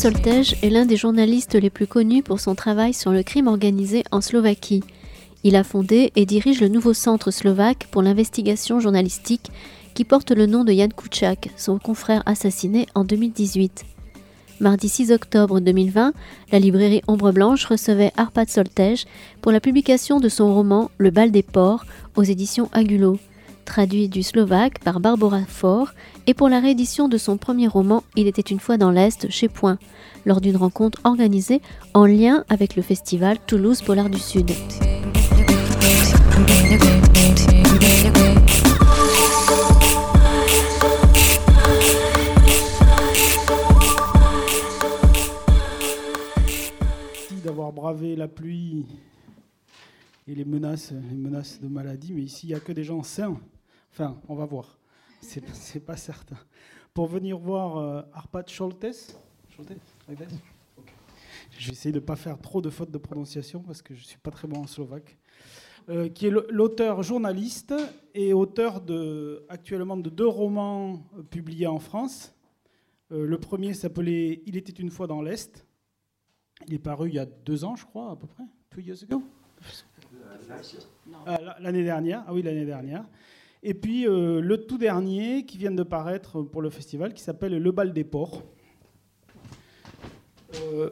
Soltej 0.00 0.56
est 0.62 0.70
l'un 0.70 0.86
des 0.86 0.96
journalistes 0.96 1.56
les 1.56 1.68
plus 1.68 1.86
connus 1.86 2.22
pour 2.22 2.40
son 2.40 2.54
travail 2.54 2.94
sur 2.94 3.12
le 3.12 3.22
crime 3.22 3.48
organisé 3.48 4.02
en 4.10 4.22
Slovaquie. 4.22 4.82
Il 5.44 5.56
a 5.56 5.62
fondé 5.62 6.10
et 6.16 6.24
dirige 6.24 6.62
le 6.62 6.68
nouveau 6.68 6.94
centre 6.94 7.30
slovaque 7.30 7.86
pour 7.90 8.00
l'investigation 8.00 8.80
journalistique 8.80 9.50
qui 9.92 10.06
porte 10.06 10.30
le 10.30 10.46
nom 10.46 10.64
de 10.64 10.72
Jan 10.72 10.88
Kuciak, 10.88 11.50
son 11.58 11.78
confrère 11.78 12.22
assassiné 12.24 12.86
en 12.94 13.04
2018. 13.04 13.84
Mardi 14.60 14.88
6 14.88 15.12
octobre 15.12 15.60
2020, 15.60 16.14
la 16.50 16.58
librairie 16.58 17.02
Ombre 17.06 17.32
Blanche 17.32 17.66
recevait 17.66 18.12
Arpad 18.16 18.48
Soltej 18.48 19.04
pour 19.42 19.52
la 19.52 19.60
publication 19.60 20.18
de 20.18 20.30
son 20.30 20.54
roman 20.54 20.90
Le 20.96 21.10
bal 21.10 21.30
des 21.30 21.42
porcs 21.42 21.84
aux 22.16 22.22
éditions 22.22 22.70
Agulot 22.72 23.18
traduit 23.64 24.08
du 24.08 24.22
slovaque 24.22 24.78
par 24.80 25.00
Barbara 25.00 25.40
Faure, 25.46 25.92
et 26.26 26.34
pour 26.34 26.48
la 26.48 26.60
réédition 26.60 27.08
de 27.08 27.18
son 27.18 27.36
premier 27.36 27.68
roman 27.68 28.02
Il 28.16 28.26
était 28.26 28.42
une 28.42 28.60
fois 28.60 28.76
dans 28.76 28.90
l'Est 28.90 29.30
chez 29.30 29.48
Point, 29.48 29.78
lors 30.26 30.40
d'une 30.40 30.56
rencontre 30.56 31.00
organisée 31.04 31.60
en 31.94 32.06
lien 32.06 32.44
avec 32.48 32.76
le 32.76 32.82
festival 32.82 33.38
Toulouse 33.46 33.82
Polar 33.82 34.10
du 34.10 34.18
Sud. 34.18 34.50
d'avoir 47.42 47.72
bravé 47.72 48.16
la 48.16 48.28
pluie 48.28 48.84
les 50.34 50.44
menaces, 50.44 50.92
les 50.92 51.16
menaces 51.16 51.60
de 51.60 51.68
maladie, 51.68 52.12
mais 52.12 52.22
ici 52.22 52.46
il 52.46 52.50
n'y 52.50 52.54
a 52.54 52.60
que 52.60 52.72
des 52.72 52.84
gens 52.84 53.02
sains. 53.02 53.38
Enfin, 53.92 54.20
on 54.28 54.34
va 54.34 54.44
voir. 54.44 54.78
C'est 55.20 55.84
pas 55.84 55.96
certain. 55.96 56.38
Pour 56.94 57.06
venir 57.06 57.38
voir 57.38 57.76
euh, 57.76 58.02
Arpad 58.12 58.48
Scholtes. 58.48 59.16
J'essaie 61.58 61.92
de 61.92 62.00
ne 62.00 62.04
pas 62.04 62.16
faire 62.16 62.38
trop 62.38 62.62
de 62.62 62.70
fautes 62.70 62.90
de 62.90 62.98
prononciation 62.98 63.60
parce 63.60 63.82
que 63.82 63.94
je 63.94 64.00
ne 64.00 64.06
suis 64.06 64.18
pas 64.18 64.30
très 64.30 64.48
bon 64.48 64.60
en 64.60 64.66
slovaque. 64.66 65.18
Euh, 65.88 66.08
qui 66.08 66.26
est 66.26 66.30
l'auteur 66.30 67.02
journaliste 67.02 67.74
et 68.14 68.32
auteur 68.32 68.80
de, 68.80 69.44
actuellement 69.48 69.96
de 69.96 70.10
deux 70.10 70.26
romans 70.26 71.02
euh, 71.18 71.22
publiés 71.22 71.66
en 71.66 71.78
France. 71.78 72.34
le 73.10 73.36
premier 73.38 73.74
s'appelait 73.74 74.42
Il 74.46 74.56
était 74.56 74.72
une 74.72 74.90
fois 74.90 75.06
dans 75.06 75.22
l'Est. 75.22 75.66
Il 76.68 76.74
est 76.74 76.78
paru 76.78 77.08
il 77.08 77.14
y 77.14 77.18
a 77.18 77.26
deux 77.26 77.64
ans, 77.64 77.76
je 77.76 77.84
crois, 77.84 78.12
à 78.12 78.16
peu 78.16 78.26
près. 78.26 78.44
Two 78.70 78.80
years 78.80 79.02
ago 79.02 79.22
L'année 81.60 81.84
dernière. 81.84 82.24
Ah 82.26 82.34
oui, 82.34 82.42
l'année 82.42 82.64
dernière. 82.64 83.04
Et 83.62 83.74
puis 83.74 84.06
euh, 84.06 84.40
le 84.40 84.64
tout 84.64 84.78
dernier 84.78 85.44
qui 85.44 85.58
vient 85.58 85.70
de 85.70 85.82
paraître 85.82 86.42
pour 86.42 86.62
le 86.62 86.70
festival 86.70 87.12
qui 87.12 87.22
s'appelle 87.22 87.58
Le 87.58 87.72
bal 87.72 87.92
des 87.92 88.04
porcs. 88.04 88.42
Euh, 90.56 90.90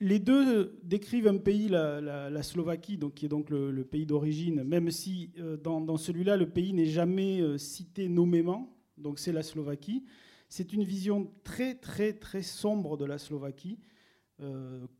les 0.00 0.18
deux 0.18 0.78
décrivent 0.82 1.28
un 1.28 1.38
pays, 1.38 1.68
la, 1.68 2.42
Slovaquie, 2.42 2.98
donc, 2.98 3.14
qui 3.14 3.26
est 3.26 3.28
donc 3.28 3.50
le, 3.50 3.84
pays 3.84 4.06
d'origine, 4.06 4.62
même 4.62 4.90
si 4.90 5.30
euh, 5.38 5.56
dans, 5.56 5.96
celui-là, 5.96 6.36
le 6.36 6.48
pays 6.48 6.72
n'est 6.72 6.86
jamais 6.86 7.40
cité 7.58 8.08
nommément, 8.08 8.74
donc 8.98 9.18
c'est 9.18 9.32
la 9.32 9.42
Slovaquie. 9.42 10.04
C'est 10.48 10.72
une 10.72 10.84
vision 10.84 11.30
très, 11.44 11.74
très, 11.74 12.12
très 12.12 12.42
sombre 12.42 12.96
de 12.96 13.04
la 13.04 13.18
Slovaquie. 13.18 13.78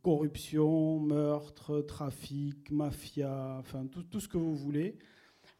Corruption, 0.01 0.99
meurtre, 0.99 1.81
trafic, 1.81 2.71
mafia, 2.71 3.57
enfin 3.59 3.85
tout, 3.85 4.03
tout, 4.03 4.19
ce 4.19 4.27
que 4.27 4.37
vous 4.37 4.55
voulez. 4.55 4.97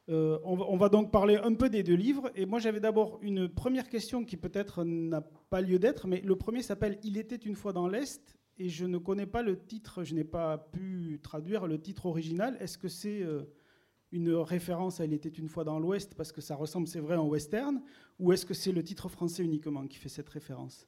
Euh, 0.09 0.39
on, 0.45 0.77
va, 0.77 0.87
donc 0.87 1.11
parler 1.11 1.35
un 1.35 1.53
peu 1.53 1.69
des 1.69 1.83
deux 1.83 1.95
livres. 1.95 2.31
Et 2.35 2.45
moi, 2.45 2.59
j'avais 2.59 2.79
d'abord 2.79 3.19
une 3.21 3.49
première 3.49 3.89
question 3.89 4.23
qui 4.23 4.37
peut-être 4.37 4.83
n'a 4.83 5.21
pas 5.21 5.61
lieu 5.61 5.79
d'être, 5.79 6.07
mais 6.07 6.21
le 6.21 6.35
premier 6.35 6.61
s'appelle 6.61 6.97
Il 7.03 7.17
était 7.17 7.35
une 7.35 7.55
fois 7.55 7.73
dans 7.73 7.87
l'Est, 7.87 8.37
et 8.57 8.69
je 8.69 8.85
ne 8.85 8.97
connais 8.97 9.25
pas 9.25 9.43
le 9.43 9.59
titre, 9.59 10.03
je 10.03 10.15
n'ai 10.15 10.23
pas 10.23 10.57
pu 10.57 11.19
traduire 11.21 11.67
le 11.67 11.79
titre 11.79 12.05
original. 12.05 12.57
Est-ce 12.61 12.77
que 12.77 12.87
c'est 12.87 13.21
euh, 13.21 13.43
une 14.11 14.33
référence 14.33 15.01
à 15.01 15.05
Il 15.05 15.13
était 15.13 15.29
une 15.29 15.49
fois 15.49 15.65
dans 15.65 15.79
l'Ouest, 15.79 16.15
parce 16.15 16.31
que 16.31 16.41
ça 16.41 16.55
ressemble, 16.55 16.87
c'est 16.87 17.01
vrai, 17.01 17.17
en 17.17 17.27
western, 17.27 17.81
ou 18.17 18.31
est-ce 18.31 18.45
que 18.45 18.53
c'est 18.53 18.71
le 18.71 18.83
titre 18.83 19.09
français 19.09 19.43
uniquement 19.43 19.85
qui 19.87 19.97
fait 19.97 20.09
cette 20.09 20.29
référence? 20.29 20.87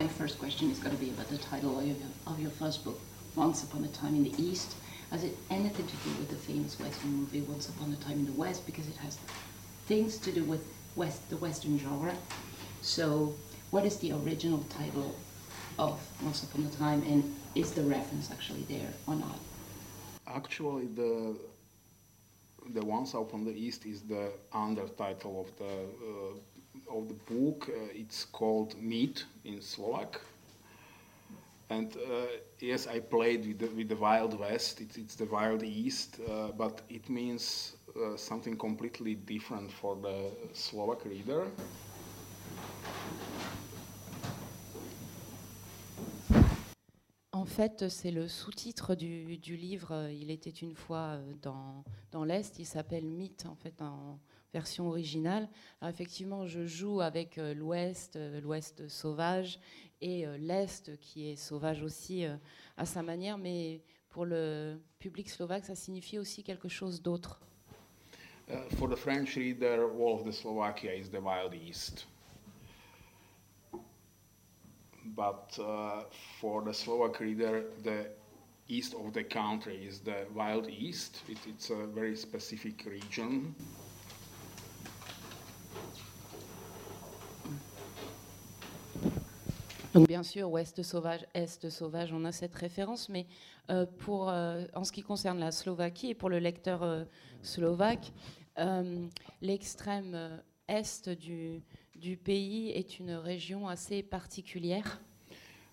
My 0.00 0.08
first 0.08 0.38
question 0.38 0.70
is 0.70 0.78
going 0.78 0.94
to 0.94 1.02
be 1.02 1.10
about 1.10 1.28
the 1.28 1.38
title 1.38 1.78
of 2.26 2.40
your 2.40 2.50
first 2.50 2.84
book, 2.84 3.00
Once 3.34 3.64
Upon 3.64 3.84
a 3.84 3.88
Time 3.88 4.14
in 4.14 4.24
the 4.24 4.42
East. 4.42 4.74
Has 5.10 5.24
it 5.24 5.36
anything 5.50 5.86
to 5.86 5.96
do 5.96 6.10
with 6.18 6.28
the 6.28 6.36
famous 6.36 6.78
Western 6.78 7.12
movie 7.12 7.40
Once 7.42 7.68
Upon 7.68 7.92
a 7.92 7.96
Time 7.96 8.18
in 8.18 8.26
the 8.26 8.32
West? 8.32 8.66
Because 8.66 8.86
it 8.88 8.96
has 8.96 9.18
things 9.86 10.18
to 10.18 10.32
do 10.32 10.44
with 10.44 10.62
West, 10.96 11.28
the 11.30 11.36
Western 11.36 11.78
genre. 11.78 12.14
So, 12.82 13.34
what 13.70 13.86
is 13.86 13.96
the 13.98 14.12
original 14.12 14.58
title 14.68 15.14
of 15.78 15.98
Once 16.22 16.42
Upon 16.42 16.66
a 16.66 16.70
Time, 16.70 17.02
and 17.02 17.34
is 17.54 17.72
the 17.72 17.82
reference 17.82 18.30
actually 18.30 18.62
there 18.68 18.92
or 19.06 19.14
not? 19.14 19.38
Actually, 20.26 20.86
the 20.86 21.36
the 22.74 22.84
Once 22.84 23.14
Upon 23.14 23.44
the 23.44 23.52
East 23.52 23.86
is 23.86 24.02
the 24.02 24.30
undertitle 24.52 25.40
of 25.40 25.56
the 25.56 25.64
uh, 25.64 26.34
of 26.90 27.08
the 27.08 27.14
book. 27.14 27.68
Uh, 27.68 27.88
it's 27.94 28.24
called 28.24 28.74
Meat 28.80 29.24
in 29.44 29.60
Slovak. 29.60 30.20
And 31.68 31.96
uh, 31.96 32.26
yes, 32.60 32.86
I 32.86 33.00
played 33.00 33.46
with 33.46 33.58
the, 33.58 33.66
with 33.76 33.88
the 33.88 33.96
Wild 33.96 34.38
West. 34.38 34.80
It's, 34.80 34.96
it's 34.96 35.14
the 35.16 35.26
Wild 35.26 35.62
East, 35.62 36.18
uh, 36.28 36.48
but 36.56 36.82
it 36.88 37.08
means 37.08 37.76
something 38.16 38.58
completely 38.58 39.14
different 39.14 39.72
for 39.72 39.96
the 39.96 40.30
Slovak 40.52 41.04
reader. 41.06 41.46
En 47.36 47.44
fait, 47.44 47.90
c'est 47.90 48.10
le 48.10 48.28
sous-titre 48.28 48.94
du, 48.94 49.38
livre. 49.56 50.08
Il 50.10 50.30
était 50.30 50.48
une 50.48 50.74
fois 50.74 51.16
euh, 51.16 51.32
dans, 51.42 51.84
dans 52.10 52.24
l'Est. 52.24 52.58
Il 52.58 52.64
s'appelle 52.64 53.04
Mythe, 53.04 53.44
en 53.46 53.54
fait, 53.54 53.82
en 53.82 54.18
version 54.52 54.88
originale. 54.88 55.48
Alors, 55.80 55.92
effectivement, 55.92 56.46
je 56.46 56.66
joue 56.66 57.00
avec 57.00 57.38
euh, 57.38 57.54
l'Ouest, 57.54 58.18
l'Ouest 58.42 58.88
sauvage, 58.88 59.58
et 60.00 60.26
euh, 60.26 60.36
l'Est 60.38 60.98
qui 61.00 61.30
est 61.30 61.36
sauvage 61.36 61.82
aussi 61.82 62.24
euh, 62.24 62.36
à 62.76 62.84
sa 62.84 63.02
manière, 63.02 63.38
mais 63.38 63.80
pour 64.10 64.24
le 64.24 64.78
public 64.98 65.28
slovaque, 65.28 65.64
ça 65.64 65.74
signifie 65.74 66.18
aussi 66.18 66.42
quelque 66.42 66.68
chose 66.68 67.02
d'autre. 67.02 67.40
Uh, 68.48 68.60
for 68.76 68.88
the 68.88 68.96
French 68.96 69.36
reader, 69.36 69.90
of 70.00 70.24
the 70.24 70.32
Slovakia 70.32 70.92
is 70.92 71.08
the 71.10 71.20
Wild 71.20 71.52
East. 71.52 72.06
But 75.04 75.58
uh, 75.58 76.04
for 76.40 76.62
the 76.62 76.72
Slovak 76.72 77.18
reader, 77.18 77.64
the 77.82 78.06
east 78.68 78.94
of 78.94 79.12
the 79.12 79.24
country 79.24 79.84
is 79.84 80.00
the 80.00 80.26
Wild 80.32 80.68
East. 80.68 81.22
It, 81.28 81.38
it's 81.48 81.70
a 81.70 81.86
very 81.86 82.16
specific 82.16 82.84
region. 82.86 83.54
Donc 89.96 90.08
bien 90.08 90.22
sûr, 90.22 90.50
ouest 90.50 90.82
sauvage, 90.82 91.24
est 91.32 91.70
sauvage, 91.70 92.12
on 92.12 92.26
a 92.26 92.32
cette 92.32 92.54
référence, 92.54 93.08
mais 93.08 93.26
euh, 93.70 93.86
pour, 93.86 94.28
euh, 94.28 94.66
en 94.74 94.84
ce 94.84 94.92
qui 94.92 95.02
concerne 95.02 95.38
la 95.38 95.50
Slovaquie 95.50 96.10
et 96.10 96.14
pour 96.14 96.28
le 96.28 96.38
lecteur 96.38 96.82
euh, 96.82 97.04
slovaque, 97.40 98.12
l'extrême 99.40 100.42
est 100.68 101.08
du, 101.08 101.62
du, 101.94 102.18
pays 102.18 102.72
est 102.72 102.98
une 102.98 103.12
région 103.12 103.68
assez 103.68 104.02
particulière. 104.02 105.00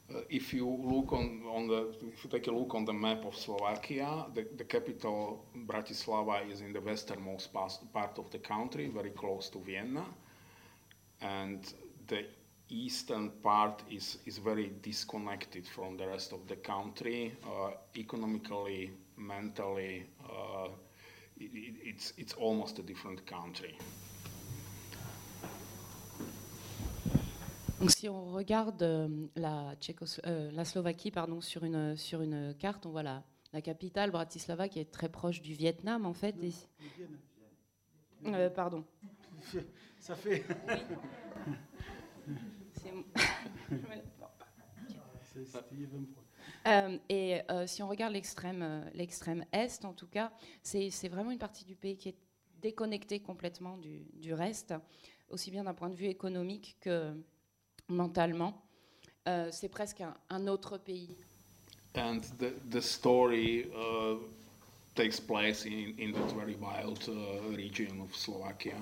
Uh, 0.09 0.15
if 0.29 0.53
you 0.53 0.65
look 0.65 1.11
on, 1.11 1.41
on 1.45 1.67
the, 1.67 1.95
if 2.13 2.23
you 2.23 2.29
take 2.29 2.47
a 2.47 2.51
look 2.51 2.73
on 2.75 2.85
the 2.85 2.93
map 2.93 3.25
of 3.25 3.35
Slovakia, 3.35 4.27
the, 4.33 4.45
the 4.57 4.65
capital 4.65 5.45
Bratislava 5.65 6.49
is 6.49 6.61
in 6.61 6.71
the 6.71 6.81
westernmost 6.81 7.51
part 7.53 8.17
of 8.17 8.29
the 8.31 8.39
country, 8.39 8.87
very 8.87 9.11
close 9.11 9.49
to 9.49 9.59
Vienna, 9.59 10.05
and 11.21 11.73
the 12.07 12.25
eastern 12.69 13.29
part 13.41 13.83
is, 13.89 14.17
is 14.25 14.37
very 14.37 14.71
disconnected 14.81 15.67
from 15.67 15.97
the 15.97 16.07
rest 16.07 16.33
of 16.33 16.47
the 16.47 16.55
country, 16.55 17.35
uh, 17.45 17.71
economically, 17.95 18.91
mentally. 19.17 20.05
Uh, 20.23 20.69
it, 21.37 21.75
it's, 21.83 22.13
it's 22.17 22.33
almost 22.33 22.79
a 22.79 22.83
different 22.83 23.25
country. 23.25 23.77
Donc, 27.79 27.91
si 27.91 28.07
on 28.07 28.31
regarde 28.31 28.81
euh, 28.81 29.27
la, 29.35 29.75
Tchécos 29.75 30.21
euh, 30.25 30.49
la 30.53 30.63
Slovaquie 30.63 31.11
pardon, 31.11 31.41
sur, 31.41 31.65
une, 31.65 31.97
sur 31.97 32.21
une 32.21 32.55
carte, 32.57 32.85
on 32.85 32.91
voit 32.91 33.03
la, 33.03 33.23
la, 33.51 33.61
capitale, 33.61 34.09
Bratislava, 34.09 34.69
qui 34.69 34.79
est 34.79 34.89
très 34.89 35.09
proche 35.09 35.41
du 35.41 35.53
Vietnam, 35.53 36.05
en 36.05 36.13
fait. 36.13 36.33
Et... 36.41 36.53
Euh, 38.27 38.49
pardon. 38.49 38.85
Ça 39.99 40.15
fait. 40.15 40.45
Euh, 46.65 46.97
et 47.09 47.41
euh, 47.49 47.67
si 47.67 47.83
on 47.83 47.89
regarde 47.89 48.13
l'extrême, 48.13 48.61
euh, 48.61 48.81
l'extrême 48.93 49.45
est, 49.51 49.83
en 49.83 49.93
tout 49.93 50.07
cas, 50.07 50.31
c'est, 50.61 50.89
vraiment 51.09 51.31
une 51.31 51.39
partie 51.39 51.65
du 51.65 51.75
pays 51.75 51.97
qui 51.97 52.09
est 52.09 52.17
déconnectée 52.61 53.19
complètement 53.19 53.77
du, 53.77 54.33
reste, 54.33 54.73
aussi 55.29 55.51
bien 55.51 55.65
d'un 55.65 55.73
point 55.73 55.89
de 55.89 55.95
vue 55.95 56.07
économique 56.07 56.77
que 56.79 57.13
mentalement. 57.89 58.61
C'est 59.51 59.69
presque 59.69 60.01
un, 60.01 60.15
un 60.29 60.47
autre 60.47 60.77
pays. 60.77 61.15
And 61.95 62.21
the, 62.39 62.53
the 62.71 62.81
story 62.81 63.67
uh, 63.73 64.17
takes 64.95 65.19
place 65.19 65.65
in, 65.65 65.93
in 65.99 66.11
that 66.13 66.31
very 66.33 66.55
wild 66.55 67.07
region 67.55 68.01
of 68.01 68.15
Slovakia. 68.15 68.75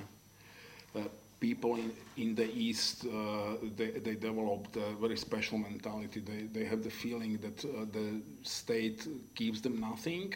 People 1.41 1.75
in, 1.75 1.91
in 2.17 2.35
the 2.35 2.49
east, 2.53 3.05
uh, 3.05 3.55
they, 3.75 3.89
they 3.89 4.15
developed 4.15 4.77
a 4.77 4.93
very 5.01 5.17
special 5.17 5.57
mentality. 5.57 6.21
They, 6.21 6.43
they 6.43 6.65
have 6.65 6.83
the 6.83 6.89
feeling 6.89 7.37
that 7.37 7.65
uh, 7.65 7.85
the 7.91 8.21
state 8.43 9.07
gives 9.35 9.59
them 9.59 9.81
nothing 9.81 10.33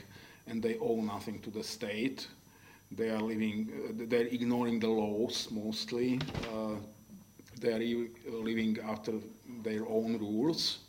and 0.47 0.61
they 0.61 0.77
owe 0.79 0.99
nothing 1.01 1.39
to 1.39 1.49
the 1.51 1.63
state. 1.63 2.27
They 2.91 3.09
are 3.09 3.21
living, 3.21 3.71
uh, 3.71 4.05
they're 4.07 4.27
ignoring 4.27 4.79
the 4.79 4.89
laws 4.89 5.47
mostly. 5.51 6.19
Uh, 6.51 6.75
they 7.61 7.71
are 7.71 8.41
living 8.43 8.77
after 8.83 9.13
their 9.63 9.87
own 9.87 10.17
rules. 10.17 10.79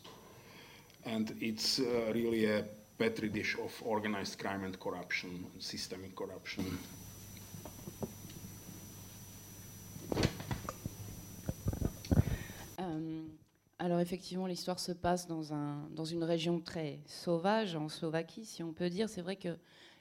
And 1.05 1.33
it's 1.39 1.79
uh, 1.79 2.11
really 2.13 2.45
a 2.45 2.65
petri 2.97 3.29
dish 3.29 3.55
of 3.63 3.71
organized 3.85 4.39
crime 4.39 4.63
and 4.63 4.77
corruption, 4.79 5.45
systemic 5.59 6.15
corruption. 6.15 6.77
Alors 13.79 13.99
effectivement, 13.99 14.47
l'histoire 14.47 14.79
se 14.79 14.91
passe 14.91 15.27
dans, 15.27 15.53
un, 15.53 15.87
dans 15.91 16.05
une 16.05 16.23
région 16.23 16.59
très 16.59 16.99
sauvage, 17.05 17.75
en 17.75 17.89
Slovaquie, 17.89 18.43
si 18.43 18.63
on 18.63 18.73
peut 18.73 18.89
dire. 18.89 19.07
C'est 19.07 19.21
vrai 19.21 19.35
que 19.35 19.55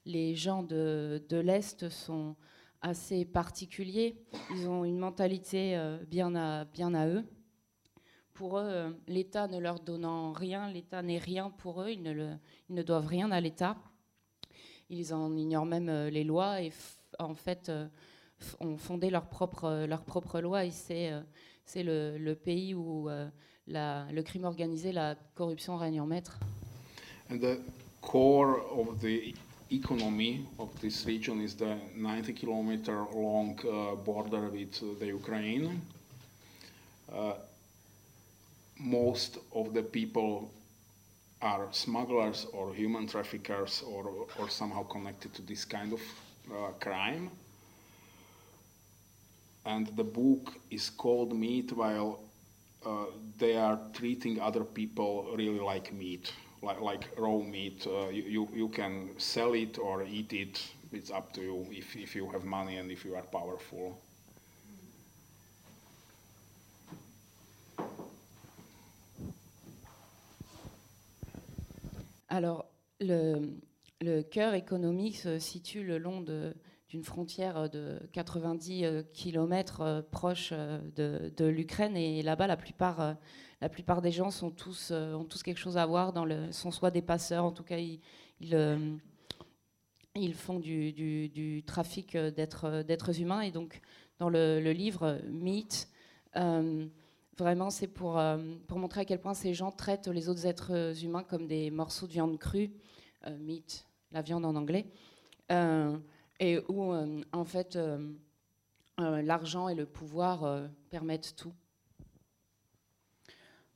les 0.07 0.35
gens 0.35 0.63
de, 0.63 1.23
de 1.29 1.37
l'Est 1.37 1.91
sont 1.91 2.37
assez 2.81 3.27
particuliers. 3.27 4.17
Ils 4.53 4.67
ont 4.67 4.87
une 4.87 4.99
mentalité 4.99 5.77
euh, 5.77 5.99
bien, 6.07 6.35
à, 6.35 6.65
bien 6.65 6.95
à 6.95 7.07
eux. 7.07 7.25
Pour 8.33 8.59
eux, 8.59 8.65
euh, 8.65 8.91
l'État 9.09 9.47
ne 9.47 9.59
leur 9.59 9.81
donnant 9.81 10.33
rien, 10.33 10.71
l'État 10.71 11.03
n'est 11.03 11.19
rien 11.19 11.51
pour 11.51 11.83
eux, 11.83 11.91
ils 11.91 12.03
ne, 12.03 12.35
ils 12.71 12.75
ne 12.75 12.83
doivent 12.83 13.07
rien 13.07 13.31
à 13.31 13.43
l'État. 13.43 13.77
Ils 14.89 15.13
en 15.13 15.37
ignorent 15.37 15.67
même 15.67 15.91
euh, 15.91 16.09
les 16.09 16.25
lois 16.25 16.63
et 16.63 16.73
en 17.19 17.35
fait 17.35 17.71
ont 18.61 18.79
fondé 18.79 19.11
leur 19.11 19.29
propre, 19.29 19.85
leur 19.87 20.05
propre 20.05 20.41
loi 20.41 20.65
et 20.65 20.71
c'est 20.71 21.13
le, 21.83 22.17
le 22.19 22.35
pays 22.35 22.75
où 22.75 23.09
la- 23.67 24.07
le 24.13 24.23
crime 24.23 24.45
organisé, 24.45 24.93
la 24.93 25.15
corruption 25.35 25.77
règne 25.77 26.01
en 26.01 26.07
maître. 26.07 26.39
And 27.31 27.41
the 27.41 27.59
core 28.01 28.61
of 28.71 29.01
the 29.01 29.35
economy 29.71 30.47
of 30.59 30.69
this 30.81 31.05
region 31.07 31.41
is 31.41 31.57
the 31.57 31.77
90 31.97 32.33
kilometer 32.35 33.05
long 33.15 33.59
uh, 33.65 33.97
border 33.97 34.49
with 34.49 34.99
the 35.01 35.07
Ukraine. 35.07 35.81
Uh, 37.13 37.33
most 38.79 39.39
of 39.53 39.73
the 39.75 39.83
people 39.83 40.51
are 41.43 41.67
smugglers 41.73 42.47
or 42.53 42.73
human 42.75 43.07
traffickers 43.07 43.83
or, 43.83 44.27
or 44.39 44.49
somehow 44.49 44.85
connected 44.85 45.35
to 45.35 45.43
this 45.43 45.65
kind 45.65 45.93
of 45.93 46.01
uh, 46.51 46.71
crime. 46.81 47.31
And 49.65 49.89
the 49.97 50.05
book 50.05 50.55
is 50.71 50.91
called 50.91 51.37
Meat 51.37 51.73
while 51.73 52.21
uh, 52.87 53.07
they 53.39 53.57
are 53.57 53.79
treating 53.93 54.41
other 54.41 54.65
people 54.65 55.27
really 55.37 55.59
like 55.59 55.93
meat, 55.93 56.33
like, 56.63 56.81
like 56.81 57.09
raw 57.19 57.39
meat. 57.39 57.87
Uh, 57.87 58.09
you, 58.09 58.23
you, 58.23 58.49
you 58.55 58.69
can 58.69 59.11
sell 59.19 59.55
it 59.55 59.79
or 59.79 60.05
eat 60.05 60.33
it. 60.33 60.63
It's 60.93 61.11
up 61.11 61.33
to 61.33 61.41
you 61.41 61.67
if, 61.71 61.97
if 61.97 62.15
you 62.15 62.31
have 62.31 62.45
money 62.45 62.77
and 62.77 62.91
if 62.91 63.05
you 63.05 63.17
are 63.17 63.23
powerful. 63.23 64.01
Alors, 72.29 72.67
le, 73.01 73.59
le 74.01 74.23
cœur 74.23 74.55
économique 74.55 75.17
se 75.17 75.39
situe 75.39 75.85
le 75.85 75.99
long 75.99 76.21
de- 76.21 76.55
d'une 76.97 77.05
frontière 77.05 77.69
de 77.69 78.01
90 78.15 79.05
km 79.13 80.03
proche 80.11 80.49
euh, 80.53 80.79
de, 80.97 81.31
de 81.37 81.45
l'Ukraine. 81.45 81.95
Et 81.95 82.23
là-bas, 82.23 82.47
la 82.47 82.57
plupart, 82.57 83.01
euh, 83.03 83.13
la 83.61 83.69
plupart 83.69 84.01
des 84.01 84.11
gens 84.11 84.31
sont 84.31 84.51
tous, 84.51 84.89
euh, 84.93 85.13
ont 85.13 85.25
tous 85.25 85.43
quelque 85.43 85.59
chose 85.59 85.77
à 85.77 85.85
voir, 85.85 86.15
dans 86.15 86.25
le, 86.25 86.51
sont 86.53 86.71
soit 86.71 86.91
des 86.91 87.03
passeurs, 87.03 87.45
en 87.45 87.53
tout 87.53 87.65
cas, 87.65 87.77
ils, 87.77 88.01
ils, 88.41 88.55
euh, 88.55 88.97
font 90.33 90.59
du, 90.59 90.93
du- 90.95 91.29
du 91.29 91.63
trafic 91.65 92.15
euh, 92.15 92.31
d'êtres 92.31 93.21
humains. 93.21 93.43
Et 93.43 93.51
donc, 93.51 93.83
dans 94.19 94.31
le, 94.31 94.59
livre 94.73 95.03
euh, 95.03 95.19
Meat, 95.29 95.89
euh, 96.37 96.87
Vraiment, 97.39 97.69
c'est 97.69 97.87
pour, 97.89 98.19
euh, 98.19 98.39
pour 98.67 98.79
montrer 98.79 99.03
à 99.03 99.05
quel 99.05 99.21
point 99.21 99.35
ces 99.35 99.53
gens 99.53 99.71
traitent 99.71 100.09
les 100.09 100.31
autres 100.31 100.47
êtres 100.47 101.05
humains 101.05 101.23
comme 101.23 101.47
des 101.47 101.71
morceaux 101.71 102.07
de 102.07 102.13
viande 102.13 102.39
crue, 102.39 102.71
euh, 103.27 103.37
meat, 103.37 103.87
la 104.11 104.23
viande 104.23 104.47
en 104.47 104.55
anglais, 104.57 104.87
euh, 105.53 105.99
et 106.41 106.61
où, 106.69 106.93
euh, 106.93 107.23
en 107.33 107.45
fait, 107.45 107.77
euh, 107.77 108.13
euh, 109.01 109.23
l'argent 109.23 109.69
et 109.69 109.75
le 109.75 109.87
pouvoir 109.87 110.69
permettent 110.91 111.35
tout. 111.37 111.53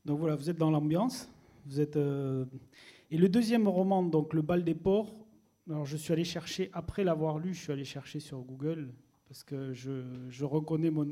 Donc 0.05 0.19
voilà, 0.19 0.37
vous 0.37 0.49
êtes 0.49 0.59
dans 0.59 0.71
l'ambiance. 0.71 1.29
Vous 1.67 1.81
êtes. 1.81 1.97
Et 1.97 3.19
le 3.19 3.29
deuxième 3.29 3.69
roman, 3.69 4.03
donc 4.03 4.33
Le 4.33 4.43
bal 4.43 4.65
des 4.65 4.75
porcs. 4.75 5.15
Alors 5.69 5.85
je 5.85 5.97
suis 5.97 6.13
allé 6.13 6.25
chercher 6.25 6.71
après 6.73 7.05
l'avoir 7.05 7.39
lu, 7.39 7.55
je 7.55 7.61
suis 7.61 7.73
allé 7.73 7.85
chercher 7.85 8.19
sur 8.19 8.41
Google 8.41 8.93
parce 9.29 9.45
que 9.45 9.73
je, 9.73 10.03
je 10.29 10.45
reconnais 10.45 10.91
mon, 10.91 11.07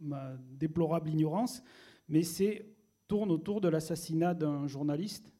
ma 0.00 0.34
déplorable 0.52 1.10
ignorance, 1.10 1.62
mais 2.08 2.22
c'est 2.22 2.64
tourne 3.06 3.30
autour 3.30 3.60
de 3.60 3.68
l'assassinat 3.68 4.32
d'un 4.32 4.66
journaliste. 4.66 5.30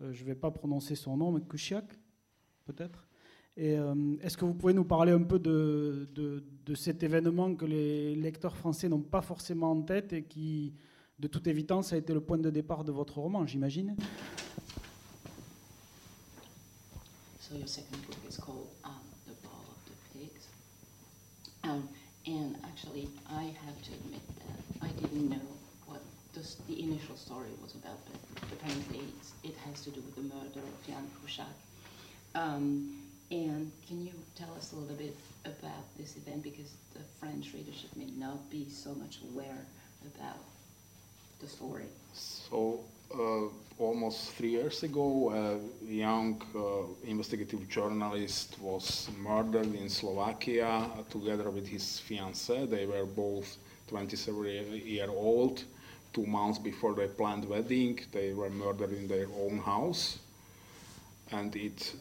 Je 0.00 0.06
ne 0.06 0.26
vais 0.26 0.34
pas 0.34 0.50
prononcer 0.50 0.96
son 0.96 1.16
nom, 1.18 1.30
mais 1.30 1.40
Kuciak, 1.42 1.86
peut-être. 2.64 3.06
Et 3.56 3.76
euh, 3.78 3.94
est-ce 4.22 4.36
que 4.36 4.44
vous 4.44 4.54
pouvez 4.54 4.72
nous 4.72 4.84
parler 4.84 5.12
un 5.12 5.22
peu 5.22 5.38
de, 5.38 6.08
de- 6.14 6.42
de 6.64 6.74
cet 6.74 7.02
événement 7.02 7.54
que 7.54 7.64
les 7.66 8.14
lecteurs 8.14 8.56
français 8.56 8.88
n'ont 8.88 9.00
pas 9.02 9.20
forcément 9.22 9.72
en 9.72 9.82
tête 9.82 10.12
et 10.12 10.22
qui, 10.24 10.72
de 11.18 11.28
toute 11.28 11.46
évidence, 11.46 11.92
a 11.92 11.96
été 11.96 12.14
le 12.14 12.20
point 12.20 12.38
de 12.38 12.48
départ 12.50 12.84
de 12.84 12.92
votre 12.92 13.18
roman, 13.18 13.46
j'imagine? 13.46 13.96
So 17.40 17.56
your 17.56 17.66
second 17.68 17.98
book 18.06 18.16
is 18.28 18.36
called 18.36 18.68
um, 18.84 19.00
The 19.26 19.34
Ball 19.42 19.64
of 19.68 19.78
the 19.86 19.96
Pigs. 20.18 20.46
Um, 21.64 21.88
and 22.26 22.54
actually, 22.64 23.08
I 23.28 23.52
have 23.66 23.76
to 23.82 23.92
admit 23.92 24.22
that 24.38 24.86
I 24.86 24.88
didn't 25.02 25.28
know 25.28 25.42
what 25.86 26.00
this, 26.32 26.56
the 26.68 26.80
initial 26.80 27.16
story 27.16 27.50
was 27.60 27.74
about, 27.74 27.98
but 28.06 28.44
apparently 28.52 29.00
it 29.42 29.56
has 29.66 29.82
to 29.82 29.90
do 29.90 30.00
with 30.00 30.14
the 30.14 30.22
murder 30.22 30.60
of 30.60 30.86
Jan 30.86 31.04
Kuszak. 31.18 31.50
Um, 32.36 33.09
and 33.30 33.70
can 33.86 34.04
you 34.04 34.12
tell 34.34 34.52
us 34.56 34.72
a 34.72 34.76
little 34.76 34.96
bit 34.96 35.16
about 35.44 35.84
this 35.96 36.16
event? 36.16 36.42
Because 36.42 36.72
the 36.94 37.00
French 37.20 37.52
readership 37.54 37.94
may 37.96 38.10
not 38.18 38.50
be 38.50 38.66
so 38.68 38.94
much 38.94 39.18
aware 39.32 39.64
about 40.14 40.38
the 41.40 41.46
story. 41.46 41.84
So, 42.12 42.80
uh, 43.14 43.48
almost 43.78 44.32
three 44.32 44.50
years 44.50 44.82
ago, 44.82 45.30
a 45.32 45.84
young 45.86 46.42
uh, 46.54 47.08
investigative 47.08 47.68
journalist 47.68 48.56
was 48.60 49.08
murdered 49.18 49.74
in 49.74 49.88
Slovakia 49.88 50.90
together 51.08 51.50
with 51.50 51.66
his 51.66 52.02
fiancée. 52.08 52.68
They 52.68 52.86
were 52.86 53.06
both 53.06 53.56
27 53.88 54.82
year 54.84 55.08
old. 55.08 55.64
Two 56.12 56.26
months 56.26 56.58
before 56.58 56.94
their 56.94 57.06
planned 57.06 57.48
wedding, 57.48 58.00
they 58.10 58.32
were 58.32 58.50
murdered 58.50 58.92
in 58.92 59.06
their 59.06 59.28
own 59.38 59.58
house, 59.58 60.18
and 61.30 61.54
it 61.54 61.94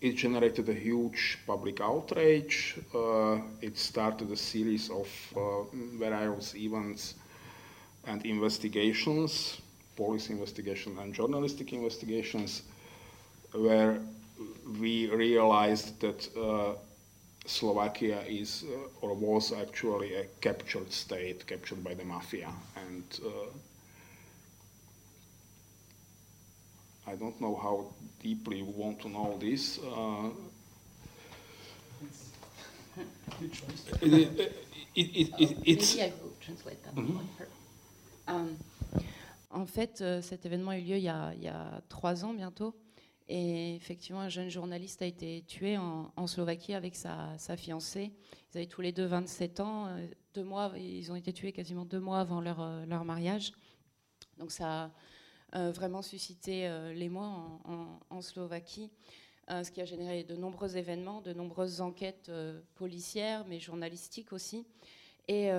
it 0.00 0.16
generated 0.16 0.68
a 0.68 0.74
huge 0.74 1.38
public 1.46 1.80
outrage. 1.80 2.76
Uh, 2.94 3.38
it 3.60 3.76
started 3.76 4.30
a 4.30 4.36
series 4.36 4.90
of 4.90 5.08
uh, 5.36 5.62
various 5.98 6.54
events 6.54 7.14
and 8.06 8.24
investigations, 8.24 9.60
police 9.96 10.30
investigation 10.30 10.96
and 11.00 11.12
journalistic 11.12 11.72
investigations, 11.72 12.62
where 13.52 13.98
we 14.80 15.10
realized 15.10 16.00
that 16.00 16.28
uh, 16.36 16.74
Slovakia 17.44 18.22
is 18.28 18.64
uh, 18.64 19.04
or 19.06 19.14
was 19.14 19.52
actually 19.52 20.14
a 20.14 20.26
captured 20.40 20.92
state, 20.92 21.46
captured 21.46 21.82
by 21.82 21.94
the 21.94 22.04
mafia, 22.04 22.50
and 22.76 23.04
I 27.10 27.16
don't 27.16 27.40
know 27.40 27.56
how 27.56 27.86
deeply 28.22 28.58
you 28.58 28.66
want 28.66 29.00
to 29.00 29.08
know 29.08 29.36
this. 29.40 29.78
Uh, 29.78 30.30
it, 34.02 34.40
it, 34.94 35.16
it, 35.16 35.28
it, 35.40 35.58
it's 35.64 35.94
Maybe 35.96 36.10
I 36.10 36.12
will 36.22 36.32
translate 36.40 36.82
that 36.84 36.94
for 36.94 37.02
her. 37.38 37.48
En 39.50 39.64
fait, 39.66 40.02
euh, 40.02 40.20
cet 40.20 40.44
événement 40.44 40.72
a 40.72 40.78
eu 40.78 40.82
lieu 40.82 40.96
il 40.98 41.02
y 41.04 41.08
a, 41.08 41.32
il 41.34 41.42
y 41.42 41.48
a 41.48 41.80
trois 41.88 42.24
ans 42.24 42.34
bientôt. 42.34 42.74
Et 43.28 43.74
effectivement, 43.76 44.20
un 44.20 44.28
jeune 44.28 44.50
journaliste 44.50 45.00
a 45.02 45.06
été 45.06 45.42
tué 45.46 45.78
en, 45.78 46.12
en 46.16 46.26
Slovaquie 46.26 46.74
avec 46.74 46.94
sa, 46.96 47.36
sa 47.38 47.56
fiancée. 47.56 48.12
Ils 48.52 48.58
avaient 48.58 48.66
tous 48.66 48.82
les 48.82 48.92
deux 48.92 49.06
27 49.06 49.60
ans. 49.60 49.86
euh, 49.88 50.06
Deux 50.34 50.44
mois, 50.44 50.72
ils 50.76 51.10
ont 51.10 51.16
été 51.16 51.32
tués 51.32 51.52
quasiment 51.52 51.84
deux 51.86 52.00
mois 52.00 52.20
avant 52.20 52.40
leur, 52.42 52.60
euh, 52.60 52.84
leur 52.86 53.04
mariage. 53.04 53.52
Donc 54.38 54.52
ça 54.52 54.84
a 54.84 54.90
vraiment 55.52 56.02
suscité 56.02 56.68
l'émoi 56.94 57.24
en, 57.64 58.00
en, 58.10 58.22
Slovaquie, 58.22 58.90
ce 59.48 59.70
qui 59.70 59.80
a 59.80 59.84
généré 59.84 60.24
de 60.24 60.36
nombreux 60.36 60.76
événements, 60.76 61.20
de 61.20 61.32
nombreuses 61.32 61.80
enquêtes 61.80 62.30
policières, 62.74 63.44
mais 63.46 63.58
journalistiques 63.58 64.32
aussi. 64.32 64.66
Et 65.26 65.50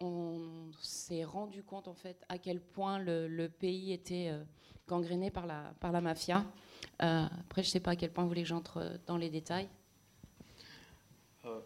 on 0.00 0.70
s'est 0.80 1.24
rendu 1.24 1.62
compte 1.62 1.88
en 1.88 1.94
fait 1.94 2.24
à 2.28 2.38
quel 2.38 2.60
point 2.60 2.98
le, 2.98 3.48
pays 3.48 3.92
était 3.92 4.32
gangréné 4.88 5.30
par 5.30 5.46
la, 5.46 5.74
par 5.80 5.92
la 5.92 6.00
mafia. 6.00 6.44
après, 6.98 7.62
je 7.62 7.68
ne 7.68 7.72
sais 7.72 7.80
pas 7.80 7.92
à 7.92 7.96
quel 7.96 8.12
point 8.12 8.24
vous 8.24 8.30
voulez 8.30 8.42
que 8.42 8.48
j'entre 8.48 8.98
dans 9.06 9.16
les 9.16 9.30
détails. 9.30 9.68
Uh, 11.46 11.62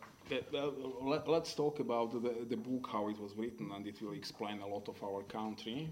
let, 1.03 1.27
let's 1.27 1.55
talk 1.55 1.81
about 1.81 2.11
the, 2.11 2.47
the 2.49 2.57
book, 2.57 2.87
how 2.93 3.09
it 3.09 3.19
was 3.19 3.35
written, 3.37 3.73
and 3.73 3.87
it 3.87 4.01
will 4.03 4.13
explain 4.13 4.61
a 4.61 4.67
lot 4.67 4.89
of 4.89 5.03
our 5.03 5.23
country. 5.25 5.89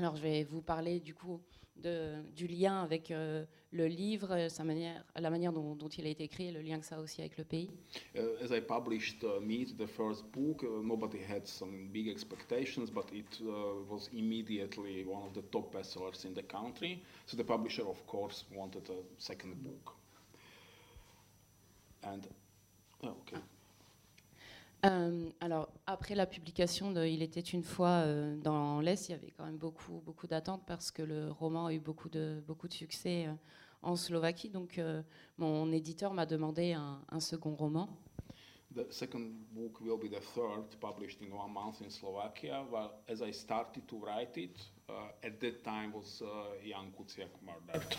Alors, 0.00 0.14
je 0.14 0.22
vais 0.22 0.44
vous 0.44 0.62
parler 0.62 1.00
du 1.00 1.12
coup 1.12 1.40
de, 1.74 2.22
du 2.36 2.46
lien 2.46 2.84
avec 2.84 3.10
euh, 3.10 3.44
le 3.72 3.88
livre, 3.88 4.46
sa 4.48 4.62
manière, 4.62 5.04
la 5.16 5.28
manière 5.28 5.52
dont, 5.52 5.74
dont, 5.74 5.88
il 5.88 6.06
a 6.06 6.08
été 6.08 6.22
écrit, 6.22 6.52
le 6.52 6.60
lien 6.60 6.78
que 6.78 6.86
ça 6.86 6.98
a 6.98 7.00
aussi 7.00 7.20
avec 7.20 7.36
le 7.36 7.42
pays. 7.42 7.68
Uh, 8.14 8.40
as 8.40 8.52
I 8.52 8.60
published 8.60 9.24
uh, 9.24 9.40
Meet, 9.40 9.76
the 9.76 9.88
first 9.88 10.24
book, 10.30 10.62
uh, 10.62 10.82
nobody 10.84 11.18
had 11.18 11.48
some 11.48 11.88
big 11.92 12.06
expectations, 12.06 12.90
but 12.92 13.10
it 13.12 13.40
uh, 13.42 13.82
was 13.90 14.08
immediately 14.12 15.04
one 15.04 15.24
of 15.24 15.32
the 15.34 15.42
top 15.50 15.74
bestsellers 15.74 16.24
in 16.24 16.32
the 16.32 16.44
country. 16.44 17.02
So 17.26 17.36
the 17.36 17.42
publisher, 17.42 17.82
of 17.82 18.06
course, 18.06 18.44
wanted 18.54 18.88
a 18.90 19.02
second 19.18 19.60
book. 19.64 19.96
Oh, 23.02 23.16
euh, 24.84 25.30
alors, 25.40 25.68
après 25.86 26.14
la 26.14 26.26
publication 26.26 26.92
de 26.92 27.04
Il 27.04 27.22
était 27.22 27.40
une 27.40 27.64
fois 27.64 28.04
euh, 28.04 28.36
dans 28.36 28.80
l'Est, 28.80 29.08
il 29.08 29.12
y 29.12 29.14
avait 29.14 29.32
quand 29.32 29.44
même 29.44 29.56
beaucoup, 29.56 30.00
beaucoup 30.04 30.26
d'attentes 30.26 30.62
parce 30.66 30.90
que 30.90 31.02
le 31.02 31.30
roman 31.32 31.66
a 31.66 31.72
eu 31.72 31.80
beaucoup 31.80 32.08
de, 32.08 32.42
beaucoup 32.46 32.68
de 32.68 32.74
succès 32.74 33.26
euh, 33.26 33.32
en 33.82 33.96
Slovaquie. 33.96 34.50
Donc, 34.50 34.80
mon 35.36 35.72
éditeur 35.72 36.14
m'a 36.14 36.26
demandé 36.26 36.72
un, 36.72 37.00
un, 37.08 37.20
second 37.20 37.54
roman. 37.54 37.88
The 38.74 38.92
second 38.92 39.32
book 39.52 39.80
will 39.80 39.98
be 39.98 40.10
the 40.10 40.20
third, 40.34 40.78
published 40.80 41.22
in 41.22 41.32
one 41.32 41.52
month 41.52 41.80
in 41.80 41.90
Slovakia. 41.90 42.64
Well, 42.70 42.90
as 43.08 43.22
I 43.22 43.32
started 43.32 43.86
to 43.88 43.96
write 43.98 44.36
it, 44.36 44.58
uh, 44.88 44.92
at 45.22 45.40
that 45.40 45.62
time 45.64 45.92
was 45.92 46.22
uh, 46.22 46.54
Jan 46.62 46.92
Kuciak 46.92 47.30
murdered. 47.42 47.96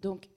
Donc, 0.00 0.28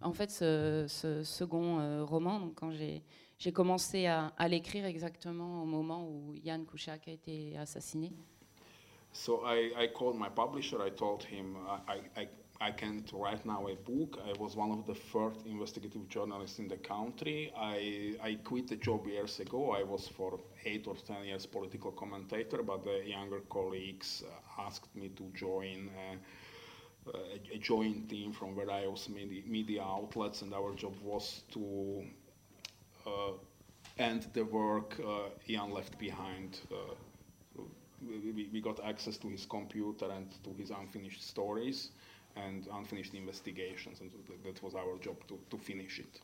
en 0.00 0.12
fait, 0.12 0.30
ce, 0.30 1.22
second 1.24 1.80
euh, 1.80 2.04
roman, 2.04 2.40
donc 2.40 2.54
quand 2.54 2.70
j'ai 2.70 3.52
commencé 3.52 4.06
à, 4.06 4.48
l'écrire 4.48 4.86
exactement 4.86 5.62
au 5.62 5.66
moment 5.66 6.08
où 6.08 6.34
Jan 6.44 6.64
Kuciak 6.64 7.08
a 7.08 7.12
été 7.12 7.56
assassiné. 7.56 8.12
So 9.12 9.42
I, 9.44 9.72
I 9.76 9.88
called 9.88 10.16
my 10.16 10.28
publisher. 10.28 10.82
I 10.86 10.90
told 10.90 11.24
him 11.24 11.56
I, 11.88 12.20
I, 12.20 12.28
I 12.60 12.70
can't 12.72 13.10
write 13.12 13.44
now 13.46 13.66
a 13.66 13.74
book. 13.74 14.18
I 14.22 14.32
was 14.38 14.54
one 14.54 14.70
of 14.70 14.84
the 14.84 14.94
first 14.94 15.46
investigative 15.46 16.08
journalists 16.08 16.58
in 16.58 16.68
the 16.68 16.76
country. 16.76 17.52
I, 17.56 18.14
I 18.22 18.34
quit 18.44 18.68
the 18.68 18.76
job 18.76 19.06
years 19.06 19.40
ago. 19.40 19.70
I 19.70 19.82
was 19.82 20.06
for 20.08 20.38
eight 20.66 20.86
or 20.86 20.94
ten 20.94 21.24
years 21.24 21.46
political 21.46 21.90
commentator, 21.92 22.62
but 22.62 22.84
the 22.84 23.02
younger 23.06 23.40
colleagues 23.48 24.22
uh, 24.22 24.62
asked 24.66 24.94
me 24.94 25.08
to 25.16 25.24
join. 25.34 25.88
Uh, 25.96 26.16
a, 27.54 27.58
joint 27.58 28.08
team 28.08 28.32
from 28.32 28.54
various 28.54 29.08
media, 29.08 29.42
media 29.46 29.82
outlets, 29.82 30.42
and 30.42 30.52
our 30.54 30.74
job 30.74 30.94
was 31.02 31.42
to 31.52 32.04
uh, 33.06 33.32
end 33.98 34.26
the 34.32 34.44
work 34.44 34.96
uh, 35.04 35.28
Ian 35.48 35.72
left 35.72 35.98
behind. 35.98 36.60
Uh, 36.70 36.94
we, 38.00 38.48
we, 38.52 38.60
got 38.60 38.78
access 38.84 39.16
to 39.16 39.28
his 39.28 39.44
computer 39.44 40.08
and 40.10 40.30
to 40.44 40.52
his 40.56 40.70
unfinished 40.70 41.26
stories 41.26 41.90
and 42.36 42.68
unfinished 42.72 43.14
investigations, 43.14 44.00
and 44.00 44.10
that 44.44 44.62
was 44.62 44.74
our 44.74 44.96
job 44.98 45.16
to, 45.26 45.38
to 45.50 45.58
finish 45.58 45.98
it. 45.98 46.20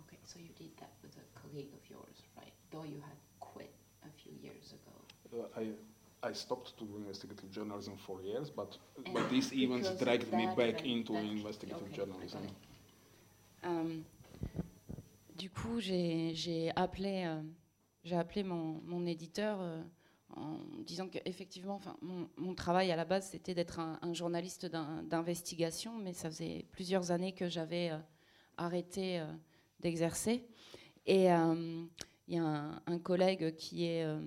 Okay, 0.00 0.18
so 0.24 0.38
you 0.38 0.48
did 0.58 0.74
that 0.78 0.92
with 1.02 1.12
a 1.16 1.38
colleague 1.38 1.72
of 1.74 1.90
yours, 1.90 2.22
right? 2.38 2.52
Though 2.70 2.84
you 2.84 3.02
had 3.04 3.18
I, 5.56 5.72
I 6.22 6.32
stopped 6.32 6.76
to 6.78 6.84
do 6.84 6.96
investigative 6.96 7.50
journalism 7.50 7.96
for 7.96 8.20
years, 8.22 8.50
but, 8.50 8.78
but 9.12 9.28
these 9.30 9.52
events 9.52 9.90
dragged 10.02 10.32
me 10.32 10.48
back 10.56 10.84
into 10.84 11.16
investigative 11.16 11.82
okay, 11.88 11.96
journalism. 11.96 12.40
Um, 13.64 14.04
du 15.36 15.50
coup, 15.50 15.80
j'ai 15.80 16.72
appelé, 16.76 17.24
euh, 17.26 17.42
j'ai 18.04 18.16
appelé 18.16 18.42
mon, 18.42 18.80
mon 18.84 19.06
éditeur 19.06 19.58
euh, 19.60 19.82
en 20.36 20.58
disant 20.84 21.08
qu'effectivement, 21.08 21.74
enfin, 21.74 21.96
mon, 22.02 22.28
mon, 22.36 22.54
travail 22.54 22.90
à 22.90 22.96
la 22.96 23.04
base, 23.04 23.30
c'était 23.30 23.54
d'être 23.54 23.78
un, 23.78 23.98
un, 24.02 24.14
journaliste 24.14 24.66
d'investigation, 24.66 25.98
mais 25.98 26.12
ça 26.12 26.30
faisait 26.30 26.66
plusieurs 26.72 27.10
années 27.10 27.32
que 27.32 27.48
j'avais 27.48 27.90
euh, 27.90 27.98
arrêté 28.56 29.20
euh, 29.20 29.26
d'exercer. 29.80 30.46
Et 31.06 31.32
euh, 31.32 31.84
il 32.28 32.34
y 32.36 32.38
a 32.38 32.82
un, 32.86 32.98
collègue 32.98 33.56
qui 33.56 33.86
est 33.86 34.04
euh, 34.04 34.20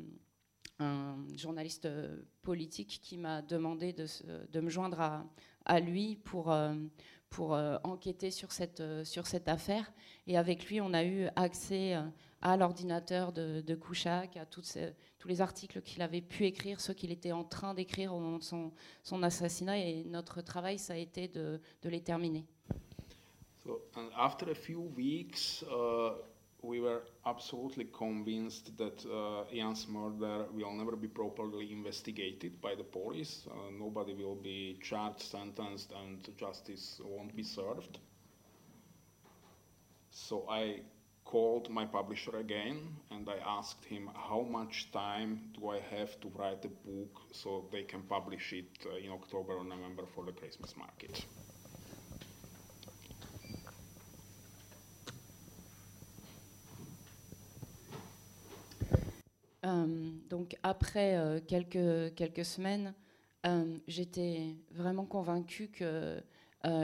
un 0.80 1.18
journaliste 1.36 1.86
euh, 1.86 2.22
politique 2.42 3.00
qui 3.02 3.18
m'a 3.18 3.42
demandé 3.42 3.94
de, 3.94 4.60
me 4.60 4.70
joindre 4.70 5.24
à, 5.66 5.80
lui 5.80 6.18
pour, 6.18 6.52
euh, 6.52 6.76
pour 7.30 7.52
enquêter 7.84 8.32
sur 8.32 8.52
cette, 8.52 8.82
affaire. 9.48 9.92
Et 10.28 10.38
avec 10.38 10.68
lui, 10.70 10.82
on 10.82 10.94
a 10.94 11.04
eu 11.04 11.28
accès 11.36 11.96
à 12.42 12.58
l'ordinateur 12.58 13.32
de, 13.32 13.76
Kouchak, 13.76 14.38
à 14.38 14.46
tous 14.46 14.78
les 15.26 15.42
articles 15.42 15.82
qu'il 15.82 16.02
avait 16.02 16.22
pu 16.22 16.46
écrire, 16.46 16.80
ceux 16.80 16.94
qu'il 16.94 17.12
était 17.12 17.32
en 17.32 17.44
train 17.44 17.74
d'écrire 17.74 18.14
au 18.14 18.20
moment 18.20 18.38
de 18.38 18.44
son, 18.44 19.24
assassinat. 19.24 19.80
Et 19.80 20.04
notre 20.06 20.42
travail, 20.42 20.78
ça 20.78 20.94
a 20.94 20.98
été 20.98 21.28
de, 21.28 21.60
les 21.84 22.02
terminer. 22.02 22.46
So, 23.64 23.82
after 24.16 24.52
a 24.52 24.54
few 24.54 24.80
weeks, 24.96 25.64
uh, 25.64 26.12
we 26.66 26.80
were 26.80 27.04
absolutely 27.26 27.86
convinced 27.86 28.78
that 28.78 29.06
uh, 29.06 29.44
Ian's 29.54 29.88
murder 29.88 30.46
will 30.52 30.74
never 30.74 30.96
be 30.96 31.08
properly 31.08 31.72
investigated 31.72 32.62
by 32.62 32.76
the 32.76 32.84
police. 32.84 33.48
Uh, 33.50 33.72
nobody 33.78 34.14
will 34.14 34.36
be 34.36 34.78
charged, 34.82 35.22
sentenced, 35.22 35.92
and 36.04 36.28
justice 36.38 37.00
won't 37.04 37.36
be 37.36 37.44
served. 37.44 38.00
So 40.12 40.46
I 40.50 40.82
called 41.26 41.70
my 41.70 41.86
publisher 41.86 42.38
again 42.38 42.80
and 43.12 43.28
I 43.28 43.38
asked 43.46 43.84
him 43.84 44.10
how 44.14 44.42
much 44.50 44.92
time 44.92 45.42
do 45.60 45.70
I 45.70 45.80
have 45.80 46.20
to 46.22 46.28
write 46.36 46.64
a 46.66 46.70
book 46.90 47.22
so 47.32 47.66
they 47.72 47.84
can 47.84 48.02
publish 48.04 48.54
it 48.54 48.70
uh, 48.86 48.96
in 48.98 49.12
October 49.12 49.54
or 49.54 49.64
November 49.66 50.04
for 50.14 50.24
the 50.24 50.32
Christmas 50.32 50.78
market. 50.78 51.26
Donc 60.30 60.56
après 60.64 61.18
euh, 61.18 61.40
quelques, 61.46 62.14
quelques 62.16 62.46
semaines, 62.46 62.94
euh, 63.46 63.78
j'étais 63.88 64.56
vraiment 64.72 65.06
convaincue 65.06 65.70
que 65.70 66.22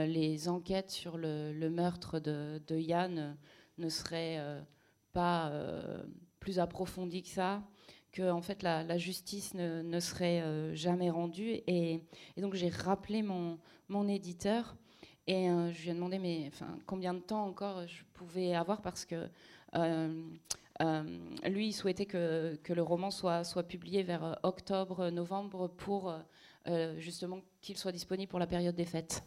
les 0.06 0.48
enquêtes 0.48 0.92
sur 0.92 1.18
le, 1.18 1.68
meurtre 1.68 2.20
de, 2.20 2.60
Yann 2.70 3.36
ne 3.78 3.88
seraient 3.88 4.38
pas 5.12 5.50
plus 6.38 6.60
approfondies 6.60 7.24
que 7.24 7.30
ça, 7.30 7.64
que 8.12 8.30
en 8.30 8.40
fait 8.42 8.62
la, 8.62 8.96
justice 8.96 9.54
ne, 9.54 9.98
serait 9.98 10.76
jamais 10.76 11.10
rendue. 11.10 11.62
Et, 11.66 12.04
donc 12.36 12.54
j'ai 12.54 12.68
rappelé 12.68 13.22
mon, 13.22 13.58
mon 13.88 14.06
éditeur 14.06 14.76
et 15.26 15.48
je 15.48 15.82
lui 15.82 15.90
ai 15.90 15.94
demandé 15.94 16.20
mais, 16.20 16.52
combien 16.86 17.12
de 17.12 17.18
temps 17.18 17.44
encore 17.44 17.84
je 17.88 18.04
pouvais 18.14 18.54
avoir 18.54 18.82
parce 18.82 19.04
que 19.04 19.28
euh, 19.74 20.22
lui, 20.80 21.68
il 21.68 21.72
souhaitait 21.72 22.06
que, 22.06 22.58
que, 22.62 22.72
le 22.72 22.82
roman 22.82 23.10
soit, 23.10 23.44
soit 23.44 23.62
publié 23.62 24.02
vers 24.02 24.24
euh, 24.24 24.34
octobre, 24.42 25.10
novembre, 25.10 25.68
pour 25.68 26.14
euh, 26.68 26.98
justement 26.98 27.40
qu'il 27.60 27.76
soit 27.76 27.92
disponible 27.92 28.30
pour 28.30 28.38
la 28.38 28.46
période 28.46 28.74
des 28.74 28.84
fêtes. 28.84 29.22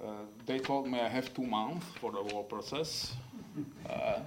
Uh, 0.00 0.26
they 0.44 0.60
told 0.60 0.86
me 0.88 0.98
I 0.98 1.08
have 1.08 1.32
two 1.32 1.46
months 1.46 1.86
for 2.00 2.10
the 2.10 2.18
whole 2.18 2.42
process, 2.42 3.14
uh, 3.88 4.20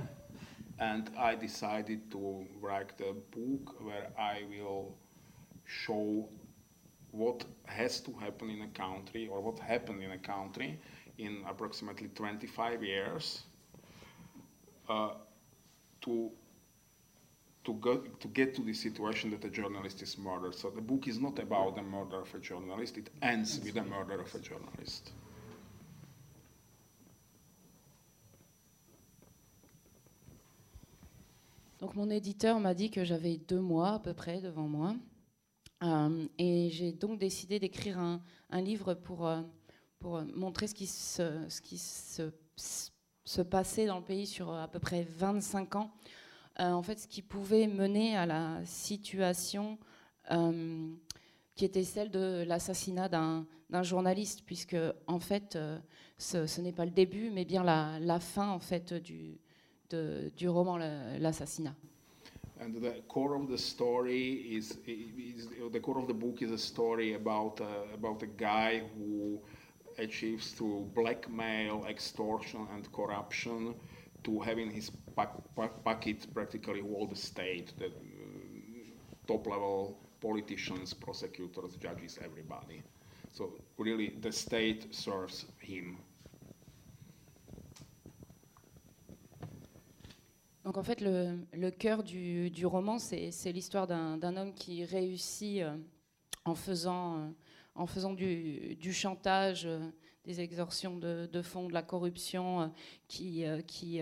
and 0.80 1.10
I 1.18 1.36
decided 1.36 2.10
to 2.12 2.46
write 2.62 2.94
a 3.02 3.14
book 3.14 3.76
where 3.82 4.10
I 4.18 4.44
will 4.50 4.96
show 5.66 6.30
what 7.12 7.46
has 7.66 8.00
to 8.02 8.14
happen 8.14 8.50
in 8.50 8.62
a 8.62 8.68
country 8.68 9.28
or 9.28 9.42
what 9.42 9.60
happened 9.60 10.02
in 10.04 10.12
a 10.12 10.18
country 10.18 10.80
in 11.18 11.44
approximately 11.48 12.08
25 12.16 12.84
years. 12.84 13.44
Uh, 14.88 15.10
to 16.08 16.32
to 17.64 17.74
go 17.74 17.98
to 18.20 18.28
get 18.30 18.56
to 18.56 18.64
the 18.64 18.74
situation 18.74 19.30
that 19.32 19.44
a 19.44 19.50
journalist 19.50 20.02
is 20.02 20.18
murdered. 20.18 20.56
So 20.56 20.70
the 20.70 20.82
book 20.82 21.08
is 21.08 21.20
not 21.20 21.38
about 21.40 21.76
the 21.76 21.84
murder 21.84 22.22
of 22.22 22.34
a 22.34 22.40
journalist. 22.40 22.98
It 22.98 23.10
ends 23.22 23.60
with 23.64 23.74
the 23.74 23.84
murder 23.84 24.22
of 24.22 24.34
a 24.34 24.40
journalist. 24.40 25.14
Donc 31.80 31.94
mon 31.96 32.10
éditeur 32.10 32.60
m'a 32.60 32.74
dit 32.74 32.90
que 32.90 33.04
j'avais 33.04 33.38
deux 33.38 33.62
mois 33.62 33.96
à 33.96 34.00
peu 34.00 34.14
près 34.14 34.42
devant 34.42 34.68
moi. 34.68 34.96
Euh, 35.84 36.28
et 36.40 36.70
j'ai 36.72 36.92
donc 36.92 37.20
décidé 37.20 37.60
d'écrire 37.60 38.00
un, 38.00 38.20
un, 38.50 38.62
livre 38.62 38.96
pour, 38.96 39.28
euh, 39.28 39.44
pour 40.00 40.24
montrer 40.36 40.66
ce 40.66 40.74
qui 40.74 40.88
se, 40.88 41.48
ce 41.50 41.62
qui 41.62 41.78
se 41.78 42.32
se, 43.28 43.42
passait 43.42 43.86
dans 43.86 43.98
le 43.98 44.04
pays 44.04 44.26
sur 44.26 44.54
à 44.54 44.68
peu 44.68 44.80
près 44.80 45.06
25 45.18 45.76
ans. 45.76 45.92
Euh, 46.60 46.72
en 46.72 46.82
fait, 46.82 47.00
ce 47.00 47.08
qui 47.08 47.22
pouvait 47.22 47.68
mener 47.68 48.18
à 48.18 48.26
la 48.26 48.66
situation 48.66 49.78
euh, 50.32 50.88
qui 51.56 51.66
était 51.66 51.84
celle 51.84 52.10
de 52.10 52.44
l'assassinat 52.48 53.10
d'un 53.10 53.84
journaliste, 53.84 54.44
puisque 54.46 54.78
en 55.08 55.20
fait, 55.20 55.58
ce, 56.18 56.62
n'est 56.62 56.72
pas 56.72 56.86
le 56.86 56.92
début, 56.92 57.30
mais 57.30 57.46
bien 57.46 57.64
la, 57.64 58.20
fin 58.20 58.50
en 58.50 58.60
fait 58.60 58.94
du, 58.94 59.40
roman 60.48 60.78
L'assassinat. 60.78 61.76
And 62.60 62.74
the 62.74 63.04
core 63.08 63.36
of 63.36 63.48
the 63.48 63.58
story 63.58 64.56
is, 64.58 64.78
the 65.72 65.80
core 65.80 66.00
of 66.00 66.08
the 66.08 66.14
book 66.14 66.42
is 66.42 66.52
a 66.52 66.58
story 66.58 67.14
about 67.14 67.62
uh, 67.62 67.94
about 67.94 68.24
a 68.24 68.26
guy 68.26 68.82
who 68.98 69.40
achieves 69.98 70.52
through 70.52 70.90
blackmail, 70.94 71.86
extortion, 71.90 72.68
and 72.74 72.92
corruption 72.92 73.76
to 74.24 74.40
having 74.40 74.70
his 74.72 74.92
pocket 75.16 76.28
practically 76.34 76.82
all 76.82 77.08
the 77.08 77.16
state, 77.16 77.74
the 77.78 77.86
uh, 77.86 77.90
top 79.28 79.48
level 79.48 79.98
politicians, 80.20 80.94
prosecutors, 80.94 81.76
judges, 81.78 82.18
everybody. 82.24 82.82
So 83.32 83.54
really, 83.78 84.16
the 84.22 84.32
state 84.32 84.94
serves 84.94 85.46
him 85.60 85.98
Donc 90.68 90.76
en 90.76 90.84
fait, 90.84 91.00
le, 91.00 91.40
le 91.54 91.72
cœur 91.72 92.04
du, 92.04 92.50
du 92.50 92.66
roman, 92.66 93.00
c'est 93.00 93.54
l'histoire 93.54 93.88
d'un 93.88 94.36
homme 94.36 94.54
qui 94.54 94.84
réussit 94.84 95.62
euh, 95.62 95.74
en 96.44 96.56
faisant, 96.56 97.20
euh, 97.20 97.30
en 97.78 97.86
faisant 97.86 98.14
du, 98.14 98.92
chantage, 98.92 99.66
euh, 99.66 99.80
des 100.26 100.42
extorsions 100.42 100.98
de, 100.98 101.30
de, 101.32 101.42
fonds, 101.42 101.68
de 101.68 101.74
la 101.74 101.84
corruption, 101.84 102.72
qui, 103.08 103.46
qui, 103.66 104.02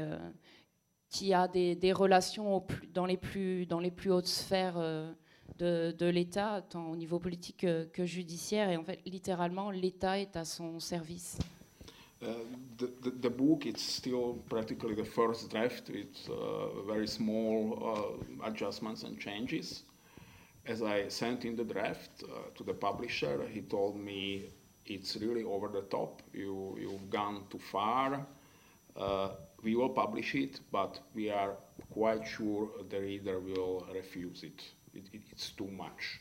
qui 1.09 1.33
a 1.33 1.47
des, 1.47 1.93
relations 1.93 2.65
dans, 2.93 3.05
les 3.05 3.17
plus, 3.17 3.67
hautes 4.09 4.25
sphères 4.25 4.79
de, 5.59 6.09
l'État, 6.09 6.63
tant 6.67 6.89
au 6.89 6.95
niveau 6.95 7.19
politique 7.19 7.67
que, 7.93 8.05
judiciaire. 8.05 8.69
Et 8.69 8.77
en 8.77 8.83
fait, 8.83 8.99
littéralement, 9.05 9.69
l'État 9.69 10.19
est 10.19 10.35
à 10.35 10.45
son 10.45 10.79
service. 10.79 11.37
The, 12.77 13.29
book 13.29 13.65
it's 13.65 13.83
still 13.83 14.41
practically 14.49 14.95
the 14.95 15.03
first 15.05 15.51
draft 15.51 15.89
with 15.89 16.27
uh, 16.29 16.81
very 16.87 17.07
small 17.07 17.77
uh, 17.79 18.47
adjustments 18.47 19.03
and 19.03 19.19
changes. 19.19 19.83
As 20.67 20.81
I 20.81 21.07
sent 21.09 21.45
in 21.45 21.55
the 21.55 21.63
draft 21.63 22.23
uh, 22.23 22.49
to 22.55 22.63
the 22.63 22.73
publisher, 22.73 23.47
he 23.47 23.61
told 23.61 23.99
me 23.99 24.45
it's 24.85 25.15
really 25.17 25.43
over 25.43 25.67
the 25.67 25.81
top. 25.81 26.21
You 26.33 26.75
you've 26.79 27.09
gone 27.09 27.43
too 27.49 27.59
far. 27.59 28.25
Uh, 28.97 29.29
we 29.61 29.75
will 29.75 29.89
publish 29.89 30.35
it, 30.35 30.59
but 30.71 30.99
we 31.13 31.29
are 31.29 31.55
quite 31.91 32.25
sure 32.27 32.69
the 32.89 32.99
reader 32.99 33.39
will 33.39 33.85
refuse 33.93 34.43
it. 34.43 34.63
it, 34.93 35.05
it 35.13 35.21
it's 35.31 35.49
too 35.51 35.67
much. 35.67 36.19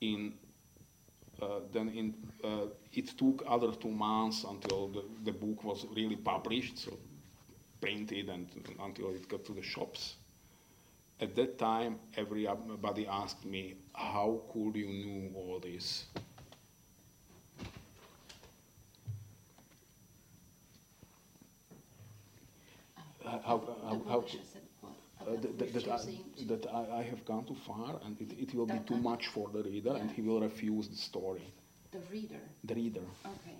In 0.00 0.34
uh, 1.42 1.60
then 1.72 1.88
in, 1.90 2.14
uh, 2.42 2.66
it 2.92 3.16
took 3.16 3.44
other 3.46 3.72
two 3.72 3.90
months 3.90 4.44
until 4.44 4.88
the, 4.88 5.04
the 5.24 5.32
book 5.32 5.62
was 5.64 5.86
really 5.94 6.16
published, 6.16 6.78
so 6.78 6.92
printed 7.80 8.28
and 8.28 8.48
until 8.80 9.10
it 9.10 9.28
got 9.28 9.44
to 9.44 9.52
the 9.52 9.62
shops. 9.62 10.16
At 11.20 11.34
that 11.34 11.58
time, 11.58 11.98
everybody 12.16 13.06
asked 13.06 13.44
me, 13.44 13.74
how 13.92 14.40
could 14.52 14.76
you 14.76 14.88
know 14.88 15.36
all 15.36 15.58
this? 15.58 16.04
Uh, 23.26 23.30
how, 23.44 23.76
how, 23.82 24.02
how, 24.08 24.24
uh, 25.20 25.36
that, 25.58 25.72
that, 25.74 25.88
I, 25.88 26.44
that 26.46 26.66
I, 26.72 26.98
I, 26.98 27.02
have 27.02 27.24
gone 27.26 27.44
too 27.44 27.56
far 27.66 28.00
and 28.06 28.18
it, 28.20 28.38
it 28.40 28.54
will 28.54 28.64
be 28.64 28.78
too 28.86 28.96
much 28.96 29.26
for 29.26 29.50
the 29.52 29.62
reader 29.62 29.90
yeah. 29.90 29.98
and 29.98 30.10
he 30.10 30.22
will 30.22 30.40
refuse 30.40 30.88
the 30.88 30.96
story. 30.96 31.42
The 31.90 31.98
reader 32.10 32.40
The 32.64 32.74
reader. 32.74 33.00
Okay. 33.26 33.56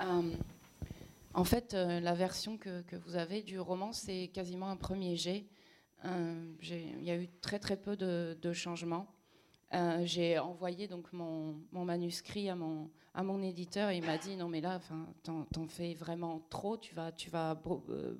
Um, 0.00 0.36
en 1.34 1.44
fait, 1.44 1.74
euh, 1.74 2.00
la 2.00 2.14
version 2.14 2.56
que, 2.56 2.82
vous 3.04 3.16
avez 3.16 3.42
du 3.42 3.60
roman, 3.60 3.92
c'est 3.92 4.28
quasiment 4.28 4.68
un 4.70 4.76
premier 4.76 5.16
jet. 5.16 5.46
Euh, 6.04 6.52
il 6.62 7.04
y 7.04 7.10
a 7.10 7.16
eu 7.16 7.28
très 7.40 7.58
très 7.58 7.76
peu 7.76 7.96
de, 7.96 8.52
changements. 8.52 9.06
Euh, 9.74 10.00
j'ai 10.04 10.38
envoyé 10.38 10.88
donc 10.88 11.12
mon, 11.12 11.56
manuscrit 11.72 12.48
à 12.48 12.54
mon, 12.54 13.42
éditeur 13.42 13.90
et 13.90 13.98
il 13.98 14.04
m'a 14.04 14.16
dit 14.16 14.34
non 14.36 14.48
mais 14.48 14.62
là 14.62 14.80
t'en 15.22 15.68
fais 15.68 15.92
vraiment 15.92 16.40
trop, 16.48 16.78
tu 16.78 16.94
vas, 16.94 17.12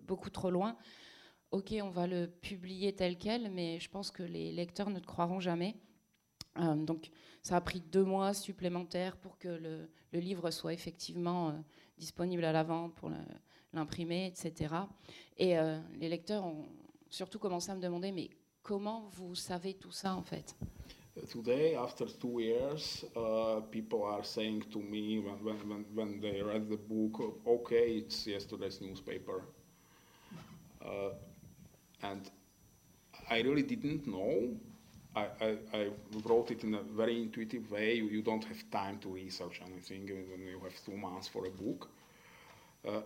beaucoup 0.07 0.29
trop 0.29 0.51
loin 0.51 0.77
ok, 1.51 1.75
on 1.83 1.90
va 1.90 2.07
le 2.07 2.27
publier 2.27 2.94
tel 2.94 3.16
quel, 3.16 3.51
mais 3.51 3.81
je 3.81 3.88
pense 3.88 4.11
que 4.11 4.23
les 4.23 4.53
lecteurs 4.53 4.90
ne 4.90 4.99
te 4.99 5.07
croiront 5.07 5.40
jamais. 5.40 5.77
Euh, 6.59 6.75
donc 6.75 7.11
ça 7.42 7.57
a 7.57 7.61
pris 7.61 7.81
deux 7.81 8.05
mois 8.05 8.35
supplémentaires 8.35 9.16
pour 9.16 9.38
que 9.38 9.49
le, 9.49 9.88
le 10.12 10.21
livre 10.21 10.51
soit 10.51 10.73
effectivement 10.73 11.51
euh, 11.51 11.53
disponible 11.97 12.44
à 12.44 12.53
la 12.53 12.62
vente, 12.62 12.94
pour 12.94 13.11
l'imprimer, 13.73 14.27
etc. 14.27 14.75
Et 15.37 15.59
euh, 15.59 15.79
les 15.99 16.09
lecteurs 16.09 16.44
ont 16.44 16.66
surtout 17.09 17.38
commencé 17.38 17.71
à 17.71 17.75
me 17.75 17.81
demander, 17.81 18.12
mais 18.12 18.31
comment 18.62 19.09
vous 19.12 19.35
savez 19.35 19.75
tout 19.75 19.92
ça 19.92 20.14
en 20.14 20.23
fait? 20.23 20.55
Today, 21.33 21.75
after 21.75 22.07
two 22.07 22.38
years, 22.40 23.05
uh, 23.16 23.61
people 23.73 24.05
are 24.05 24.25
saying 24.25 24.62
to 24.71 24.79
me 24.79 25.18
when, 25.18 25.42
when, 25.42 25.85
when 25.92 26.21
they 26.21 26.40
read 26.42 26.68
the 26.68 26.77
book, 26.77 27.21
okay, 27.44 27.97
it's 27.97 28.25
yesterday's 28.25 28.81
newspaper. 28.81 29.42
Uh, 30.81 31.11
and 32.03 32.31
I 33.29 33.40
really 33.42 33.64
didn't 33.64 34.07
know. 34.07 34.57
I, 35.16 35.27
I, 35.40 35.57
I, 35.73 35.88
wrote 36.25 36.51
it 36.51 36.64
in 36.64 36.75
a 36.75 36.83
very 36.83 37.21
intuitive 37.21 37.71
way. 37.71 37.94
You, 37.94 38.07
you, 38.07 38.23
don't 38.23 38.44
have 38.44 38.71
time 38.71 38.99
to 38.99 39.09
research 39.09 39.61
anything 39.64 40.07
when 40.31 40.40
you 40.47 40.61
have 40.62 40.85
two 40.85 40.97
months 40.97 41.29
for 41.29 41.47
a 41.47 41.51
book. 41.51 41.88
Uh, 42.87 43.01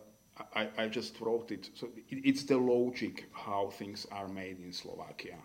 I, 0.55 0.69
I, 0.79 0.89
just 0.89 1.21
wrote 1.21 1.51
it. 1.53 1.71
So 1.75 1.89
it, 2.09 2.19
it's 2.25 2.45
the 2.45 2.59
logic 2.59 3.29
how 3.33 3.71
things 3.71 4.07
are 4.11 4.29
made 4.29 4.59
in 4.59 4.73
Slovakia. 4.73 5.37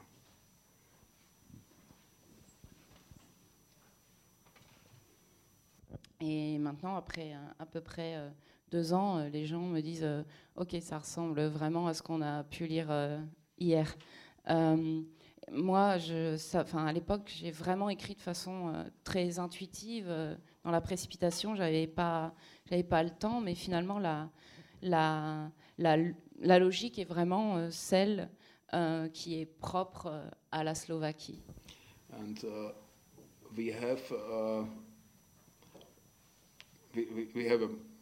Et 6.19 6.57
maintenant, 6.57 6.95
après 6.95 7.33
à 7.59 7.65
peu 7.65 7.79
près 7.79 8.15
euh, 8.15 8.29
deux 8.71 8.93
ans, 8.93 9.17
euh, 9.19 9.29
les 9.29 9.45
gens 9.45 9.61
me 9.61 9.81
disent 9.81 10.03
euh, 10.03 10.23
Ok, 10.55 10.75
ça 10.81 10.97
ressemble 10.97 11.41
vraiment 11.45 11.87
à 11.87 11.93
ce 11.93 12.01
qu'on 12.01 12.21
a 12.21 12.43
pu 12.43 12.65
lire 12.65 12.87
euh, 12.89 13.19
hier. 13.59 13.95
Moi, 15.51 15.97
à 16.73 16.93
l'époque, 16.93 17.31
j'ai 17.33 17.51
vraiment 17.51 17.89
écrit 17.89 18.15
de 18.15 18.21
façon 18.21 18.73
très 19.03 19.39
intuitive. 19.39 20.07
dans 20.63 20.71
la 20.71 20.81
précipitation, 20.81 21.55
j'avais 21.55 21.87
pas, 21.87 22.33
j'avais 22.69 22.83
pas 22.83 23.03
le 23.03 23.11
temps, 23.11 23.39
mais 23.39 23.55
finalement, 23.55 23.99
la, 23.99 25.49
logique 26.37 26.99
est 26.99 27.05
vraiment 27.05 27.71
celle 27.71 28.29
qui 29.13 29.39
est 29.39 29.45
propre 29.45 30.23
à 30.51 30.63
la 30.63 30.75
Slovaquie. 30.75 31.41
And, 32.13 32.43
uh, 32.43 32.71
we 33.55 33.69
have, 33.69 34.01
uh, 34.11 34.65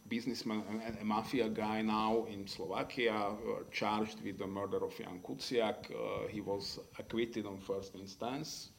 businessman, 0.08 0.62
a, 0.86 1.00
a, 1.00 1.04
mafia 1.04 1.48
guy 1.48 1.82
now 1.82 2.26
in 2.30 2.46
Slovakia, 2.46 3.14
uh, 3.14 3.62
charged 3.70 4.22
with 4.22 4.38
the 4.38 4.46
murder 4.46 4.84
of 4.84 4.96
Jan 4.96 5.20
Kuciak. 5.22 5.90
Uh, 5.90 6.28
he 6.28 6.40
was 6.40 6.78
acquitted 6.98 7.46
on 7.46 7.58
first 7.58 7.94
instance 7.94 8.70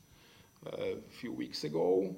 uh, 0.65 0.69
a 0.71 1.11
few 1.11 1.33
weeks 1.33 1.63
ago. 1.63 2.15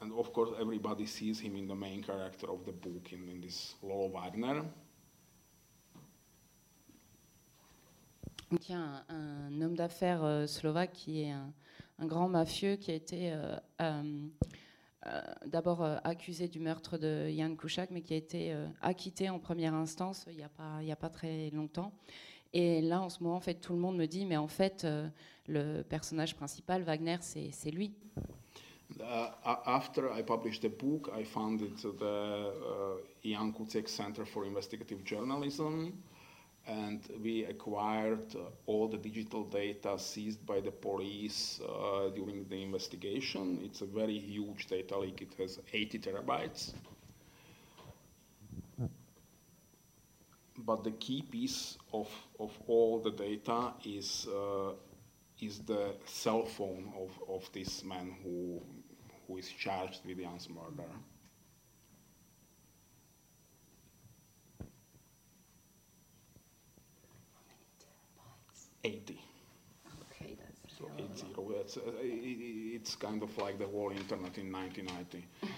And 0.00 0.12
of 0.12 0.32
course, 0.32 0.50
everybody 0.60 1.06
sees 1.06 1.40
him 1.40 1.56
in 1.56 1.66
the 1.66 1.74
main 1.74 2.02
character 2.02 2.50
of 2.50 2.64
the 2.66 2.72
book, 2.72 3.12
in, 3.12 3.28
in 3.28 3.40
this 3.40 3.74
Lolo 3.82 4.08
Wagner. 4.08 4.62
Donc, 8.50 8.70
un 8.70 9.60
homme 9.62 9.74
d'affaires 9.74 10.22
euh, 10.22 10.46
slovaque 10.46 10.92
qui 10.92 11.22
est 11.22 11.30
un, 11.30 11.52
un 11.98 12.06
grand 12.06 12.28
mafieux 12.28 12.76
qui 12.76 12.90
a 12.90 12.94
été 12.94 13.32
euh, 13.32 13.56
euh, 13.80 14.26
euh, 15.06 15.20
d'abord 15.46 15.82
accusé 16.04 16.48
du 16.48 16.60
meurtre 16.60 16.98
de 16.98 17.28
Jan 17.28 17.54
Kuciak, 17.56 17.90
mais 17.90 18.02
qui 18.02 18.14
a 18.14 18.16
été 18.16 18.56
acquitté 18.80 19.28
en 19.30 19.38
première 19.38 19.74
instance 19.74 20.26
il 20.28 20.36
n'y 20.36 20.92
a, 20.92 20.96
pas, 20.96 21.08
très 21.08 21.50
longtemps. 21.50 21.92
Et 22.52 22.80
là, 22.80 23.00
en 23.00 23.08
ce 23.08 23.22
moment, 23.22 23.40
tout 23.60 23.72
le 23.72 23.78
monde 23.80 23.96
me 23.96 24.06
dit, 24.06 24.24
mais 24.24 24.36
en 24.36 24.48
fait, 24.48 24.86
le 25.46 25.82
personnage 25.82 26.34
principal, 26.36 26.82
Wagner, 26.82 27.18
c'est 27.20 27.70
lui. 27.70 27.92
Uh, 29.00 29.28
after 29.66 30.10
I 30.12 30.22
published 30.22 30.62
the 30.62 30.68
book, 30.68 31.10
I 31.12 31.24
founded 31.24 31.76
the 31.78 32.04
uh, 32.04 33.00
Jan 33.24 33.52
Kuciak 33.52 33.88
Center 33.88 34.24
for 34.24 34.44
Investigative 34.44 35.02
Journalism, 35.04 35.92
and 36.66 37.00
we 37.22 37.44
acquired 37.44 38.34
uh, 38.34 38.48
all 38.66 38.88
the 38.88 38.96
digital 38.96 39.44
data 39.44 39.98
seized 39.98 40.44
by 40.46 40.60
the 40.60 40.70
police 40.70 41.60
uh, 41.60 42.08
during 42.14 42.46
the 42.48 42.62
investigation. 42.62 43.60
It's 43.62 43.82
a 43.82 43.86
very 43.86 44.18
huge 44.18 44.66
data 44.66 44.98
leak, 44.98 45.22
it 45.22 45.34
has 45.38 45.60
80 45.72 45.98
terabytes. 45.98 46.72
But 50.56 50.84
the 50.84 50.92
key 50.92 51.22
piece 51.22 51.76
of, 51.92 52.08
of 52.40 52.52
all 52.66 53.00
the 53.00 53.10
data 53.10 53.74
is, 53.84 54.26
uh, 54.28 54.72
is 55.40 55.58
the 55.58 55.96
cell 56.06 56.46
phone 56.46 56.92
of, 56.96 57.10
of 57.28 57.50
this 57.52 57.84
man 57.84 58.14
who, 58.22 58.62
who 59.26 59.36
is 59.36 59.48
charged 59.48 60.00
with 60.06 60.18
Jan's 60.18 60.48
murder. 60.48 60.88
80. 68.84 69.18
Okay, 70.10 70.36
that's 70.38 70.60
So 70.78 70.90
eight 70.98 71.16
zero. 71.16 71.50
It's, 71.60 71.76
uh, 71.76 71.80
i- 72.00 72.02
i- 72.02 72.74
it's 72.76 72.96
kind 72.96 73.22
of 73.22 73.36
like 73.38 73.58
the 73.58 73.66
whole 73.66 73.90
internet 73.90 74.36
in 74.38 74.50
1990. 74.52 75.24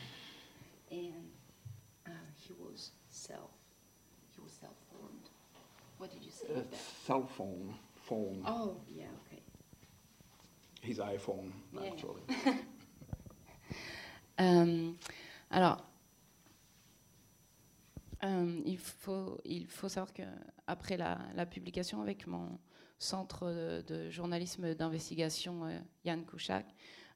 And 0.91 1.31
uh, 2.07 2.11
he 2.37 2.53
was 2.53 2.93
self, 3.09 3.51
he 4.35 4.41
was 4.41 4.53
self-formed. 4.53 5.29
What 5.99 6.13
did 6.13 6.23
you 6.23 6.31
say 6.31 6.47
Uh, 6.55 6.63
cell 7.05 7.27
phone, 7.27 7.75
phone, 8.09 8.43
Oh, 8.47 8.77
yeah, 8.89 9.07
okay. 9.27 9.43
his 10.83 10.99
iPhone 11.01 11.53
Yeah. 11.73 11.91
actually. 11.91 12.23
Euh, 14.39 14.93
alors, 15.51 15.83
euh, 18.23 18.63
il, 18.65 18.79
faut, 18.79 19.41
il 19.45 19.67
faut 19.67 19.89
savoir 19.89 20.13
qu'après 20.13 20.97
la, 20.97 21.19
la 21.35 21.47
publication 21.47 22.01
avec 22.01 22.27
mon 22.29 22.59
centre 22.99 23.83
de, 23.87 24.11
journalisme 24.11 24.75
d'investigation, 24.75 25.67
euh, 25.67 25.79
Yann 26.05 26.25
Kouchak, 26.25 26.67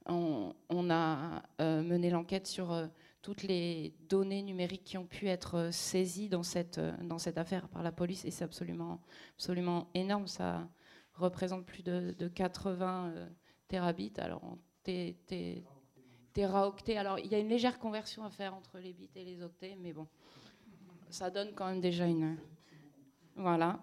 on, 0.07 0.91
a 0.91 1.43
euh, 1.61 1.83
mené 1.83 2.11
l'enquête 2.11 2.47
sur 2.47 2.73
euh, 2.73 2.87
toutes 3.23 3.43
les 3.43 3.95
données 4.09 4.43
numériques 4.43 4.85
qui 4.85 4.99
ont 4.99 5.07
pu 5.07 5.29
être 5.29 5.71
saisies 5.73 6.29
dans 6.29 6.43
cette, 6.43 6.81
dans 7.03 7.19
cette 7.19 7.39
affaire 7.39 7.69
par 7.69 7.83
la 7.83 7.93
police 7.93 8.25
et 8.25 8.31
c'est 8.31 8.45
absolument, 8.45 9.01
absolument 9.37 9.89
énorme. 9.95 10.27
Ça 10.27 10.69
représente 11.15 11.67
plus 11.67 11.83
de, 11.83 12.15
de 12.19 12.29
80 12.29 13.09
euh, 13.09 13.29
terabits. 13.69 14.13
Alors, 14.19 14.57
téraoctets. 16.33 16.97
Alors, 16.97 17.19
il 17.19 17.27
y 17.27 17.35
a 17.35 17.39
une 17.39 17.49
légère 17.49 17.79
conversion 17.79 18.25
à 18.25 18.31
faire 18.31 18.55
entre 18.55 18.79
les 18.79 18.93
bits 18.93 19.11
et 19.15 19.25
les 19.25 19.43
octets, 19.43 19.77
mais 19.79 19.93
bon, 19.93 20.09
ça 21.11 21.31
donne 21.31 21.53
quand 21.55 21.67
même 21.67 21.81
déjà 21.81 22.07
une. 22.07 22.39
Voilà. 23.37 23.81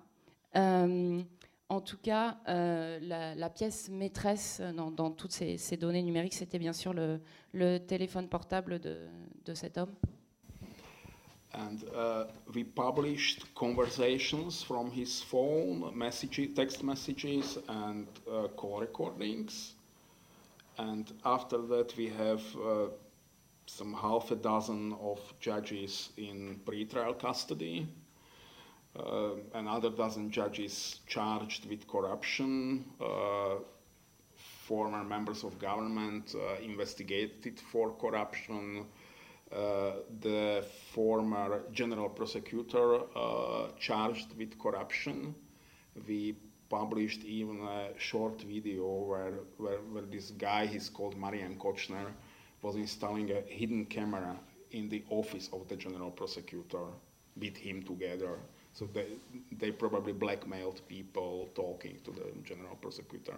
En 1.69 1.81
tout 1.81 1.97
cas, 1.97 2.37
euh, 2.47 2.99
la, 3.01 3.35
la 3.35 3.49
pièce 3.49 3.89
maîtresse 3.89 4.61
dans, 4.75 4.91
dans 4.91 5.11
toutes 5.11 5.33
ces, 5.33 5.57
ces 5.57 5.77
données 5.77 6.03
numériques, 6.03 6.35
c'était 6.35 6.59
bien 6.59 6.73
sûr 6.73 6.93
le, 6.93 7.19
le 7.53 7.77
téléphone 7.79 8.27
portable 8.29 8.79
de, 8.79 8.97
de 9.45 9.53
cet 9.53 9.77
homme. 9.77 9.93
And 11.53 11.83
uh, 11.95 12.25
we 12.53 12.63
published 12.63 13.53
conversations 13.55 14.63
from 14.63 14.91
his 14.91 15.23
phone, 15.23 15.91
messages, 15.95 16.53
text 16.53 16.83
messages, 16.83 17.57
and 17.67 18.05
uh, 18.29 18.47
call 18.55 18.79
recordings. 18.79 19.73
And 20.77 21.11
after 21.23 21.57
that, 21.69 21.95
we 21.97 22.09
have 22.09 22.43
uh, 22.55 22.89
some 23.65 23.93
half 23.93 24.29
a 24.31 24.35
dozen 24.35 24.93
of 25.01 25.19
judges 25.39 26.11
in 26.17 26.59
pretrial 26.63 27.17
custody, 27.17 27.87
uh, 28.99 29.31
another 29.53 29.89
dozen 29.89 30.31
judges 30.31 30.99
charged 31.07 31.69
with 31.69 31.87
corruption, 31.87 32.85
uh, 33.01 33.55
former 34.35 35.03
members 35.03 35.43
of 35.43 35.57
government 35.59 36.35
uh, 36.35 36.61
investigated 36.61 37.59
for 37.71 37.91
corruption, 37.91 38.85
uh, 39.51 39.91
the 40.21 40.65
former 40.93 41.61
general 41.71 42.09
prosecutor 42.09 42.99
charged 43.79 44.35
with 44.37 44.59
corruption. 44.59 45.33
We 46.07 46.35
published 46.69 47.23
even 47.23 47.61
a 47.61 47.97
short 47.97 48.41
video 48.41 48.85
where, 48.85 49.39
where, 49.57 49.77
where 49.77 50.03
this 50.03 50.31
guy, 50.31 50.65
he's 50.65 50.89
called 50.89 51.17
Marian 51.17 51.55
Kochner, 51.55 52.07
was 52.61 52.75
installing 52.75 53.31
a 53.31 53.41
hidden 53.41 53.85
camera 53.85 54.37
in 54.71 54.89
the 54.89 55.03
office 55.09 55.49
of 55.53 55.67
the 55.67 55.75
general 55.75 56.11
prosecutor 56.11 56.85
with 57.39 57.55
him 57.55 57.83
together. 57.83 58.39
So 58.77 58.87
they, 58.93 59.07
they 59.57 59.71
probably 59.71 60.13
blackmailed 60.13 60.87
people 60.87 61.49
talking 61.55 61.97
to 62.03 62.11
the 62.11 62.31
general 62.43 62.75
prosecutor. 62.75 63.33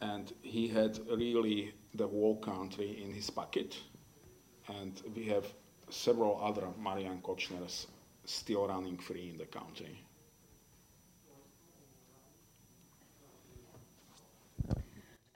And 0.00 0.32
he 0.42 0.66
had 0.66 0.98
really 1.08 1.72
the 1.94 2.08
whole 2.08 2.34
country 2.38 3.00
in 3.00 3.14
his 3.14 3.30
pocket. 3.30 3.78
And 4.66 5.00
we 5.14 5.26
have 5.26 5.46
several 5.88 6.40
other 6.42 6.66
Marian 6.82 7.22
Kochners 7.22 7.86
still 8.24 8.66
running 8.66 8.98
free 8.98 9.30
in 9.30 9.38
the 9.38 9.46
country. 9.46 10.02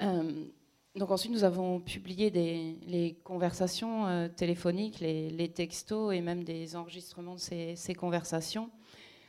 Euh, 0.00 0.46
donc 0.96 1.10
ensuite, 1.10 1.32
nous 1.32 1.42
avons 1.42 1.80
publié 1.80 2.30
les 2.30 3.16
conversations 3.24 4.06
euh, 4.06 4.28
téléphoniques, 4.28 5.00
les, 5.00 5.48
textos 5.52 6.14
et 6.14 6.20
même 6.20 6.44
des 6.44 6.76
enregistrements 6.76 7.34
de 7.34 7.40
ces, 7.40 7.94
conversations. 7.94 8.70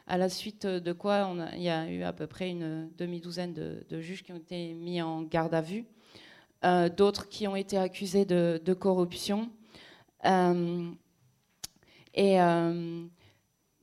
À 0.05 0.19
la 0.19 0.29
suite 0.29 0.67
de 0.67 0.93
quoi, 0.93 1.33
il 1.53 1.63
y 1.63 1.69
a 1.69 1.89
eu 1.89 2.03
à 2.03 2.13
peu 2.13 2.27
près 2.27 2.51
une 2.51 2.91
demi-douzaine 2.97 3.53
de, 3.53 3.99
juges 3.99 4.21
qui 4.21 4.31
ont 4.31 4.37
été 4.37 4.75
mis 4.75 5.01
en 5.01 5.23
garde 5.23 5.55
à 5.55 5.61
vue, 5.61 5.85
euh, 6.63 6.87
d'autres 6.87 7.27
qui 7.29 7.47
ont 7.47 7.55
été 7.55 7.79
accusés 7.79 8.25
de, 8.25 8.73
corruption. 8.73 9.49
Euh, 10.25 10.91
et 12.13 12.39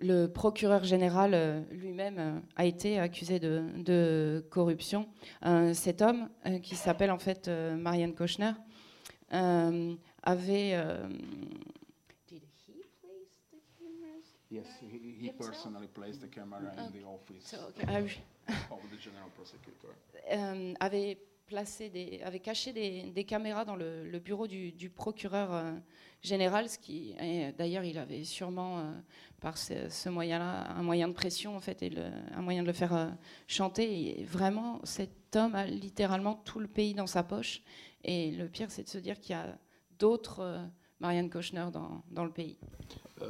le 0.03 0.27
procureur 0.27 0.85
général 0.85 1.33
euh, 1.35 1.61
lui-même 1.71 2.17
euh, 2.19 2.39
a 2.57 2.65
été 2.67 2.99
accusé 2.99 3.39
de, 3.39 3.63
de 3.77 4.45
corruption. 4.51 5.09
Euh, 5.47 5.73
cet 5.75 6.03
homme, 6.03 6.29
qui 6.63 6.77
s'appelle 6.77 7.11
en 7.11 7.19
fait 7.19 7.49
euh, 7.49 7.77
Marianne 7.77 8.15
Kochner, 8.15 8.53
avait. 9.31 10.77
Did 12.29 12.43
he 12.69 12.83
place 13.01 13.41
the 13.51 13.61
cameras? 13.79 14.37
Yes, 14.51 14.67
he, 14.83 14.99
he 14.99 15.27
Himself? 15.29 15.51
personally 15.51 15.87
placed 15.89 16.21
the 16.21 16.29
camera 16.29 16.61
in 16.77 16.91
the 16.91 17.05
office 17.07 17.47
So, 17.47 17.57
okay. 17.69 17.87
oui, 18.03 18.21
of 18.71 18.81
the 18.91 18.99
general 19.01 19.31
prosecutor. 19.35 19.95
avait 20.81 21.19
placé 21.47 22.21
avait 22.25 22.41
caché 22.41 22.73
des, 22.73 23.25
caméras 23.25 23.65
dans 23.65 23.77
le, 23.77 24.19
bureau 24.19 24.47
du, 24.47 24.91
procureur 24.91 25.53
euh, 25.53 25.73
général, 26.21 26.69
ce 26.69 26.79
qui, 26.79 27.15
d'ailleurs, 27.59 27.85
il 27.85 27.99
avait 27.99 28.25
sûrement 28.25 28.79
euh, 28.79 28.93
par 29.41 29.59
ce, 29.59 30.09
moyen-là 30.09 30.71
un 30.71 30.83
moyen 30.83 31.09
de 31.09 31.15
pression 31.15 31.57
en 31.57 31.61
fait 31.61 31.83
et 31.83 31.93
un 32.35 32.43
moyen 32.43 32.63
de 32.63 32.67
le 32.67 32.73
faire 32.73 32.95
euh, 32.95 33.09
chanter. 33.47 34.25
Vraiment, 34.29 34.81
cet 34.85 35.37
homme 35.37 35.55
a 35.55 35.67
littéralement 35.67 36.35
tout 36.35 36.61
le 36.61 36.69
pays 36.69 36.95
dans 36.95 37.07
sa 37.07 37.23
poche. 37.23 37.63
Et 38.05 38.31
le 38.33 38.49
pire, 38.49 38.71
c'est 38.71 38.85
de 38.85 38.89
se 38.89 38.99
dire 38.99 39.21
qu'il 39.21 39.33
y 39.33 39.39
a 39.39 39.59
d'autres 39.99 40.69
Marianne 41.03 41.31
Kochner 41.31 41.67
dans, 41.73 42.03
dans 42.11 42.25
le 42.25 42.31
pays. 42.31 42.57
Uh, 43.21 43.25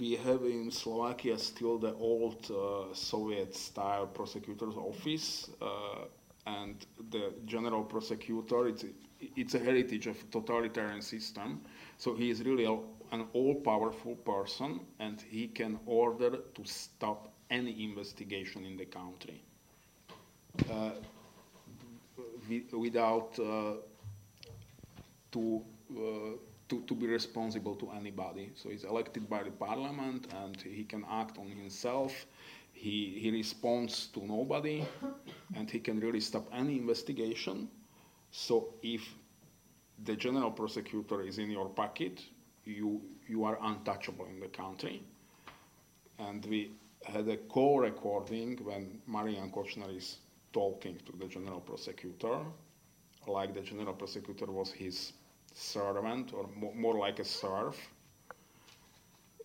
we 0.00 0.16
have 0.16 0.44
in 0.44 0.70
Slovakia 0.70 1.36
still 1.36 1.78
the 1.78 1.94
old 1.98 2.50
uh, 2.50 2.94
Soviet-style 2.94 4.08
prosecutor's 4.14 4.76
office, 4.76 5.50
uh, 5.60 6.06
and 6.46 6.86
the 7.10 7.32
general 7.46 7.84
prosecutor. 7.84 8.68
It's 8.68 8.84
it's 9.36 9.54
a 9.54 9.58
heritage 9.58 10.06
of 10.08 10.30
totalitarian 10.30 11.00
system. 11.02 11.60
So 11.98 12.14
he 12.14 12.30
is 12.30 12.42
really 12.42 12.64
a, 12.64 12.76
an 13.12 13.26
all-powerful 13.32 14.16
person, 14.16 14.80
and 14.98 15.20
he 15.20 15.46
can 15.48 15.78
order 15.86 16.30
to 16.54 16.64
stop 16.64 17.32
any 17.50 17.84
investigation 17.84 18.64
in 18.64 18.76
the 18.76 18.86
country 18.86 19.42
uh, 20.70 20.90
wi- 22.48 22.64
without. 22.72 23.38
Uh, 23.38 23.74
to, 25.32 25.62
uh, 25.96 26.36
to, 26.68 26.82
to 26.82 26.94
be 26.94 27.06
responsible 27.06 27.74
to 27.76 27.90
anybody. 27.90 28.50
So 28.54 28.68
he's 28.68 28.84
elected 28.84 29.28
by 29.28 29.42
the 29.42 29.50
parliament 29.50 30.26
and 30.42 30.56
he 30.60 30.84
can 30.84 31.04
act 31.10 31.38
on 31.38 31.48
himself. 31.48 32.26
He, 32.82 33.18
he 33.22 33.30
responds 33.30 34.08
to 34.08 34.20
nobody 34.26 34.84
and 35.54 35.70
he 35.70 35.78
can 35.78 36.00
really 36.00 36.20
stop 36.20 36.48
any 36.52 36.76
investigation. 36.78 37.68
So 38.32 38.74
if 38.82 39.02
the 40.04 40.16
general 40.16 40.50
prosecutor 40.50 41.22
is 41.22 41.38
in 41.38 41.50
your 41.50 41.68
pocket, 41.68 42.20
you, 42.64 43.00
you 43.28 43.44
are 43.44 43.58
untouchable 43.62 44.26
in 44.26 44.40
the 44.40 44.48
country. 44.48 45.02
And 46.18 46.44
we 46.46 46.72
had 47.04 47.28
a 47.28 47.36
call 47.36 47.80
recording 47.80 48.58
when 48.64 49.00
Marian 49.06 49.50
Kochner 49.50 49.96
is 49.96 50.18
talking 50.52 50.98
to 51.06 51.12
the 51.18 51.26
general 51.26 51.60
prosecutor 51.60 52.40
like 53.26 53.54
the 53.54 53.60
general 53.60 53.94
prosecutor 53.94 54.46
was 54.46 54.72
his 54.72 55.12
servant 55.54 56.32
or 56.32 56.48
mo- 56.56 56.72
more 56.74 56.98
like 56.98 57.18
a 57.18 57.24
serf, 57.24 57.76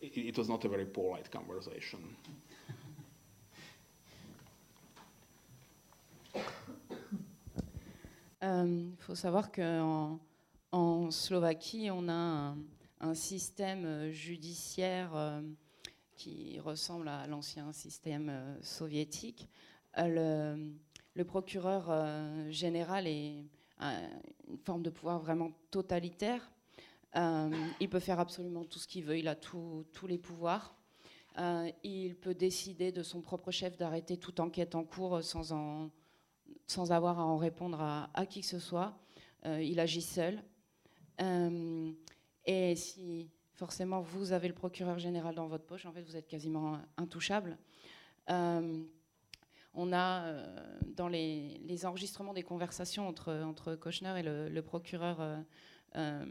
it, 0.02 0.17
it 0.17 0.38
was 0.38 0.50
not 0.50 0.63
a 0.65 0.69
very 0.69 0.86
polite 0.86 1.30
conversation. 1.32 2.00
Il 8.43 8.47
euh, 8.47 8.91
faut 9.00 9.15
savoir 9.15 9.52
qu'en 9.52 10.19
en 10.71 11.10
Slovaquie, 11.10 11.89
on 11.91 12.08
a 12.08 12.56
un, 13.00 13.13
système 13.15 13.86
euh, 13.86 14.12
judiciaire 14.12 15.15
euh, 15.15 15.41
qui 16.15 16.60
ressemble 16.60 17.08
à 17.08 17.26
l'ancien 17.26 17.73
système 17.73 18.32
soviétique. 18.62 19.50
Le, 19.97 20.73
procureur 21.26 21.91
général 22.52 23.08
est 23.08 23.43
une 23.80 24.58
forme 24.63 24.84
de 24.84 24.91
pouvoir 24.91 25.19
vraiment 25.19 25.52
totalitaire. 25.71 26.52
il 27.15 27.89
peut 27.89 28.00
faire 28.00 28.19
absolument 28.19 28.65
tout 28.65 28.78
ce 28.78 28.88
qu'il 28.88 29.04
veut, 29.04 29.17
il 29.17 29.28
a 29.28 29.36
tous 29.36 30.08
les 30.08 30.19
pouvoirs. 30.19 30.76
il 31.84 32.15
peut 32.15 32.36
décider 32.36 32.91
de 32.91 33.02
son 33.02 33.21
propre 33.21 33.50
chef 33.52 33.78
d'arrêter 33.78 34.17
toute 34.17 34.39
enquête 34.39 34.76
en 34.76 34.84
cours 34.84 35.23
sans, 35.23 35.52
en, 35.52 35.89
sans 36.67 36.91
avoir 36.91 37.19
à 37.19 37.25
en 37.25 37.38
répondre 37.38 37.82
à, 37.82 38.25
qui 38.25 38.41
que 38.41 38.47
ce 38.47 38.60
soit. 38.60 38.97
il 39.45 39.80
agit 39.80 40.01
seul. 40.01 40.43
Et 42.45 42.75
si 42.75 43.30
forcément 43.58 44.01
vous 44.01 44.32
avez 44.34 44.47
le 44.47 44.53
procureur 44.53 44.99
général 44.99 45.36
dans 45.36 45.47
votre 45.47 45.65
poche, 45.65 45.86
en 45.86 45.91
fait, 45.91 46.03
vous 46.03 46.15
êtes 46.15 46.27
quasiment 46.27 46.80
intouchable. 46.95 47.58
Euh, 48.30 48.84
on 49.73 49.91
a 49.93 50.23
euh, 50.23 50.80
dans 50.95 51.08
les, 51.08 51.86
enregistrements 51.86 52.34
des 52.34 52.43
conversations 52.43 53.08
entre, 53.08 53.34
entre 53.34 53.75
Kochner 53.75 54.19
et 54.19 54.23
le, 54.23 54.62
procureur 54.62 55.43
euh, 55.95 56.25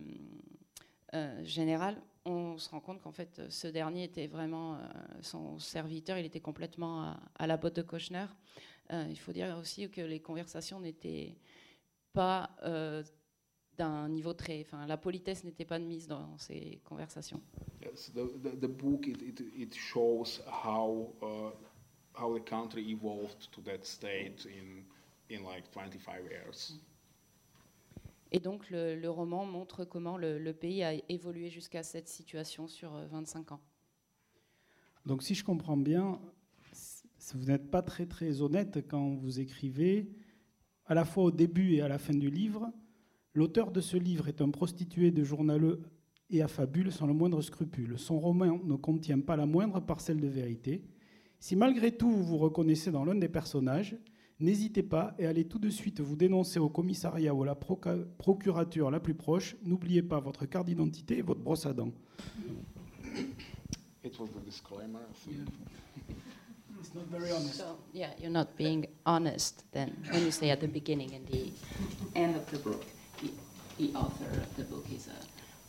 général, 1.44 2.00
on 2.24 2.58
se 2.58 2.70
rend 2.70 2.80
compte 2.80 3.02
qu'en 3.02 3.12
fait, 3.12 3.42
ce 3.48 3.68
dernier 3.68 4.04
était 4.04 4.26
vraiment 4.26 4.78
son 5.20 5.58
serviteur, 5.58 6.18
il 6.18 6.26
était 6.26 6.40
complètement 6.40 7.02
à, 7.02 7.20
à 7.38 7.46
la 7.46 7.56
botte 7.56 7.76
de 7.76 7.82
Kochner. 7.82 8.26
Il 8.90 9.18
faut 9.18 9.32
dire 9.32 9.56
aussi 9.58 9.88
que 9.90 10.00
les 10.00 10.20
conversations 10.20 10.80
n'étaient 10.80 11.36
pas 12.12 12.50
d'un 13.76 14.08
niveau 14.08 14.32
très. 14.32 14.60
Enfin, 14.62 14.86
la 14.86 14.96
politesse 14.96 15.44
n'était 15.44 15.64
pas 15.64 15.78
de 15.78 15.84
mise 15.84 16.06
dans 16.06 16.36
ces 16.38 16.80
conversations. 16.84 17.42
Yes, 17.82 18.10
the, 18.12 18.26
the, 18.42 18.60
the 18.60 18.68
book 18.68 19.06
it, 19.06 19.22
it, 19.22 19.40
it 19.54 19.74
shows 19.74 20.40
how 20.46 21.12
uh, 21.22 21.50
how 22.14 22.34
the 22.34 22.42
country 22.42 22.90
evolved 22.90 23.50
to 23.52 23.60
that 23.62 23.84
state 23.84 24.46
in 24.46 24.84
in 25.30 25.44
like 25.44 25.66
25 25.70 26.24
years. 26.30 26.80
Et 28.32 28.40
donc 28.40 28.70
le, 28.70 28.96
le 28.96 29.08
roman 29.08 29.46
montre 29.46 29.84
comment 29.84 30.16
le, 30.16 30.38
le, 30.38 30.52
pays 30.52 30.82
a 30.82 30.94
évolué 31.08 31.48
jusqu'à 31.48 31.84
cette 31.84 32.08
situation 32.08 32.66
sur 32.66 32.90
25 32.90 33.52
euh, 33.52 33.54
ans. 33.54 33.60
Donc 35.06 35.22
si 35.22 35.34
je 35.34 35.44
comprends 35.44 35.76
bien, 35.76 36.20
vous 37.34 37.46
n'êtes 37.46 37.70
pas 37.70 37.82
très 37.82 38.06
très 38.06 38.42
honnête 38.42 38.86
quand 38.88 39.14
vous 39.14 39.40
écrivez, 39.40 40.10
à 40.84 40.94
la 40.94 41.04
fois 41.04 41.24
au 41.24 41.30
début 41.30 41.74
et 41.74 41.80
à 41.80 41.88
la 41.88 41.98
fin 41.98 42.14
du 42.14 42.30
livre, 42.30 42.70
L'auteur 43.36 43.70
de 43.70 43.82
ce 43.82 43.98
livre 43.98 44.28
est 44.28 44.40
un 44.40 44.48
prostitué 44.48 45.10
de 45.10 45.22
journaleux 45.22 45.82
et 46.30 46.40
affabule 46.40 46.90
sans 46.90 47.06
le 47.06 47.12
moindre 47.12 47.42
scrupule. 47.42 47.98
Son 47.98 48.18
roman 48.18 48.58
ne 48.64 48.76
contient 48.76 49.20
pas 49.20 49.36
la 49.36 49.44
moindre 49.44 49.78
parcelle 49.80 50.20
de 50.20 50.26
vérité. 50.26 50.82
Si 51.38 51.54
malgré 51.54 51.94
tout 51.94 52.10
vous 52.10 52.24
vous 52.24 52.38
reconnaissez 52.38 52.90
dans 52.90 53.04
l'un 53.04 53.14
des 53.14 53.28
personnages, 53.28 53.98
n'hésitez 54.40 54.82
pas 54.82 55.14
et 55.18 55.26
allez 55.26 55.44
tout 55.44 55.58
de 55.58 55.68
suite 55.68 56.00
vous 56.00 56.16
dénoncer 56.16 56.58
au 56.58 56.70
commissariat 56.70 57.34
ou 57.34 57.42
à 57.42 57.46
la 57.46 57.54
procurature 57.54 58.90
la 58.90 59.00
plus 59.00 59.14
proche. 59.14 59.54
N'oubliez 59.62 60.02
pas 60.02 60.18
votre 60.18 60.46
carte 60.46 60.68
d'identité 60.68 61.18
et 61.18 61.22
votre 61.22 61.42
brosse 61.42 61.66
à 61.66 61.74
dents. 61.74 61.92
Disclaimer. 64.46 65.00
It's 66.86 66.94
not 66.94 67.06
very 67.06 67.32
honest. 67.32 67.56
So, 67.56 67.78
yeah, 67.92 68.10
you're 68.18 68.30
not 68.30 68.56
being 68.56 68.86
honest 69.04 69.64
then 69.72 69.96
when 70.10 70.24
you 70.24 70.30
say 70.30 70.50
at 70.50 70.60
the 70.60 70.68
beginning 70.68 71.14
and 71.14 71.26
the 71.26 71.50
end 72.14 72.36
of 72.36 72.48
the 72.50 72.58
book. 72.58 72.84
the 73.20 73.30
the 73.78 73.92
author 73.94 74.30
of 74.46 74.56
the 74.56 74.62
book 74.64 74.86
is 74.94 75.08
a 75.08 75.20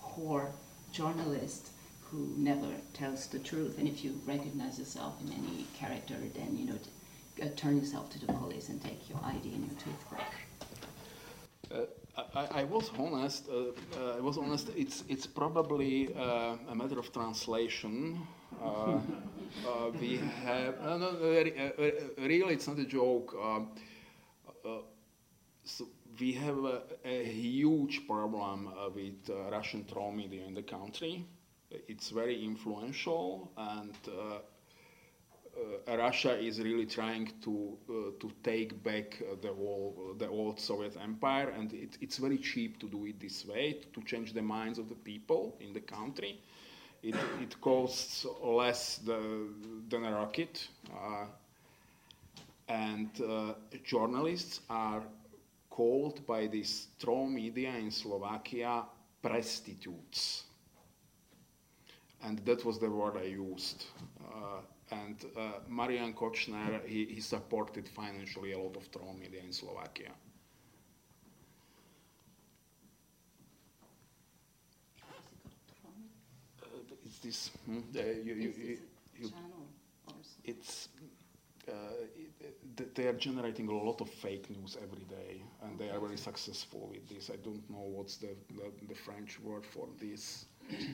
whore 0.05 0.49
journalist 0.91 1.69
who 2.03 2.19
never 2.37 2.71
tells 2.93 3.25
the 3.27 3.39
truth. 3.39 3.79
And 3.79 3.87
if 3.87 4.03
you 4.03 4.11
recognize 4.27 4.77
yourself 4.77 5.13
in 5.23 5.33
any 5.33 5.65
character, 5.73 6.17
then 6.35 6.55
you 6.55 6.65
know, 6.69 6.79
uh, 7.41 7.49
turn 7.55 7.77
yourself 7.77 8.11
to 8.11 8.19
the 8.19 8.31
police 8.33 8.69
and 8.69 8.79
take 8.81 9.09
your 9.09 9.19
ID 9.25 9.45
and 9.55 9.65
your 9.67 9.77
toothbrush. 9.83 10.35
Uh, 11.71 12.21
I, 12.35 12.61
I, 12.61 12.63
was 12.63 12.91
honest. 12.97 13.49
Uh, 13.49 13.55
uh, 13.99 14.17
I 14.17 14.21
was 14.21 14.37
honest. 14.37 14.69
It's 14.75 15.03
it's 15.09 15.25
probably 15.25 16.13
uh, 16.13 16.73
a 16.73 16.75
matter 16.75 16.99
of 16.99 17.11
translation. 17.11 18.21
Uh, 19.65 19.91
we 19.99 20.17
have 20.45 20.79
no, 20.81 21.15
really. 22.17 22.53
It's 22.53 22.67
not 22.67 22.79
a 22.79 22.85
joke. 22.85 23.35
Uh, 23.39 23.59
uh, 24.67 24.81
so 25.63 25.87
we 26.19 26.33
have 26.33 26.57
a, 26.57 26.81
a 27.05 27.23
huge 27.25 28.07
problem 28.07 28.67
uh, 28.67 28.89
with 28.89 29.29
uh, 29.29 29.49
Russian 29.51 29.85
troll 29.85 30.11
media 30.11 30.45
in 30.45 30.53
the 30.53 30.63
country. 30.63 31.25
It's 31.69 32.09
very 32.09 32.43
influential, 32.43 33.51
and 33.57 33.93
Russia 35.87 36.37
is 36.37 36.59
really 36.61 36.85
trying 36.85 37.31
to 37.41 37.77
to 38.19 38.31
take 38.43 38.81
back 38.83 39.21
the 39.41 39.49
old, 39.49 40.19
the 40.19 40.27
old 40.29 40.59
Soviet 40.59 40.95
Empire, 41.01 41.49
and 41.49 41.73
it, 41.73 41.97
it's 41.99 42.17
very 42.17 42.37
cheap 42.37 42.79
to 42.79 42.87
do 42.87 43.05
it 43.05 43.19
this 43.19 43.45
way 43.45 43.79
to 43.93 44.01
change 44.03 44.33
the 44.33 44.41
minds 44.41 44.79
of 44.79 44.87
the 44.87 44.95
people 44.95 45.57
in 45.59 45.73
the 45.73 45.81
country. 45.81 46.39
It, 47.03 47.15
it 47.41 47.61
costs 47.61 48.25
less 48.41 48.97
the, 48.97 49.49
than 49.87 50.05
a 50.05 50.11
rocket, 50.11 50.67
and 52.67 53.09
journalists 53.83 54.61
are 54.69 55.03
called 55.69 56.25
by 56.25 56.47
the 56.47 56.63
strong 56.63 57.33
media 57.35 57.69
in 57.77 57.91
Slovakia 57.91 58.83
prostitutes. 59.21 60.43
And 62.23 62.39
that 62.45 62.65
was 62.65 62.79
the 62.79 62.89
word 62.89 63.15
I 63.17 63.25
used. 63.25 63.85
Uh, 64.19 64.61
and 64.89 65.23
uh, 65.37 65.59
Marian 65.69 66.13
Kochner, 66.13 66.83
he, 66.85 67.05
he, 67.05 67.21
supported 67.21 67.87
financially 67.87 68.53
a 68.53 68.57
lot 68.57 68.75
of 68.75 68.83
strong 68.85 69.19
media 69.19 69.41
in 69.45 69.53
Slovakia. 69.53 70.11
Uh, 76.63 76.65
it's 77.05 77.16
this. 77.27 77.51
Hmm, 77.65 77.79
you, 77.93 78.33
you, 78.33 78.53
you, 78.57 78.77
you, 79.19 79.31
it's 80.43 80.89
uh, 81.67 81.73
they 82.95 83.07
are 83.07 83.13
generating 83.27 83.67
a 83.67 83.77
lot 83.89 83.99
of 84.01 84.09
fake 84.09 84.49
news 84.49 84.77
every 84.81 85.05
day, 85.19 85.43
and 85.63 85.77
they 85.79 85.89
are 85.89 85.99
very 85.99 86.17
successful 86.17 86.89
with 86.93 87.07
this. 87.09 87.29
I 87.29 87.37
don't 87.47 87.65
know 87.69 87.85
what's 87.95 88.17
the, 88.17 88.31
the, 88.57 88.67
the 88.87 88.95
French 88.95 89.39
word 89.41 89.65
for 89.65 89.87
this. 89.99 90.45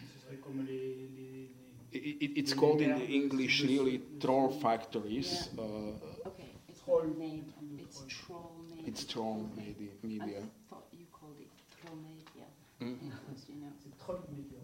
It, 1.96 2.18
it, 2.26 2.32
it's 2.40 2.56
called 2.56 2.82
in 2.82 3.00
English 3.02 3.62
really 3.62 4.02
troll 4.20 4.50
factories. 4.50 5.50
Yeah. 5.56 5.62
Uh, 5.62 6.30
okay, 6.30 6.50
it's 6.68 6.82
troll 6.82 7.06
name. 7.20 7.46
It's 7.78 8.04
troll 8.08 8.56
media. 8.68 8.84
It's 8.88 9.04
troll 9.04 9.48
media. 9.56 9.92
media. 10.02 10.40
I 10.40 10.70
thought 10.70 10.88
you 10.92 11.06
called 11.14 11.38
it 11.40 11.52
troll 11.80 12.00
media. 12.02 12.48
Mm. 12.82 12.98
Because, 12.98 13.46
you 13.48 13.62
know. 13.62 13.70
It's 13.86 14.30
media. 14.36 14.64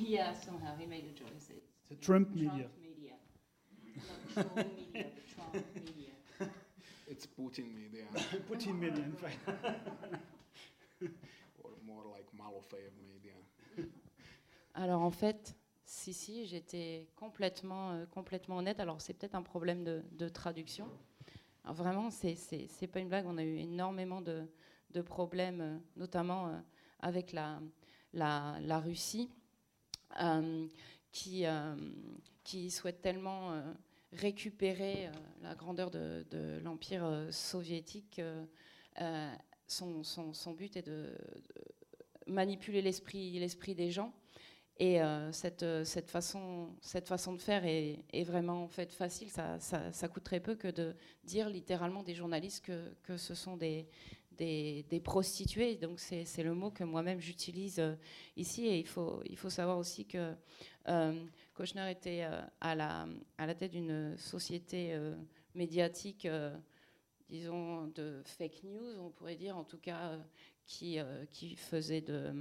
Yeah, 0.00 0.32
somehow 0.32 0.72
he 0.78 0.86
made 0.86 1.04
a 1.04 1.18
joke. 1.18 1.28
It's 1.36 1.50
a 1.90 1.94
Trump 1.96 2.34
media. 2.34 2.50
Trump 2.50 2.72
media. 2.80 3.12
Not 4.34 4.54
troll 4.54 4.64
media, 4.66 5.04
but 5.14 5.52
Trump 5.52 5.66
media. 5.74 6.12
It's 7.10 7.26
Putin 7.26 7.74
media. 7.74 8.04
Putin 8.50 8.78
media, 8.78 9.04
in 9.04 9.12
fact. 9.12 9.38
or 11.62 11.70
more 11.84 12.04
like 12.10 12.26
Malofeev 12.34 12.92
media. 13.06 13.34
Alors 14.74 15.02
en 15.02 15.10
fait, 15.10 15.54
si, 15.84 16.14
si, 16.14 16.46
j'étais 16.46 17.08
complètement, 17.16 17.92
euh, 17.92 18.06
complètement 18.06 18.56
honnête. 18.58 18.80
Alors 18.80 19.00
c'est 19.02 19.12
peut-être 19.12 19.34
un 19.34 19.42
problème 19.42 19.84
de, 19.84 20.02
de 20.12 20.28
traduction. 20.28 20.88
Alors, 21.64 21.74
vraiment, 21.74 22.10
c'est, 22.10 22.36
c'est, 22.36 22.68
c'est 22.68 22.86
pas 22.86 23.00
une 23.00 23.08
blague. 23.08 23.26
On 23.26 23.36
a 23.36 23.44
eu 23.44 23.58
énormément 23.58 24.22
de, 24.22 24.48
de 24.92 25.02
problèmes, 25.02 25.60
euh, 25.60 25.76
notamment 25.96 26.48
euh, 26.48 26.58
avec 27.00 27.32
la, 27.32 27.60
la, 28.14 28.56
la 28.62 28.78
Russie, 28.78 29.30
qui, 31.12 31.46
euh, 31.46 31.74
qui 32.44 32.70
souhaite 32.70 33.00
tellement 33.02 33.52
euh, 33.52 33.60
récupérer 34.12 35.06
euh, 35.06 35.10
la 35.42 35.54
grandeur 35.54 35.90
de, 35.90 36.24
l'Empire 36.62 37.04
euh, 37.04 37.30
soviétique, 37.30 38.20
euh, 39.00 39.34
son, 39.66 40.52
but 40.52 40.76
est 40.76 40.86
de, 40.86 41.16
manipuler 42.26 42.82
l'esprit, 42.82 43.74
des 43.74 43.90
gens. 43.90 44.12
Et 44.78 44.98
cette, 45.32 46.10
façon, 46.10 46.74
de 46.82 47.38
faire 47.38 47.64
est, 47.66 48.24
vraiment 48.24 48.66
facile. 48.68 49.28
Ça, 49.30 50.08
coûte 50.08 50.24
très 50.24 50.40
peu 50.40 50.54
que 50.54 50.68
de 50.68 50.96
dire 51.22 51.50
littéralement 51.50 52.02
des 52.02 52.14
journalistes 52.14 52.70
que 53.02 53.16
ce 53.16 53.34
sont 53.34 53.56
des, 53.56 53.86
des, 54.40 55.00
prostituées. 55.02 55.76
Donc 55.76 56.00
c'est 56.00 56.42
le 56.42 56.54
mot 56.54 56.70
que 56.70 56.84
moi-même 56.84 57.20
j'utilise 57.20 57.82
ici. 58.36 58.66
Et 58.66 58.78
il 58.78 58.86
faut, 58.86 59.22
il 59.26 59.36
faut 59.36 59.50
savoir 59.50 59.78
aussi 59.78 60.06
que 60.06 60.34
Kochner 61.54 61.90
était 61.90 62.26
à, 62.60 62.74
la, 62.74 63.06
à 63.38 63.46
la 63.46 63.54
tête 63.54 63.72
d'une 63.72 64.16
société 64.16 64.98
médiatique 65.54 66.26
disons, 67.28 67.86
de 67.94 68.22
fake 68.24 68.64
news, 68.64 68.98
on 68.98 69.10
pourrait 69.10 69.36
dire, 69.36 69.56
en 69.56 69.62
tout 69.62 69.78
cas, 69.78 70.18
qui, 70.66 70.98
qui 71.30 71.54
faisait 71.54 72.00
de, 72.00 72.32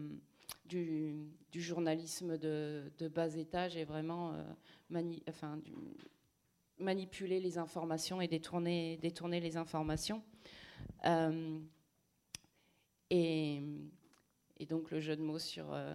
du, 0.66 1.30
journalisme 1.54 2.38
de, 2.38 3.08
bas 3.14 3.36
étage 3.36 3.78
et 3.78 3.84
vraiment 3.84 4.34
enfin, 5.28 5.60
manipuler 6.80 7.40
les 7.40 7.58
informations 7.58 8.22
et 8.22 8.28
détourner, 8.28 8.98
détourner 8.98 9.40
les 9.40 9.58
informations. 9.58 10.24
Euh, 11.06 11.60
et, 13.10 13.62
et, 14.58 14.66
donc 14.66 14.92
le 14.92 15.00
jeu 15.00 15.16
de 15.16 15.22
mots 15.22 15.40
sur 15.40 15.74
euh, 15.74 15.94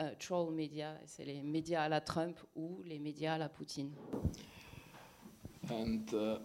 euh, 0.00 0.14
troll 0.18 0.54
media, 0.54 0.98
c'est 1.06 1.24
les 1.24 1.42
médias 1.42 1.84
à 1.84 1.88
la 1.88 2.00
Trump 2.00 2.38
ou 2.54 2.82
les 2.84 2.98
médias 2.98 3.34
à 3.34 3.38
la 3.38 3.48
Poutine. 3.48 3.92
And 5.70 6.04
uh, 6.12 6.38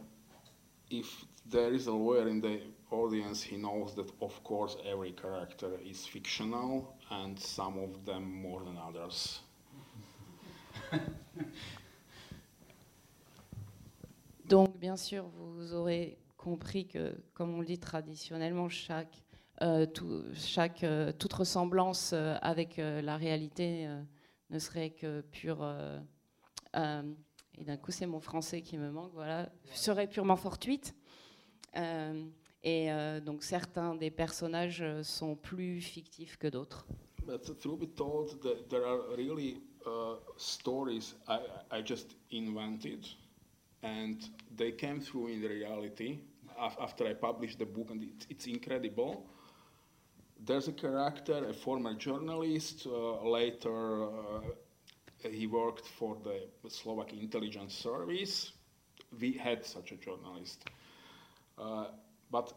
if 0.89 1.25
there 1.49 1.73
is 1.73 1.87
a 1.87 1.91
lawyer 1.91 2.27
in 2.27 2.41
the 2.41 2.61
audience, 2.91 3.43
he 3.43 3.57
knows 3.57 3.93
that 3.95 4.11
of 4.19 4.43
course 4.43 4.77
every 4.85 5.13
character 5.13 5.79
is 5.85 6.07
fictional 6.07 6.95
and 7.09 7.37
some 7.37 7.77
of 7.77 8.05
them 8.05 8.23
more 8.23 8.63
than 8.63 8.77
others. 8.77 9.43
Donc, 14.51 14.77
bien 14.77 14.97
sûr, 14.97 15.29
vous 15.37 15.73
aurez 15.73 16.17
compris 16.35 16.85
que, 16.85 17.15
comme 17.33 17.53
on 17.55 17.59
le 17.61 17.65
dit 17.65 17.79
traditionnellement, 17.79 18.67
chaque, 18.67 19.23
tout, 19.85 20.23
chaque, 20.33 20.83
euh, 20.83 21.11
toute 21.11 21.33
ressemblance 21.33 22.11
euh, 22.13 22.35
avec 22.41 22.77
la 22.77 23.17
réalité 23.17 23.87
ne 24.49 24.59
serait 24.59 24.91
que 24.91 25.21
pure. 25.21 25.63
et 26.73 27.63
d'un 27.63 27.77
coup, 27.77 27.91
c'est 27.91 28.05
mon 28.05 28.19
français 28.19 28.61
qui 28.61 28.77
me 28.77 28.91
manque, 28.91 29.11
voilà, 29.13 29.49
serait 29.73 30.07
purement 30.07 30.35
fortuite. 30.35 30.95
et 32.63 32.89
donc, 33.23 33.43
certains 33.43 33.95
des 33.95 34.11
personnages 34.11 34.83
sont 35.03 35.35
plus 35.35 35.81
fictifs 35.81 36.37
que 36.37 36.47
d'autres. 36.47 36.85
Truth 37.59 37.79
be 37.79 37.95
told, 37.95 38.41
there 38.69 38.83
are 38.83 39.15
really 39.15 39.61
uh, 39.85 40.15
stories 40.37 41.15
I, 41.27 41.39
I 41.71 41.83
just 41.85 42.17
invented. 42.31 43.05
and 43.83 44.17
they 44.55 44.71
came 44.71 44.99
through 44.99 45.27
in 45.27 45.41
the 45.41 45.49
reality 45.49 46.19
after 46.79 47.07
I 47.07 47.13
published 47.13 47.59
the 47.59 47.65
book, 47.65 47.89
and 47.89 48.03
it, 48.03 48.27
it's 48.29 48.47
incredible. 48.47 49.25
There's 50.43 50.67
a 50.67 50.71
character, 50.71 51.47
a 51.47 51.53
former 51.53 51.93
journalist, 51.93 52.87
uh, 52.87 53.21
later 53.21 54.05
uh, 54.05 54.41
he 55.29 55.45
worked 55.45 55.85
for 55.85 56.17
the 56.23 56.69
Slovak 56.69 57.13
intelligence 57.13 57.75
service. 57.75 58.51
We 59.19 59.33
had 59.33 59.65
such 59.65 59.91
a 59.91 59.97
journalist. 59.97 60.65
Uh, 61.59 61.85
but 62.31 62.53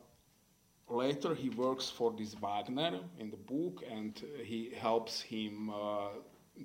later 0.88 1.34
he 1.34 1.50
works 1.50 1.90
for 1.90 2.12
this 2.16 2.34
Wagner 2.34 3.00
in 3.18 3.30
the 3.30 3.36
book, 3.36 3.82
and 3.90 4.18
he 4.42 4.70
helps 4.70 5.20
him 5.20 5.68
uh, 5.68 6.08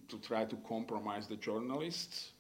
to 0.08 0.18
try 0.20 0.46
to 0.46 0.56
compromise 0.68 1.28
the 1.28 1.36
journalists 1.36 2.32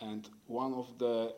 and 0.00 0.28
one 0.46 0.74
of 0.74 0.98
the 0.98 1.34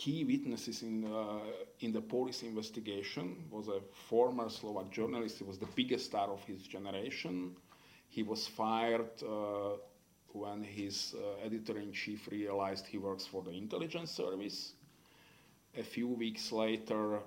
key 0.00 0.24
witnesses 0.24 0.82
in, 0.82 1.04
uh, 1.04 1.40
in 1.80 1.92
the 1.92 2.00
police 2.00 2.42
investigation 2.42 3.36
was 3.50 3.68
a 3.68 3.80
former 4.08 4.48
Slovak 4.48 4.90
journalist. 4.90 5.36
He 5.36 5.44
was 5.44 5.58
the 5.58 5.68
biggest 5.74 6.06
star 6.06 6.30
of 6.30 6.42
his 6.44 6.62
generation. 6.62 7.54
He 8.08 8.22
was 8.22 8.46
fired 8.46 9.10
uh, 9.22 9.76
when 10.32 10.62
his 10.62 11.14
uh, 11.14 11.44
editor 11.44 11.76
in 11.78 11.92
chief 11.92 12.28
realized 12.30 12.86
he 12.86 12.96
works 12.96 13.26
for 13.26 13.42
the 13.42 13.50
intelligence 13.50 14.10
service. 14.10 14.72
A 15.76 15.82
few 15.82 16.08
weeks 16.08 16.50
later, 16.50 17.20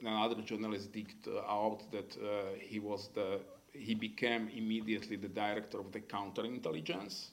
another 0.00 0.42
journalist 0.42 0.92
digged 0.92 1.28
out 1.48 1.80
that 1.92 2.14
uh, 2.18 2.54
he 2.60 2.78
was 2.78 3.08
the 3.14 3.40
he 3.72 3.94
became 3.94 4.50
immediately 4.54 5.16
the 5.16 5.28
director 5.28 5.80
of 5.80 5.90
the 5.92 6.00
counterintelligence 6.00 7.30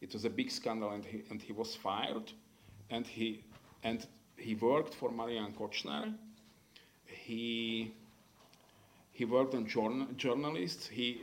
it 0.00 0.12
was 0.12 0.24
a 0.24 0.30
big 0.30 0.50
scandal, 0.50 0.90
and 0.90 1.04
he, 1.04 1.22
and 1.30 1.40
he 1.40 1.52
was 1.52 1.74
fired. 1.74 2.32
And 2.90 3.06
he, 3.06 3.44
and 3.82 4.06
he 4.36 4.54
worked 4.54 4.94
for 4.94 5.10
Marian 5.10 5.52
Kochner. 5.52 6.14
He, 7.06 7.92
he 9.12 9.24
worked 9.24 9.54
on 9.54 9.66
journal, 9.66 10.06
journalists. 10.16 10.86
He, 10.86 11.22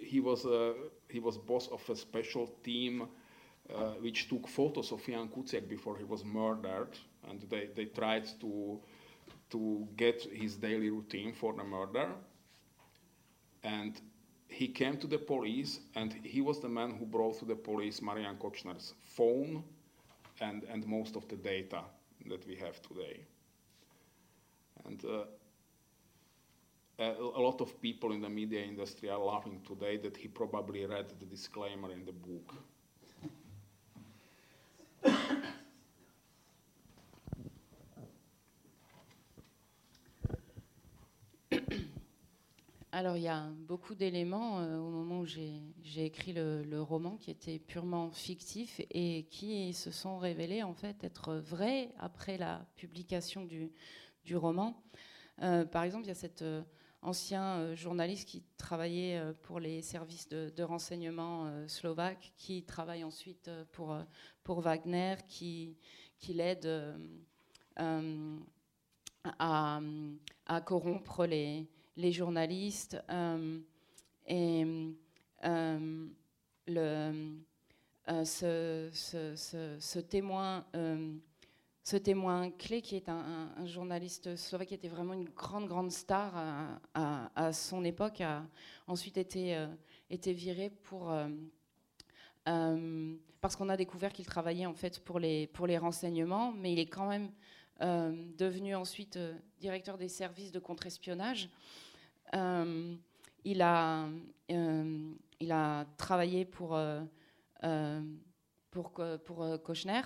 he, 0.00 0.20
was 0.20 0.44
a, 0.44 0.74
he 1.08 1.20
was 1.20 1.38
boss 1.38 1.68
of 1.68 1.88
a 1.88 1.96
special 1.96 2.48
team 2.62 3.08
uh, 3.74 3.92
which 4.00 4.28
took 4.28 4.48
photos 4.48 4.92
of 4.92 5.04
Jan 5.06 5.28
Kuciak 5.28 5.68
before 5.68 5.96
he 5.96 6.04
was 6.04 6.24
murdered. 6.24 6.98
And 7.28 7.40
they, 7.48 7.68
they 7.74 7.86
tried 7.86 8.26
to, 8.40 8.80
to 9.50 9.88
get 9.96 10.22
his 10.22 10.56
daily 10.56 10.90
routine 10.90 11.32
for 11.32 11.54
the 11.54 11.64
murder. 11.64 12.08
And 13.62 14.00
he 14.48 14.68
came 14.68 14.96
to 14.98 15.06
the 15.06 15.18
police 15.18 15.80
and 15.94 16.12
he 16.24 16.40
was 16.40 16.60
the 16.60 16.68
man 16.68 16.96
who 16.98 17.06
brought 17.06 17.38
to 17.38 17.44
the 17.44 17.54
police 17.54 18.02
Marian 18.02 18.36
Kochner's 18.36 18.94
phone 19.04 19.62
and, 20.40 20.64
and 20.64 20.86
most 20.86 21.16
of 21.16 21.28
the 21.28 21.36
data 21.36 21.82
that 22.28 22.46
we 22.46 22.56
have 22.56 22.80
today. 22.82 23.20
And 24.86 25.04
uh, 25.04 25.24
a, 26.98 27.12
a, 27.12 27.40
lot 27.40 27.60
of 27.60 27.80
people 27.80 28.12
in 28.12 28.20
the 28.20 28.28
media 28.28 28.62
industry 28.62 29.10
are 29.10 29.18
laughing 29.18 29.60
today 29.66 29.96
that 29.98 30.16
he 30.16 30.28
probably 30.28 30.86
read 30.86 31.06
the 31.18 31.26
disclaimer 31.26 31.90
in 31.92 32.04
the 32.04 32.12
book. 32.12 32.54
Alors 42.92 43.16
il 43.16 43.22
y 43.22 43.28
a 43.28 43.46
beaucoup 43.68 43.94
d'éléments 43.94 44.58
euh, 44.58 44.76
au 44.78 44.90
moment 44.90 45.20
où 45.20 45.24
j'ai 45.24 45.62
écrit 45.96 46.32
le, 46.32 46.82
roman 46.82 47.16
qui 47.18 47.30
étaient 47.30 47.60
purement 47.60 48.10
fictifs 48.10 48.80
et 48.90 49.28
qui 49.30 49.72
se 49.74 49.92
sont 49.92 50.18
révélés 50.18 50.64
en 50.64 50.74
fait 50.74 51.04
être 51.04 51.36
vrais 51.36 51.92
après 51.98 52.36
la 52.36 52.66
publication 52.74 53.44
du, 53.44 53.70
roman. 54.34 54.82
Euh, 55.42 55.64
par 55.64 55.84
exemple, 55.84 56.04
il 56.04 56.08
y 56.08 56.12
a 56.12 56.16
cet 56.16 56.42
euh, 56.42 56.62
ancien 57.00 57.76
journaliste 57.76 58.28
qui 58.28 58.42
travaillait 58.56 59.22
pour 59.42 59.60
les 59.60 59.82
services 59.82 60.28
de, 60.28 60.62
renseignement 60.62 61.48
slovaques, 61.68 62.32
qui 62.36 62.64
travaille 62.64 63.04
ensuite 63.04 63.50
pour, 63.72 64.60
Wagner, 64.60 65.14
qui, 65.28 65.76
l'aide 66.28 66.68
à 69.38 69.80
corrompre 70.64 71.26
les 71.26 71.66
les 72.00 72.12
journalistes 72.12 72.96
euh, 73.10 73.58
et 74.26 74.64
euh, 75.44 76.06
le, 76.66 77.36
euh, 78.08 78.24
ce, 78.24 79.98
témoin 80.00 80.64
ce 81.82 81.96
témoin 81.96 82.50
clé 82.50 82.82
qui 82.82 82.96
est 82.96 83.08
un, 83.08 83.66
journaliste 83.66 84.36
slovaque 84.36 84.68
qui 84.68 84.74
était 84.74 84.88
vraiment 84.88 85.14
une 85.14 85.28
grande 85.28 85.66
grande 85.66 85.90
star 85.90 86.32
à, 86.94 87.52
son 87.52 87.84
époque 87.84 88.20
a 88.20 88.46
ensuite 88.86 89.16
été, 89.16 89.66
été 90.08 90.32
viré 90.32 90.70
pour 90.70 91.12
parce 92.44 93.56
qu'on 93.56 93.68
a 93.68 93.76
découvert 93.76 94.12
qu'il 94.12 94.26
travaillait 94.26 94.66
en 94.66 94.74
fait 94.74 95.00
pour 95.00 95.18
les, 95.18 95.46
pour 95.48 95.66
les 95.66 95.78
renseignements, 95.78 96.52
mais 96.52 96.72
il 96.72 96.78
est 96.78 96.86
quand 96.86 97.08
même 97.08 97.30
devenu 97.80 98.74
ensuite 98.74 99.18
directeur 99.58 99.96
des 99.96 100.08
services 100.08 100.52
de 100.52 100.58
contre-espionnage. 100.58 101.48
Euh, 102.34 102.94
il, 103.44 103.62
a, 103.62 104.06
euh, 104.50 105.12
il 105.40 105.52
a 105.52 105.86
travaillé 105.96 106.44
pour, 106.44 106.76
euh, 106.76 107.02
pour, 108.70 108.92
pour 109.24 109.62
Kochner 109.62 110.02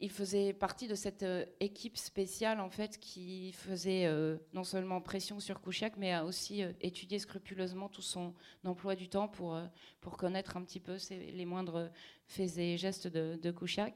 il 0.00 0.10
faisait 0.10 0.52
partie 0.52 0.88
de 0.88 0.96
cette 0.96 1.24
équipe 1.60 1.96
spéciale 1.96 2.58
en 2.58 2.70
fait 2.70 2.98
qui 2.98 3.52
faisait 3.52 4.12
non 4.52 4.64
seulement 4.64 5.00
pression 5.00 5.38
sur 5.38 5.60
Kouchiak, 5.60 5.96
mais 5.96 6.12
a 6.12 6.24
aussi 6.24 6.64
étudié 6.80 7.20
scrupuleusement 7.20 7.88
tout 7.88 8.02
son 8.02 8.34
emploi 8.64 8.96
du 8.96 9.08
temps 9.08 9.28
pour, 9.28 9.56
pour 10.00 10.16
connaître 10.16 10.56
un 10.56 10.64
petit 10.64 10.80
peu 10.80 10.96
les 11.08 11.44
moindres 11.44 11.88
faits 12.26 12.58
et 12.58 12.76
gestes 12.78 13.06
de, 13.06 13.38
de 13.40 13.50
Kouchiak. 13.52 13.94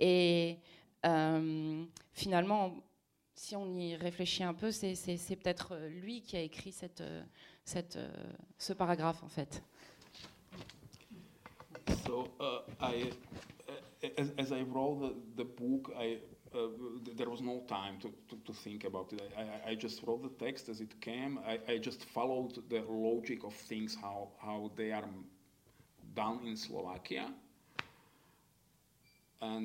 et 0.00 0.58
finalement, 2.12 2.74
si 3.34 3.56
on 3.56 3.74
y 3.74 3.96
réfléchit 3.96 4.44
un 4.44 4.54
peu, 4.54 4.70
c'est 4.70 5.36
peut-être 5.36 5.72
euh, 5.72 5.88
lui 5.88 6.22
qui 6.22 6.36
a 6.36 6.40
écrit 6.40 6.74
euh, 7.00 7.22
euh, 7.96 8.08
ce 8.58 8.72
paragraphe 8.72 9.22
en 9.22 9.28
fait. 9.28 9.62
So 12.06 12.28
uh, 12.40 12.60
I, 12.80 13.12
as, 14.18 14.30
as, 14.38 14.52
I 14.52 14.62
wrote 14.62 15.14
the, 15.36 15.44
book, 15.44 15.90
uh, 15.94 16.16
there 17.16 17.28
was 17.28 17.42
no 17.42 17.62
time 17.66 17.98
to, 18.00 18.52
think 18.52 18.84
about 18.84 19.12
it. 19.12 19.20
I, 19.66 19.74
just 19.74 20.02
wrote 20.06 20.22
the 20.22 20.44
text 20.44 20.68
as 20.68 20.80
it 20.80 20.98
came. 21.00 21.38
I, 21.46 21.78
just 21.78 22.04
followed 22.04 22.62
the 22.70 22.82
logic 22.88 23.44
of 23.44 23.52
things, 23.54 23.96
how, 24.00 24.70
they 24.76 24.92
are 24.92 25.04
done 26.14 26.40
in 26.46 26.56
Slovakia. 26.56 27.30
Uh, 29.42 29.58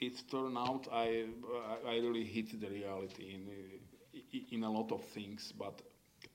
it 0.00 0.22
turned 0.30 0.56
out 0.56 0.88
I, 0.92 1.26
I 1.86 1.98
really 1.98 2.24
hit 2.24 2.58
the 2.60 2.68
reality 2.68 3.34
in, 3.34 4.44
in 4.50 4.64
a 4.64 4.70
lot 4.70 4.92
of 4.92 5.04
things, 5.04 5.52
but 5.52 5.82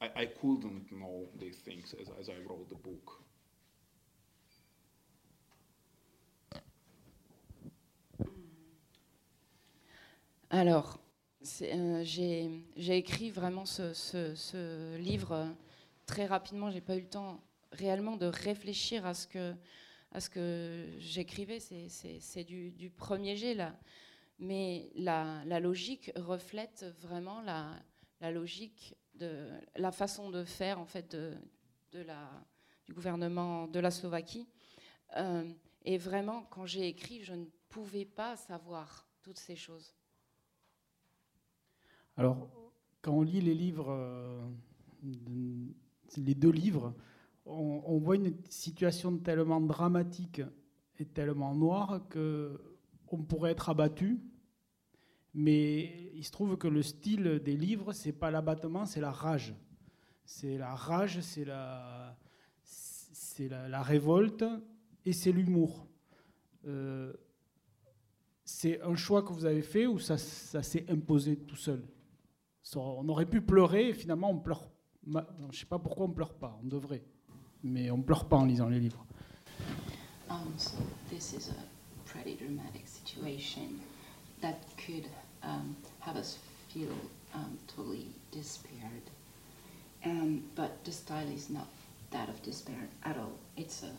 I, 0.01 0.09
I 0.15 0.25
couldn't 0.27 0.91
know 0.91 1.27
these 1.39 1.57
things 1.57 1.95
as, 1.99 2.09
as 2.19 2.29
I 2.29 2.37
wrote 2.47 2.69
the 2.69 2.75
book. 2.75 3.21
Alors, 10.51 10.99
euh, 11.63 12.03
j'ai 12.03 12.97
écrit 12.97 13.29
vraiment 13.29 13.65
ce, 13.65 13.93
ce, 13.93 14.35
ce 14.35 14.95
livre 14.97 15.31
euh, 15.33 15.47
très 16.05 16.27
rapidement. 16.27 16.69
J'ai 16.69 16.81
pas 16.81 16.95
eu 16.95 17.01
le 17.01 17.09
temps 17.09 17.41
réellement 17.71 18.15
de 18.15 18.27
réfléchir 18.27 19.05
à 19.05 19.13
ce 19.13 19.27
que, 19.27 19.53
à 20.15 20.21
ce 20.21 20.29
que 20.29 20.87
j'écrivais. 20.97 21.59
C'est 21.59 22.43
du, 22.45 22.89
premier 22.95 23.35
jet. 23.35 23.57
Mais 24.39 24.89
la, 24.95 25.43
logique 25.59 26.09
reflète 26.15 26.85
vraiment 27.01 27.41
la, 27.41 28.31
logique 28.31 28.95
de 29.15 29.49
la 29.75 29.91
façon 29.91 30.29
de 30.29 30.45
faire 30.45 30.79
en 30.79 30.85
fait 30.85 31.11
de, 31.11 31.33
du 32.85 32.93
gouvernement 32.93 33.67
de 33.67 33.79
la 33.79 33.91
Slovaquie. 33.91 34.47
Euh, 35.17 35.51
et 35.83 35.97
vraiment, 35.97 36.43
quand 36.49 36.65
j'ai 36.65 36.87
écrit, 36.87 37.21
je 37.23 37.33
ne 37.33 37.45
pouvais 37.69 38.05
pas 38.05 38.37
savoir 38.37 39.07
toutes 39.21 39.37
ces 39.37 39.57
choses. 39.57 39.93
Alors, 42.15 42.49
quand 43.01 43.11
on 43.11 43.21
lit 43.21 43.41
les 43.41 43.53
livres, 43.53 43.89
euh, 43.89 44.49
les 45.03 46.35
deux 46.35 46.51
livres, 46.51 46.93
on, 47.45 47.97
voit 47.99 48.15
une 48.15 48.33
situation 48.49 49.17
tellement 49.17 49.61
dramatique 49.61 50.41
et 50.97 51.05
tellement 51.05 51.53
noire 51.53 52.01
que 52.09 52.59
on 53.11 53.23
pourrait 53.23 53.51
être 53.51 53.69
abattu. 53.69 54.19
Mais 55.33 56.11
il 56.13 56.23
se 56.23 56.31
trouve 56.31 56.57
que 56.57 56.67
le 56.67 56.81
style 56.81 57.41
des 57.43 57.55
livres, 57.55 57.93
c'est 57.93 58.11
pas 58.13 58.31
l'abattement, 58.31 58.85
c'est 58.85 59.01
la 59.01 59.11
rage. 59.11 59.53
C'est 60.25 60.57
la 60.57 60.73
rage, 60.75 61.19
c'est 61.21 61.45
la, 61.45 62.17
révolte 63.81 64.43
et 65.05 65.13
c'est 65.13 65.31
l'humour. 65.31 65.87
Euh, 66.65 67.13
c'est 68.43 68.81
un 68.81 68.95
choix 68.95 69.23
que 69.23 69.33
vous 69.33 69.45
avez 69.45 69.61
fait 69.61 69.85
ou 69.87 69.99
ça, 69.99 70.17
ça 70.17 70.63
s'est 70.63 70.85
imposé 70.89 71.37
tout 71.37 71.55
seul? 71.55 71.85
On 72.75 73.07
aurait 73.09 73.29
pu 73.29 73.41
pleurer 73.41 73.89
et 73.89 73.93
finalement 73.93 74.31
on 74.31 74.39
pleure. 74.39 74.69
Je 75.05 75.11
ne 75.11 75.51
sais 75.51 75.65
pas 75.65 75.79
pourquoi 75.79 76.05
on 76.05 76.11
pleure 76.11 76.33
pas, 76.33 76.59
on 76.63 76.67
devrait. 76.67 77.03
Mais 77.65 77.89
on 77.91 78.01
pleure 78.01 78.25
pas 78.25 78.37
en 78.37 78.45
lisant 78.45 78.69
les 78.69 78.79
livres. 78.79 79.03
Um, 80.29 80.53
so 80.57 80.77
this 81.09 81.33
is 81.33 81.49
a 81.49 82.09
pretty 82.09 82.35
dramatic 82.35 82.87
situation 82.87 83.79
that 84.41 84.61
could 84.77 85.07
um, 85.43 85.75
have 85.99 86.15
us 86.15 86.37
feel 86.69 86.93
um, 87.33 87.57
totally 87.67 88.07
despaired. 88.31 89.09
Um, 90.05 90.43
but 90.55 90.83
the 90.85 90.91
style 90.91 91.27
is 91.33 91.49
not 91.49 91.67
that 92.11 92.29
of 92.29 92.41
despair 92.43 92.87
at 93.03 93.17
all. 93.17 93.33
It's 93.57 93.83
a, 93.83 93.91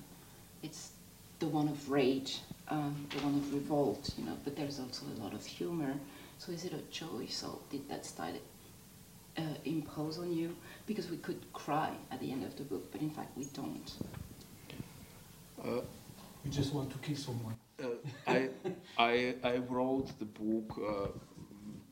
it's 0.62 0.92
the 1.40 1.46
one 1.48 1.68
of 1.68 1.90
rage, 1.90 2.40
um, 2.68 2.94
the 3.10 3.18
one 3.24 3.34
of 3.34 3.52
revolt, 3.52 4.10
you 4.16 4.24
know. 4.24 4.36
But 4.44 4.56
there's 4.56 4.78
also 4.78 5.04
a 5.18 5.22
lot 5.22 5.34
of 5.34 5.44
humor. 5.44 5.94
So 6.38 6.52
is 6.52 6.64
it 6.64 6.72
a 6.72 6.82
choice, 6.92 7.44
or 7.44 7.58
did 7.70 7.88
that 7.88 8.06
style 8.06 8.34
uh, 9.36 9.42
impose 9.64 10.18
on 10.18 10.32
you? 10.32 10.54
Because 10.86 11.10
we 11.10 11.16
could 11.16 11.52
cry 11.52 11.90
at 12.10 12.20
the 12.20 12.30
end 12.30 12.44
of 12.44 12.56
the 12.56 12.62
book, 12.62 12.90
but 12.92 13.00
in 13.00 13.10
fact 13.10 13.36
we 13.36 13.44
don't. 13.46 13.92
Uh, 15.62 15.80
you 16.44 16.50
just 16.50 16.72
want 16.72 16.90
to 16.90 16.98
kill 16.98 17.16
someone. 17.16 17.56
Uh, 17.82 17.86
I, 18.26 18.48
I, 18.96 19.34
I 19.42 19.56
wrote 19.68 20.16
the 20.18 20.24
book 20.24 20.78
uh, 20.78 21.08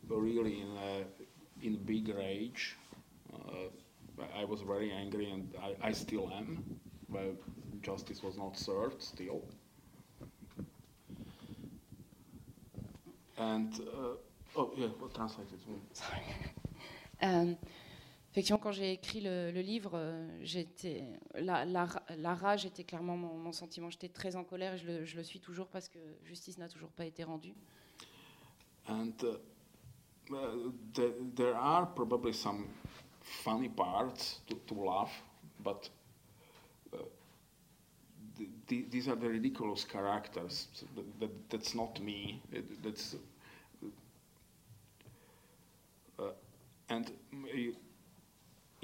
really 0.08 0.60
in 0.60 0.76
a, 0.76 1.66
in 1.66 1.76
big 1.84 2.08
rage. 2.08 2.76
Uh, 3.34 3.68
I 4.38 4.44
was 4.44 4.60
very 4.60 4.92
angry, 4.92 5.30
and 5.30 5.52
I, 5.60 5.88
I 5.88 5.92
still 5.92 6.30
am. 6.32 6.62
But 7.08 7.34
justice 7.82 8.22
was 8.22 8.36
not 8.36 8.56
served 8.56 9.02
still. 9.02 9.42
And 13.36 13.72
uh, 13.80 14.56
oh 14.56 14.70
yeah, 14.76 14.88
we'll 15.00 15.10
translate 15.10 15.48
it. 15.52 15.60
Sorry. 15.96 16.20
Um, 17.22 17.56
effectivement, 18.34 18.58
quand 18.58 18.72
j'ai 18.72 18.90
écrit 18.90 19.20
le, 19.20 19.52
le 19.52 19.60
livre, 19.60 19.92
euh, 19.94 20.26
j'étais 20.42 21.04
la, 21.36 21.64
la, 21.64 21.86
la, 22.18 22.34
rage 22.34 22.66
était 22.66 22.82
clairement 22.82 23.16
mon, 23.16 23.34
mon 23.34 23.52
sentiment. 23.52 23.90
J'étais 23.90 24.08
très 24.08 24.34
en 24.34 24.42
colère 24.42 24.74
et 24.74 24.78
je 24.78 24.86
le, 24.86 25.04
je 25.04 25.16
le, 25.16 25.22
suis 25.22 25.38
toujours 25.38 25.68
parce 25.68 25.88
que 25.88 26.00
justice 26.24 26.58
n'a 26.58 26.68
toujours 26.68 26.90
pas 26.90 27.04
été 27.04 27.22
rendue. 27.22 27.54
And 28.88 29.12
uh, 29.22 30.72
there, 30.94 31.12
there 31.36 31.54
are 31.54 31.86
probably 31.94 32.32
some 32.32 32.66
funny 33.20 33.68
parts 33.68 34.40
to, 34.48 34.56
to 34.66 34.84
laugh, 34.84 35.12
but 35.60 35.88
uh, 36.92 36.98
th 38.66 38.90
these 38.90 39.08
are 39.08 39.16
the 39.16 39.28
ridiculous 39.28 39.84
characters. 39.84 40.66
So 40.72 40.86
that, 40.96 41.20
that, 41.20 41.50
that's 41.50 41.74
not 41.76 42.00
me. 42.00 42.42
That's 42.82 43.14
uh, 46.18 46.32
and 46.88 47.12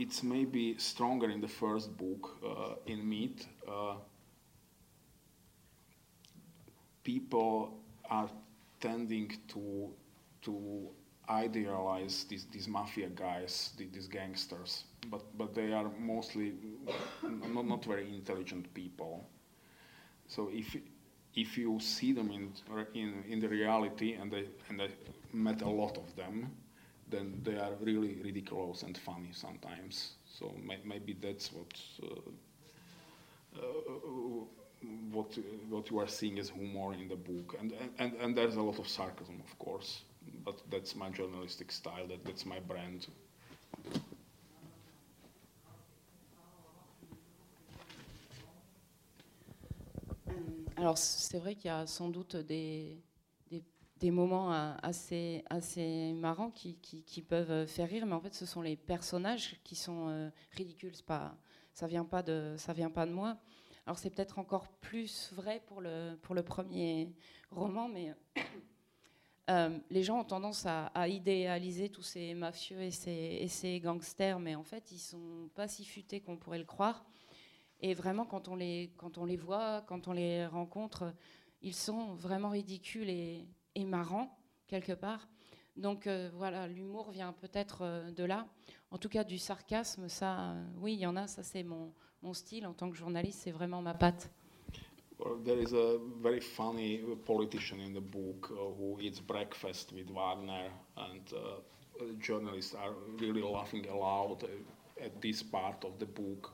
it's 0.00 0.22
maybe 0.22 0.76
stronger 0.78 1.28
in 1.30 1.40
the 1.40 1.48
first 1.48 1.96
book, 1.96 2.38
uh, 2.42 2.74
in 2.86 3.06
Meat. 3.06 3.46
Uh, 3.68 3.96
people 7.04 7.78
are 8.08 8.28
tending 8.80 9.30
to 9.48 9.90
to 10.42 10.88
idealize 11.28 12.24
these, 12.24 12.46
these 12.50 12.66
mafia 12.66 13.08
guys, 13.08 13.70
these 13.76 14.08
gangsters, 14.08 14.84
but, 15.10 15.22
but 15.36 15.54
they 15.54 15.72
are 15.72 15.90
mostly 15.98 16.54
not, 17.22 17.66
not 17.66 17.84
very 17.84 18.08
intelligent 18.08 18.72
people. 18.74 19.28
So 20.26 20.48
if, 20.52 20.76
if 21.34 21.58
you 21.58 21.78
see 21.78 22.12
them 22.12 22.30
in, 22.30 22.52
in, 22.94 23.22
in 23.28 23.38
the 23.38 23.48
reality, 23.48 24.14
and 24.14 24.34
I, 24.34 24.44
and 24.70 24.82
I 24.82 24.88
met 25.32 25.62
a 25.62 25.68
lot 25.68 25.98
of 25.98 26.16
them, 26.16 26.50
then 27.10 27.40
they 27.42 27.56
are 27.56 27.72
really 27.80 28.18
ridiculous 28.22 28.82
and 28.82 28.96
funny 28.96 29.30
sometimes. 29.32 30.14
So 30.38 30.54
may, 30.62 30.78
maybe 30.84 31.16
that's 31.20 31.52
what 31.52 31.72
uh, 32.02 32.30
uh, 33.56 33.62
what 35.12 35.38
what 35.68 35.90
you 35.90 35.98
are 35.98 36.08
seeing 36.08 36.38
as 36.38 36.50
humor 36.50 36.94
in 36.94 37.08
the 37.08 37.16
book, 37.16 37.56
and 37.58 37.72
and 37.98 38.14
and 38.20 38.36
there's 38.36 38.56
a 38.56 38.62
lot 38.62 38.78
of 38.78 38.88
sarcasm, 38.88 39.42
of 39.44 39.58
course 39.58 40.02
but 40.44 40.60
that's 40.70 40.94
my 40.94 41.10
journalistic 41.10 41.72
style, 41.72 42.06
that, 42.08 42.24
that's 42.24 42.46
my 42.46 42.60
brand. 42.60 43.06
Alors 50.76 50.96
c'est 50.96 51.38
vrai 51.38 51.54
qu'il 51.54 51.66
y 51.66 51.74
a 51.74 51.86
sans 51.86 52.08
doute 52.08 52.36
des, 52.36 52.96
des, 54.00 54.10
moments 54.10 54.52
euh, 54.52 54.72
assez, 54.82 55.44
assez 55.50 56.12
marrants 56.14 56.50
qui, 56.50 56.76
qui, 56.76 57.22
peuvent 57.22 57.66
faire 57.66 57.88
rire, 57.88 58.06
mais 58.06 58.14
en 58.14 58.20
fait 58.20 58.34
ce 58.34 58.46
sont 58.46 58.62
les 58.62 58.76
personnages 58.76 59.56
qui 59.62 59.76
sont 59.76 60.08
euh, 60.08 60.30
ridicules. 60.52 60.92
Pas, 61.06 61.36
ça 61.72 61.86
vient 61.86 62.04
vient 62.04 62.90
pas 62.90 63.06
de 63.06 63.12
moi. 63.12 63.38
Alors 63.86 63.98
c'est 63.98 64.10
peut-être 64.10 64.38
encore 64.38 64.68
plus 64.68 65.32
vrai 65.32 65.62
pour 65.66 65.80
le, 65.80 66.16
pour 66.22 66.34
le 66.34 66.42
premier 66.42 67.12
roman, 67.50 67.88
mais 67.88 68.14
euh, 69.50 69.78
les 69.90 70.02
gens 70.02 70.20
ont 70.20 70.24
tendance 70.24 70.66
à, 70.66 71.08
idéaliser 71.08 71.88
tous 71.88 72.02
ces 72.02 72.34
mafieux 72.34 72.80
et 72.82 72.90
ces, 72.90 73.80
gangsters, 73.82 74.38
mais 74.38 74.54
en 74.54 74.64
fait, 74.64 74.92
ils 74.92 74.98
sont 74.98 75.50
pas 75.54 75.66
si 75.66 75.84
futés 75.84 76.20
qu'on 76.20 76.36
pourrait 76.36 76.58
le 76.58 76.64
croire. 76.64 77.04
Et 77.80 77.94
vraiment, 77.94 78.26
quand 78.26 78.48
on, 78.48 78.56
les, 78.56 78.92
quand 78.96 79.16
on 79.16 79.24
les 79.24 79.36
voit, 79.36 79.82
quand 79.88 80.06
on 80.06 80.12
les 80.12 80.46
rencontre, 80.46 81.14
ils 81.62 81.74
sont 81.74 82.14
vraiment 82.14 82.50
ridicules 82.50 83.08
et, 83.08 83.48
marrants, 83.84 84.36
quelque 84.66 84.92
part. 84.92 85.28
Donc 85.76 86.06
euh, 86.06 86.30
voilà, 86.34 86.66
l'humour 86.66 87.10
vient 87.10 87.32
peut-être 87.32 87.82
euh, 87.82 88.10
de 88.10 88.24
là. 88.24 88.46
En 88.90 88.98
tout 88.98 89.08
cas, 89.08 89.24
du 89.24 89.38
sarcasme, 89.38 90.08
ça, 90.08 90.54
oui, 90.78 90.94
il 90.94 91.00
y 91.00 91.06
en 91.06 91.16
a, 91.16 91.26
ça 91.26 91.42
c'est 91.42 91.62
mon, 91.62 91.92
mon 92.22 92.34
style. 92.34 92.66
En 92.66 92.74
tant 92.74 92.90
que 92.90 92.96
journaliste, 92.96 93.40
c'est 93.44 93.52
vraiment 93.52 93.82
ma 93.82 93.94
patte. 93.94 94.30
there 95.44 95.58
is 95.58 95.72
a 95.72 95.98
very 96.22 96.40
funny 96.40 97.00
politician 97.26 97.80
in 97.80 97.92
the 97.92 98.00
book 98.00 98.50
uh, 98.50 98.54
who 98.78 98.98
eats 99.00 99.20
breakfast 99.20 99.92
with 99.92 100.08
Wagner, 100.10 100.70
and 100.96 101.20
uh, 101.34 102.04
journalists 102.18 102.74
are 102.74 102.94
really 103.20 103.42
laughing 103.42 103.86
aloud 103.88 104.48
at 105.02 105.20
this 105.20 105.42
part 105.42 105.84
of 105.84 105.98
the 105.98 106.06
book. 106.06 106.52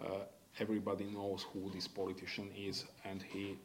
Uh, 0.00 0.24
everybody 0.58 1.04
knows 1.04 1.46
who 1.52 1.70
this 1.70 1.86
politician 1.86 2.50
is, 2.56 2.84
and 3.04 3.22
he 3.22 3.56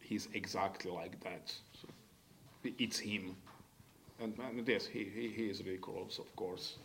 he's 0.00 0.28
exactly 0.34 0.90
like 0.90 1.20
that. 1.20 1.52
So. 1.80 1.88
It's 2.64 2.98
him. 2.98 3.36
And, 4.20 4.32
and 4.38 4.68
yes, 4.68 4.86
he, 4.86 5.04
he, 5.04 5.28
he 5.28 5.50
is 5.50 5.62
ridiculous, 5.64 6.18
of 6.18 6.34
course. 6.36 6.78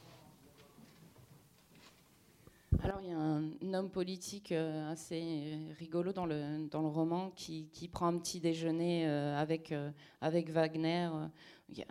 Alors, 2.83 3.01
il 3.01 3.09
y 3.09 3.11
a 3.11 3.19
un 3.19 3.73
homme 3.73 3.89
politique 3.89 4.51
euh, 4.51 4.91
assez 4.91 5.57
rigolo 5.79 6.13
dans 6.13 6.25
le, 6.25 6.67
dans 6.69 6.81
le 6.81 6.87
roman 6.87 7.31
qui, 7.31 7.67
qui 7.73 7.87
prend 7.87 8.07
un 8.07 8.17
petit 8.19 8.39
déjeuner 8.39 9.07
euh, 9.07 9.35
avec, 9.35 9.71
euh, 9.71 9.91
avec 10.21 10.49
Wagner. 10.49 11.09
Il 11.69 11.79
y 11.79 11.81
a 11.81 11.87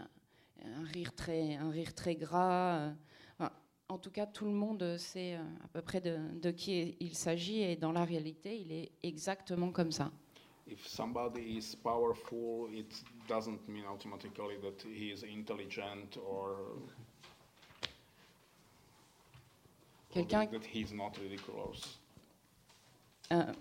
un 0.64 0.84
rire 0.84 1.14
très, 1.14 1.56
un 1.56 1.70
rire 1.70 1.94
très 1.94 2.14
gras. 2.14 2.92
en 3.88 3.98
tout 3.98 4.10
cas, 4.10 4.26
tout 4.26 4.44
le 4.44 4.52
monde 4.52 4.96
sait 4.98 5.34
à 5.34 5.68
peu 5.72 5.82
près 5.82 6.00
de 6.00 6.50
qui 6.50 6.96
il 7.00 7.14
s'agit 7.14 7.62
et 7.62 7.76
dans 7.76 7.92
la 7.92 8.04
réalité, 8.04 8.58
il 8.58 8.72
est 8.72 8.92
exactement 9.02 9.72
comme 9.72 9.92
ça. 9.92 10.12
If 10.70 10.86
somebody 10.86 11.56
is 11.56 11.74
powerful, 11.74 12.68
it 12.72 13.02
doesn't 13.26 13.66
mean 13.68 13.84
automatically 13.86 14.58
that 14.60 14.82
he 14.82 15.10
is 15.10 15.22
intelligent 15.22 16.18
or, 16.18 16.50
or 16.50 16.82
Quelqu'un 20.10 20.46
that 20.50 20.64
he's 20.64 20.92
not 20.92 21.12
ridiculous. 21.18 21.98
Euh, 23.32 23.52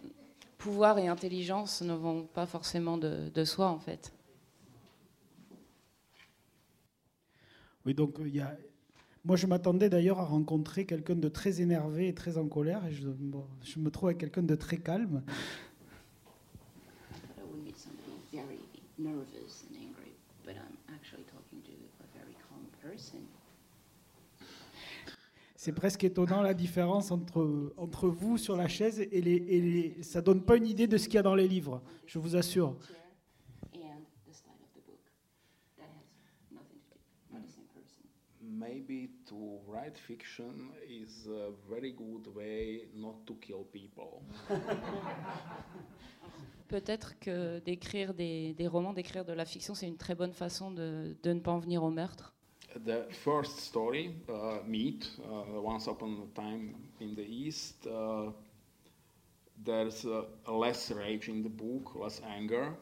pouvoir 0.57 0.97
et 0.99 1.07
intelligence 1.07 1.81
ne 1.81 1.93
vont 1.93 2.25
pas 2.25 2.45
forcément 2.45 2.97
de, 2.97 3.29
de 3.33 3.45
soi, 3.45 3.69
en 3.69 3.79
fait. 3.79 4.13
Oui, 7.85 7.93
donc 7.93 8.19
euh, 8.19 8.27
il 8.27 8.35
y 8.35 8.41
a... 8.41 8.57
moi 9.23 9.35
je 9.37 9.47
m'attendais 9.47 9.89
d'ailleurs 9.89 10.19
à 10.19 10.25
rencontrer 10.25 10.85
quelqu'un 10.85 11.15
de 11.15 11.29
très 11.29 11.61
énervé 11.61 12.07
et 12.09 12.13
très 12.13 12.37
en 12.37 12.47
colère, 12.47 12.85
et 12.85 12.91
je, 12.91 13.07
bon, 13.07 13.45
je 13.63 13.79
me 13.79 13.89
trouve 13.91 14.09
avec 14.09 14.19
quelqu'un 14.19 14.43
de 14.43 14.55
très 14.55 14.77
calme. 14.77 15.23
I 17.37 17.41
would 17.49 17.63
meet 17.65 17.77
somebody 17.77 18.11
very 18.31 18.59
C'est 25.55 25.73
presque 25.73 26.03
étonnant 26.03 26.41
la 26.41 26.53
différence 26.53 27.11
entre, 27.11 27.73
entre 27.77 28.07
vous 28.07 28.37
sur 28.37 28.55
la 28.55 28.67
chaise 28.67 29.01
et 29.01 29.21
les, 29.21 29.35
et 29.35 29.61
les... 29.61 30.03
Ça 30.03 30.21
donne 30.21 30.41
pas 30.41 30.55
une 30.55 30.67
idée 30.67 30.87
de 30.87 30.97
ce 30.97 31.05
qu'il 31.05 31.15
y 31.15 31.17
a 31.17 31.23
dans 31.23 31.35
les 31.35 31.47
livres, 31.47 31.81
je 32.05 32.19
vous 32.19 32.35
assure. 32.35 32.77
Chair 33.73 33.91
and 33.91 34.05
the 34.25 34.33
style 34.33 34.53
of 34.63 34.71
the 34.73 34.85
book. 34.85 35.01
That 35.77 35.83
has 35.83 36.05
nothing 36.51 36.79
to 36.89 36.95
do, 36.95 37.33
not 37.33 37.41
the 37.45 37.51
same 37.51 37.67
person. 37.73 38.03
Maybe 38.59 39.09
to 39.27 39.59
write 39.67 39.97
fiction 39.99 40.71
is 40.89 41.27
a 41.27 41.51
very 41.69 41.91
good 41.91 42.27
way 42.35 42.87
not 42.95 43.25
to 43.27 43.35
kill 43.35 43.65
people. 43.71 44.23
Peut-être 46.67 47.19
que 47.19 47.59
d'écrire 47.59 48.13
des, 48.13 48.53
des 48.53 48.67
romans, 48.67 48.93
d'écrire 48.93 49.25
de 49.25 49.33
la 49.33 49.45
fiction, 49.45 49.75
c'est 49.75 49.87
une 49.87 49.97
très 49.97 50.15
bonne 50.15 50.33
façon 50.33 50.71
de, 50.71 51.15
de 51.21 51.33
ne 51.33 51.39
pas 51.39 51.51
en 51.51 51.59
venir 51.59 51.83
au 51.83 51.91
meurtre. 51.91 52.33
The 52.83 53.11
first 53.11 53.59
story, 53.59 54.15
uh, 54.27 54.63
Meat, 54.65 55.09
uh, 55.19 55.61
Once 55.63 55.87
Upon 55.87 56.23
a 56.23 56.35
Time 56.35 56.73
in 56.99 57.13
the 57.15 57.25
East, 57.25 57.87
uh, 57.87 58.31
there's 59.63 60.05
less 60.47 60.91
rage 60.91 61.29
in 61.29 61.43
the 61.43 61.49
book, 61.49 61.95
less 61.95 62.21
anger. 62.27 62.75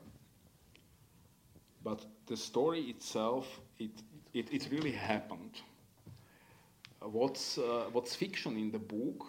But 1.84 2.06
the 2.26 2.36
story 2.36 2.90
itself, 2.90 3.62
it, 3.78 3.92
it, 4.36 4.54
it 4.54 4.68
really 4.72 4.92
happened. 4.92 5.62
What's, 7.02 7.58
uh, 7.58 7.86
what's 7.92 8.16
fiction 8.16 8.58
in 8.58 8.72
the 8.72 8.80
book 8.80 9.26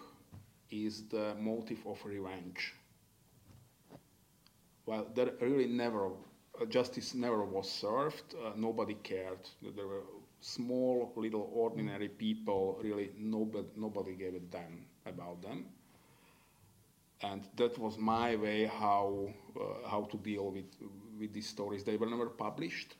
is 0.71 1.03
the 1.07 1.35
motive 1.39 1.79
of 1.85 2.03
revenge. 2.05 2.73
Well, 4.85 5.07
there 5.15 5.31
really 5.41 5.67
never, 5.67 6.11
uh, 6.59 6.65
justice 6.65 7.13
never 7.13 7.43
was 7.45 7.69
served. 7.69 8.35
Uh, 8.35 8.51
nobody 8.55 8.95
cared. 8.95 9.49
There 9.61 9.87
were 9.87 10.03
small, 10.41 11.13
little, 11.15 11.49
ordinary 11.53 12.09
people. 12.09 12.79
Really, 12.81 13.11
nobody, 13.17 13.67
nobody 13.75 14.15
gave 14.15 14.35
a 14.35 14.39
damn 14.39 14.85
about 15.05 15.41
them. 15.41 15.65
And 17.21 17.47
that 17.55 17.77
was 17.79 17.97
my 17.97 18.35
way 18.35 18.65
how 18.65 19.29
uh, 19.59 19.89
how 19.89 20.03
to 20.11 20.17
deal 20.17 20.51
with 20.51 20.65
with 21.19 21.33
these 21.33 21.47
stories. 21.49 21.83
They 21.83 21.97
were 21.97 22.05
never 22.05 22.27
published. 22.27 22.95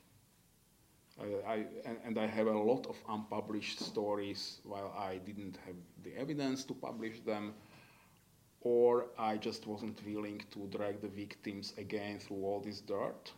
I, 1.20 1.66
and, 1.84 1.98
and 2.04 2.18
I 2.18 2.26
have 2.26 2.46
a 2.46 2.58
lot 2.58 2.86
of 2.86 2.96
unpublished 3.08 3.80
stories 3.80 4.60
while 4.64 4.94
I 4.96 5.16
didn't 5.18 5.58
have 5.66 5.74
the 6.04 6.16
evidence 6.16 6.64
to 6.64 6.74
publish 6.74 7.20
them 7.20 7.54
or 8.60 9.06
I 9.18 9.36
just 9.36 9.66
wasn't 9.66 10.04
willing 10.04 10.42
to 10.50 10.66
drag 10.66 11.00
the 11.00 11.08
victims 11.08 11.74
again 11.78 12.18
through 12.18 12.44
all 12.44 12.60
this 12.60 12.80
dirt. 12.80 13.32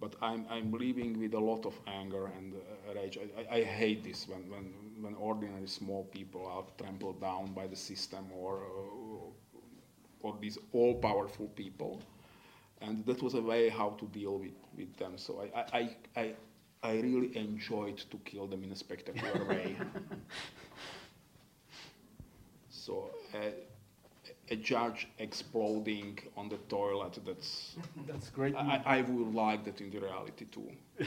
But 0.00 0.14
I'm, 0.22 0.46
I'm 0.48 0.70
living 0.70 1.18
with 1.18 1.34
a 1.34 1.40
lot 1.40 1.66
of 1.66 1.74
anger 1.86 2.26
and 2.26 2.54
uh, 2.54 2.94
rage. 2.94 3.18
I, 3.18 3.40
I, 3.40 3.56
I 3.56 3.64
hate 3.64 4.04
this 4.04 4.28
when, 4.28 4.48
when, 4.48 4.72
when 5.00 5.14
ordinary 5.14 5.66
small 5.66 6.04
people 6.04 6.46
are 6.46 6.64
trampled 6.80 7.20
down 7.20 7.52
by 7.52 7.66
the 7.66 7.74
system 7.74 8.26
or, 8.32 8.62
uh, 8.62 10.20
or 10.20 10.36
these 10.40 10.58
all 10.72 10.94
powerful 10.94 11.48
people. 11.48 12.00
And 12.80 13.04
that 13.06 13.22
was 13.22 13.34
a 13.34 13.40
way 13.42 13.68
how 13.68 13.90
to 13.98 14.06
deal 14.06 14.38
with, 14.38 14.52
with 14.76 14.96
them. 14.96 15.18
So 15.18 15.42
I, 15.54 15.58
I, 15.60 15.78
I, 15.78 16.20
I, 16.20 16.34
I 16.82 16.92
really 17.00 17.36
enjoyed 17.36 17.98
to 18.10 18.16
kill 18.18 18.46
them 18.46 18.62
in 18.64 18.72
a 18.72 18.76
spectacular 18.76 19.44
way. 19.44 19.76
So 22.70 23.10
uh, 23.34 23.38
a 24.50 24.56
judge 24.56 25.08
exploding 25.18 26.18
on 26.36 26.48
the 26.48 26.56
toilet, 26.68 27.18
that's, 27.24 27.76
That's 28.06 28.30
great. 28.30 28.54
I, 28.54 28.82
I 28.84 29.02
would 29.02 29.34
like 29.34 29.64
that 29.64 29.80
in 29.80 29.90
the 29.90 30.00
reality 30.00 30.46
too. 30.46 30.70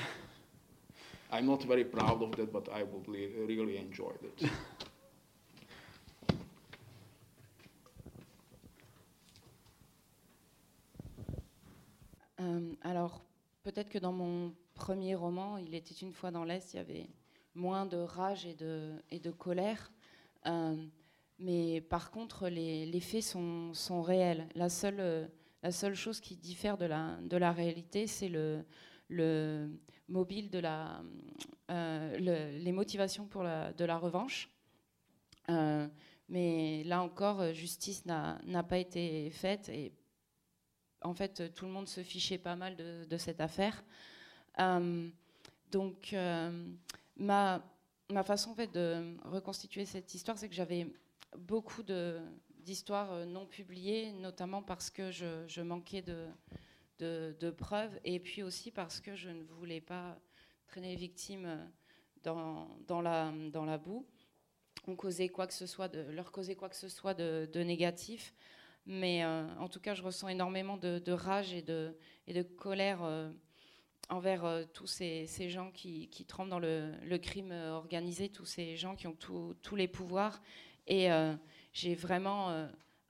I'm 1.32 1.46
not 1.48 1.64
very 1.64 1.84
proud 1.86 2.22
of 2.22 2.36
that, 2.36 2.52
but 2.54 2.68
I 2.74 2.84
would 2.84 3.08
li- 3.08 3.34
really 3.48 3.78
enjoy 3.78 4.12
that. 4.22 4.50
Euh, 12.42 12.74
alors, 12.82 13.24
peut-être 13.64 13.90
que 13.90 14.00
dans 14.00 14.12
mon 14.12 14.54
premier 14.74 15.16
roman, 15.16 15.58
Il 15.58 15.76
était 15.76 15.94
une 15.94 16.14
fois 16.14 16.32
dans 16.32 16.44
l'Est, 16.44 16.74
il 16.74 16.78
y 16.78 16.80
avait 16.80 17.10
moins 17.54 17.86
de 17.86 17.98
rage 17.98 18.46
et 18.46 18.56
de, 18.56 19.32
colère. 19.32 19.92
Euh, 20.48 20.76
mais 21.40 21.82
par 21.82 22.12
contre, 22.12 22.48
les, 22.48 23.00
faits 23.00 23.24
sont, 23.24 24.02
réels. 24.02 24.48
La 24.56 24.70
seule, 24.70 25.00
euh, 25.00 25.28
la 25.62 25.72
seule 25.72 25.96
chose 25.96 26.20
qui 26.20 26.36
diffère 26.36 26.78
de 26.78 26.86
la, 26.86 27.52
réalité, 27.52 28.08
c'est 28.08 28.30
le, 28.30 28.66
le 29.10 29.70
mobile 30.08 30.50
les 31.70 32.72
motivations 32.72 33.28
pour 33.28 33.44
la, 33.44 33.74
de 33.74 33.86
la 33.86 33.98
revanche. 33.98 34.50
Mais 36.30 36.84
là 36.86 37.04
encore, 37.04 37.54
justice 37.54 38.06
n'a 38.06 38.64
pas 38.68 38.78
été 38.78 39.30
faite 39.32 39.70
en 41.02 41.14
fait, 41.14 41.42
euh, 41.42 41.50
tout 41.50 41.66
le 41.66 41.72
monde 41.72 41.88
se 41.88 42.02
fichait 42.04 42.38
pas 42.38 42.56
mal 42.56 42.76
de, 42.76 43.18
cette 43.18 43.42
affaire. 43.42 43.84
Euh, 44.60 45.10
donc, 45.72 46.14
euh, 46.14 46.68
ma, 47.18 47.62
façon 48.24 48.52
en 48.52 48.56
fait, 48.56 48.72
de 48.72 49.18
reconstituer 49.24 49.86
cette 49.86 50.14
histoire, 50.14 50.38
c'est 50.38 50.50
que 50.50 50.56
j'avais 50.56 50.88
beaucoup 51.38 51.84
d'histoires 52.60 53.26
non 53.26 53.46
publiées, 53.46 54.12
notamment 54.14 54.62
parce 54.62 54.90
que 54.90 55.12
je, 55.12 55.62
manquais 55.62 56.04
de, 57.00 57.50
preuves, 57.52 58.00
et 58.04 58.20
puis 58.20 58.44
aussi 58.44 58.72
parce 58.72 59.00
que 59.00 59.16
je 59.16 59.30
ne 59.30 59.44
voulais 59.44 59.82
pas 59.82 60.18
traîner 60.68 60.90
les 60.90 60.98
victimes 60.98 61.70
dans, 62.24 63.02
la, 63.02 63.78
boue, 63.78 64.06
on 64.88 64.96
quoi 64.96 65.48
que 65.48 65.54
ce 65.54 65.66
soit 65.66 65.94
leur 65.96 66.32
causer 66.32 66.56
quoi 66.56 66.70
que 66.70 66.76
ce 66.76 66.90
soit 66.90 67.14
de 67.14 67.64
négatif. 67.64 68.34
Mais 68.86 69.24
euh, 69.24 69.46
en 69.60 69.68
tout 69.68 69.80
cas, 69.80 69.94
je 69.94 70.02
ressens 70.02 70.28
énormément 70.30 70.78
de, 70.78 71.12
rage 71.12 71.54
et 71.54 71.62
de, 71.62 71.94
colère 72.58 73.04
euh, 73.04 73.30
envers 74.10 74.46
euh, 74.46 74.64
tous 74.74 74.88
ces, 74.88 75.28
gens 75.50 75.72
qui, 75.72 76.08
qui 76.10 76.26
dans 76.26 76.60
le, 76.60 77.18
crime 77.18 77.52
organisé, 77.52 78.30
tous 78.30 78.46
ces 78.46 78.76
gens 78.76 78.96
qui 78.96 79.08
ont 79.08 79.16
tous 79.16 79.76
les 79.76 79.88
pouvoirs. 79.88 80.42
Et 80.88 81.10
j'ai 81.74 81.94
vraiment 81.94 82.68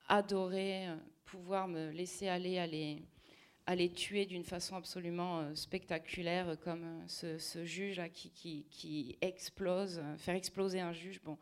adoré 0.08 0.88
pouvoir 1.26 1.68
me 1.68 1.90
laisser 1.92 2.28
aller 2.28 2.60
à 2.60 3.76
les, 3.76 3.90
tuer 3.94 4.26
d'une 4.26 4.44
façon 4.44 4.76
absolument 4.76 5.56
spectaculaire, 5.56 6.58
comme 6.60 6.86
ce, 7.08 7.38
ce 7.38 7.64
juge-là 7.64 8.10
qui, 8.10 8.66
qui, 8.70 9.18
explose, 9.22 10.04
faire 10.18 10.36
exploser 10.36 10.82
un 10.82 10.92
juge. 10.92 11.22
Bon, 11.24 11.38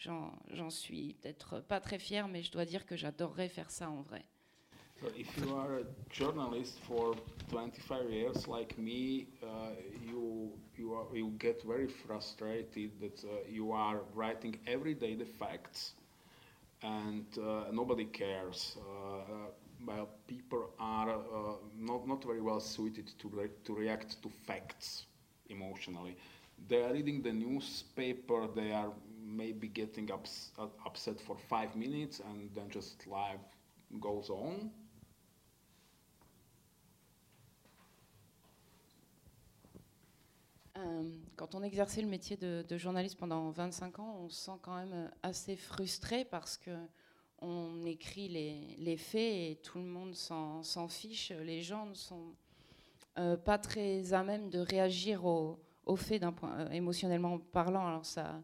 j'en 0.00 0.70
suis 0.70 1.14
peut-être 1.20 1.60
pas 1.60 1.80
très 1.80 1.98
fière, 1.98 2.28
mais 2.28 2.42
je 2.42 2.50
dois 2.50 2.64
dire 2.64 2.86
que 2.86 2.96
j'adorerais 2.96 3.48
faire 3.48 3.70
ça 3.70 3.90
en 3.90 4.02
vrai. 4.02 4.24
So 5.00 5.06
if 5.16 5.34
you 5.38 5.56
are 5.56 5.78
a 5.78 5.84
journalist 6.10 6.78
for 6.80 7.16
25 7.48 8.10
years 8.10 8.46
like 8.46 8.76
me, 8.76 9.28
uh, 9.42 9.70
you, 10.06 10.52
you, 10.76 10.92
are, 10.92 11.06
you 11.14 11.32
get 11.38 11.62
very 11.66 11.86
frustrated 11.86 12.90
that 13.00 13.24
uh, 13.24 13.28
you 13.48 13.72
are 13.72 14.02
writing 14.14 14.58
every 14.66 14.94
day 14.94 15.14
the 15.14 15.24
facts 15.24 15.94
and 16.82 17.24
uh, 17.38 17.70
nobody 17.72 18.04
cares. 18.04 18.76
Uh, 18.76 19.16
uh, 19.16 19.46
well, 19.86 20.08
people 20.26 20.68
are 20.78 21.08
uh, 21.08 21.54
not, 21.78 22.06
not 22.06 22.22
very 22.22 22.42
well 22.42 22.60
suited 22.60 23.10
to, 23.18 23.28
re- 23.28 23.48
to 23.64 23.74
react 23.74 24.22
to 24.22 24.28
facts 24.28 25.06
emotionally. 25.48 26.14
They 26.68 26.82
are 26.82 26.92
reading 26.92 27.22
the 27.22 27.32
newspaper, 27.32 28.46
they 28.54 28.72
are 28.72 28.92
maybe 29.30 29.70
getting 29.72 30.10
ups, 30.10 30.52
upset 30.86 31.20
for 31.20 31.36
five 31.48 31.76
minutes 31.76 32.20
and 32.20 32.52
then 32.54 32.70
just 32.70 33.06
life 33.06 33.40
goes 34.00 34.30
on? 34.30 34.70
Euh, 40.76 41.02
quand 41.36 41.54
on 41.54 41.62
exerçait 41.62 42.00
le 42.00 42.08
métier 42.08 42.36
de, 42.36 42.78
journaliste 42.78 43.18
pendant 43.18 43.50
25 43.50 43.98
ans, 43.98 44.16
on 44.20 44.28
se 44.28 44.44
sent 44.44 44.58
quand 44.62 44.74
même 44.74 45.10
assez 45.22 45.56
frustré 45.56 46.24
parce 46.24 46.56
que 46.56 46.70
on 47.42 47.84
écrit 47.86 48.28
les, 48.28 48.96
faits 48.96 49.20
et 49.20 49.60
tout 49.62 49.78
le 49.78 49.84
monde 49.84 50.14
s'en 50.14 50.88
fiche. 50.88 51.32
Les 51.42 51.62
gens 51.62 51.86
ne 51.86 51.94
sont 51.94 52.34
euh, 53.18 53.36
pas 53.36 53.58
très 53.58 54.12
à 54.12 54.22
même 54.22 54.50
de 54.50 54.58
réagir 54.58 55.24
aux, 55.24 55.58
faits 55.96 56.22
euh, 56.22 56.70
émotionnellement 56.70 57.38
parlant. 57.38 58.02
Ça, 58.02 58.42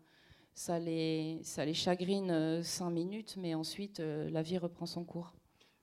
ça, 0.56 0.78
les, 0.78 1.38
ça 1.42 1.66
les 1.66 1.74
chagrine 1.74 2.30
euh, 2.30 2.62
cinq 2.62 2.90
minutes, 2.90 3.36
mais 3.36 3.54
ensuite 3.54 4.00
euh, 4.00 4.30
la 4.30 4.42
vie 4.42 4.56
reprend 4.56 4.86
son 4.86 5.04
cours. 5.04 5.34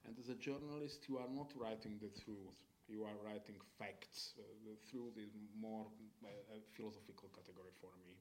And 0.05 0.13
as 0.19 0.31
a 0.31 0.35
journalist, 0.37 1.07
you 1.07 1.17
are 1.19 1.29
not 1.29 1.47
writing 1.55 1.99
the 1.99 2.11
truth, 2.11 2.49
you 2.89 3.05
are 3.05 3.15
writing 3.23 3.55
facts. 3.77 4.35
The 4.65 4.75
truth 4.89 5.15
is 5.15 5.31
more 5.55 5.91
a 6.23 6.59
philosophical 6.71 7.29
category 7.29 7.71
for 7.79 7.91
me. 7.97 8.17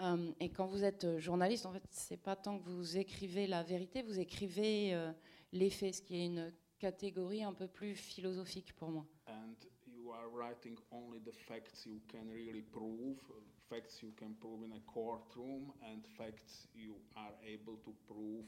Euh, 0.00 0.32
et 0.40 0.50
quand 0.50 0.66
vous 0.66 0.82
êtes 0.84 1.04
euh, 1.04 1.18
journaliste, 1.20 1.66
en 1.66 1.72
fait, 1.72 1.82
c'est 1.90 2.16
pas 2.16 2.36
tant 2.36 2.58
que 2.58 2.68
vous 2.68 2.98
écrivez 2.98 3.46
la 3.46 3.62
vérité, 3.62 4.02
vous 4.02 4.18
écrivez 4.18 4.94
euh, 4.94 5.12
les 5.52 5.70
faits, 5.70 5.94
ce 5.94 6.02
qui 6.02 6.16
est 6.16 6.26
une 6.26 6.52
catégorie 6.78 7.42
un 7.42 7.52
peu 7.52 7.68
plus 7.68 7.94
philosophique 7.94 8.74
pour 8.74 8.90
moi. 8.90 9.06
And 9.26 9.54
are 10.28 10.38
writing 10.38 10.76
only 10.92 11.18
the 11.24 11.32
facts 11.32 11.86
you 11.86 12.00
can 12.08 12.28
really 12.28 12.62
prove, 12.72 13.18
facts 13.70 14.02
you 14.02 14.12
can 14.16 14.34
prove 14.40 14.62
in 14.64 14.72
a 14.72 14.80
courtroom, 14.92 15.72
and 15.90 16.02
facts 16.16 16.66
you 16.74 16.94
are 17.16 17.34
able 17.46 17.76
to 17.84 17.92
prove 18.06 18.44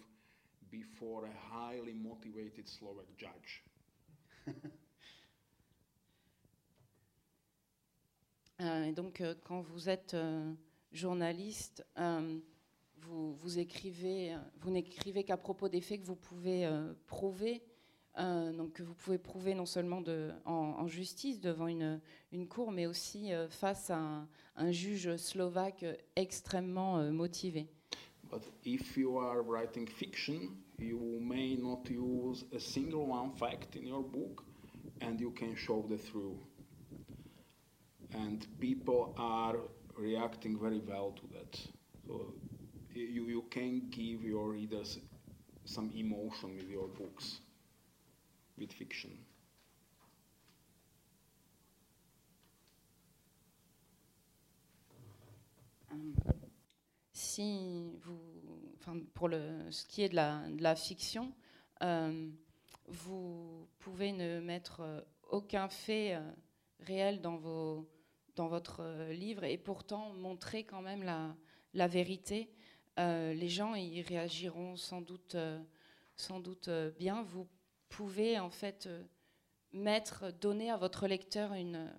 before 0.71 1.25
a 1.27 1.55
highly 1.55 1.95
motivated 1.95 2.69
Slovak 2.69 3.07
judge. 3.17 3.63
Euh, 8.63 8.85
et 8.85 8.93
donc, 8.93 9.23
euh, 9.23 9.35
quand 9.43 9.63
vous 9.63 9.89
êtes 9.89 10.13
euh, 10.13 10.53
journaliste, 10.93 11.83
euh, 11.97 12.39
vous, 12.99 13.33
vous 13.33 13.59
écrivez, 13.59 14.37
vous 14.61 14.71
n'écrivez 14.71 15.25
qu'à 15.25 15.39
propos 15.39 15.71
des 15.71 15.81
faits 15.81 16.03
que 16.03 16.07
vous 16.07 16.15
pouvez 16.15 16.71
prouver. 17.07 17.63
Euh, 18.19 18.53
donc, 18.53 18.73
que 18.73 18.83
vous 18.83 18.95
pouvez 18.95 19.19
prouver 19.19 19.55
non 19.55 19.67
seulement 19.67 20.01
de, 20.01 20.31
en, 20.45 20.75
en 20.79 20.87
justice 20.89 21.41
devant 21.41 21.69
une, 21.69 22.01
une 22.33 22.49
cour, 22.49 22.73
mais 22.73 22.87
aussi 22.87 23.33
euh, 23.33 23.49
face 23.49 23.91
à 23.91 23.99
un, 23.99 24.29
un 24.57 24.73
juge 24.73 25.17
slovaque 25.17 25.85
extrêmement 26.17 26.99
euh, 26.99 27.13
motivé. 27.13 27.69
But 28.31 28.43
if 28.65 28.97
you 28.97 29.19
are 29.19 29.43
writing 29.43 29.89
fiction, 29.89 30.57
you 30.79 31.21
may 31.21 31.57
not 31.57 31.89
use 31.89 32.45
a 32.55 32.59
single 32.59 33.09
one 33.09 33.33
fact 33.37 33.77
in 33.77 33.87
your 33.87 34.03
book, 34.03 34.45
and 35.01 35.19
you 35.21 35.33
can 35.33 35.55
show 35.57 35.85
the 35.89 35.99
truth. 35.99 36.39
And 38.13 38.39
people 38.59 39.15
are 39.17 39.57
reacting 39.97 40.59
very 40.59 40.81
well 40.81 41.13
to 41.13 41.27
that. 41.35 41.59
So 42.07 42.35
you, 42.95 43.27
you 43.27 43.45
can 43.51 43.89
give 43.91 44.25
your 44.25 44.51
readers 44.51 44.99
some 45.65 45.91
emotion 45.95 46.57
with 46.57 46.69
your 46.69 46.89
books, 46.89 47.41
fiction. 48.69 49.11
Euh, 55.93 55.97
si 57.13 57.93
vous, 58.03 58.75
enfin, 58.79 59.01
pour 59.15 59.29
le, 59.29 59.71
ce 59.71 59.85
qui 59.87 60.03
est 60.03 60.09
de 60.09 60.17
la, 60.17 60.49
de 60.49 60.63
la 60.63 60.77
fiction, 60.77 61.33
euh, 61.83 62.31
vous 62.87 63.69
pouvez 63.79 64.13
ne 64.13 64.41
mettre 64.41 64.81
euh, 64.81 65.01
aucun 65.29 65.69
fait 65.69 66.19
réel 66.81 67.21
dans, 67.21 67.37
vos, 67.37 67.89
dans 68.35 68.49
votre 68.49 69.11
livre 69.11 69.45
et 69.45 69.59
pourtant 69.59 70.13
montrer 70.15 70.65
quand 70.65 70.83
même 70.83 71.03
la, 71.03 71.37
la 71.75 71.87
vérité. 71.87 72.51
Les 72.99 73.49
gens 73.49 73.75
y 73.77 74.03
réagiront 74.03 74.77
sans 74.77 75.01
doute, 75.01 75.35
sans 76.17 76.39
doute 76.39 76.69
bien. 76.99 77.23
Vous 77.23 77.49
pouvez 77.91 78.39
en 78.39 78.51
fait 78.51 78.87
euh, 78.87 79.03
mettre, 79.73 80.33
donner 80.41 80.71
à 80.71 80.77
votre 80.77 81.07
lecteur 81.07 81.53
une, 81.53 81.93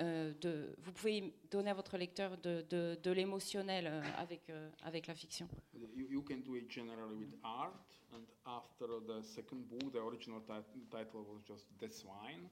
euh, 0.00 0.32
de, 0.40 0.74
vous 0.78 0.92
pouvez 0.92 1.34
donner 1.50 1.70
à 1.70 1.74
votre 1.74 1.96
lecteur 1.96 2.36
de, 2.38 2.64
de, 2.68 2.98
de 3.02 3.10
l'émotionnel 3.10 3.86
euh, 3.86 4.02
avec, 4.18 4.50
euh, 4.50 4.70
avec 4.82 5.06
la 5.06 5.14
fiction. 5.14 5.48
You, 5.74 6.06
you 6.10 6.22
can 6.22 6.38
do 6.44 6.56
it 6.56 6.70
generally 6.70 7.14
with 7.14 7.34
art, 7.44 7.86
and 8.12 8.24
after 8.46 8.86
the 9.06 9.22
second 9.22 9.68
book, 9.68 9.92
the 9.92 9.98
original 10.00 10.40
tit- 10.40 10.90
title 10.90 11.24
was 11.28 11.40
just 11.46 11.66
The 11.78 11.88
Swine. 11.88 12.48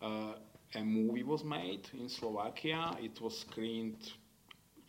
Uh, 0.00 0.34
a 0.74 0.84
movie 0.84 1.24
was 1.24 1.42
made 1.42 1.88
in 1.94 2.08
Slovakia. 2.08 2.96
It 3.00 3.20
was 3.20 3.40
screened 3.40 4.12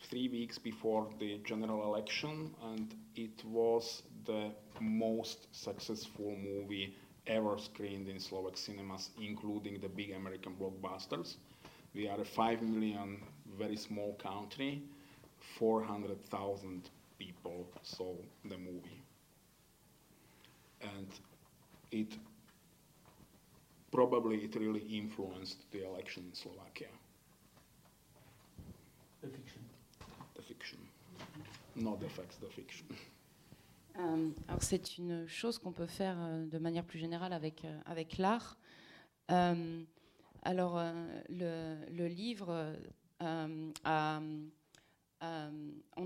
three 0.09 0.27
weeks 0.29 0.59
before 0.59 1.07
the 1.19 1.39
general 1.43 1.83
election, 1.83 2.53
and 2.61 2.93
it 3.15 3.43
was 3.43 4.03
the 4.25 4.51
most 4.81 5.47
successful 5.51 6.35
movie 6.35 6.95
ever 7.27 7.57
screened 7.57 8.07
in 8.07 8.19
Slovak 8.19 8.57
cinemas, 8.57 9.09
including 9.21 9.79
the 9.79 9.89
big 9.89 10.11
American 10.11 10.55
blockbusters. 10.55 11.37
We 11.93 12.07
are 12.07 12.19
a 12.19 12.25
5 12.25 12.61
million, 12.61 13.21
very 13.57 13.75
small 13.77 14.13
country, 14.15 14.83
400,000 15.39 16.89
people 17.17 17.67
saw 17.83 18.15
the 18.45 18.57
movie. 18.57 19.03
And 20.81 21.07
it 21.91 22.17
probably 23.91 24.37
it 24.43 24.55
really 24.55 24.81
influenced 24.81 25.69
the 25.71 25.85
election 25.85 26.23
in 26.29 26.33
Slovakia, 26.35 26.87
The 29.21 29.27
fiction. 29.29 29.61
the 30.35 30.41
fiction. 30.41 30.79
Not 31.75 31.99
the 31.99 32.09
facts, 32.09 32.37
the 32.37 32.47
fiction. 32.49 32.87
Euh, 33.97 34.29
alors 34.47 34.63
c'est 34.63 34.97
une 34.97 35.27
chose 35.27 35.57
qu'on 35.57 35.71
peut 35.71 35.87
faire 35.87 36.15
euh, 36.19 36.45
de 36.45 36.57
manière 36.57 36.85
plus 36.85 36.99
générale 36.99 37.33
avec, 37.33 37.65
euh, 37.65 37.79
avec 37.85 38.17
l'art. 38.17 38.57
Alors 40.43 40.81
le, 41.29 42.07
livre, 42.07 42.73
on 43.19 43.73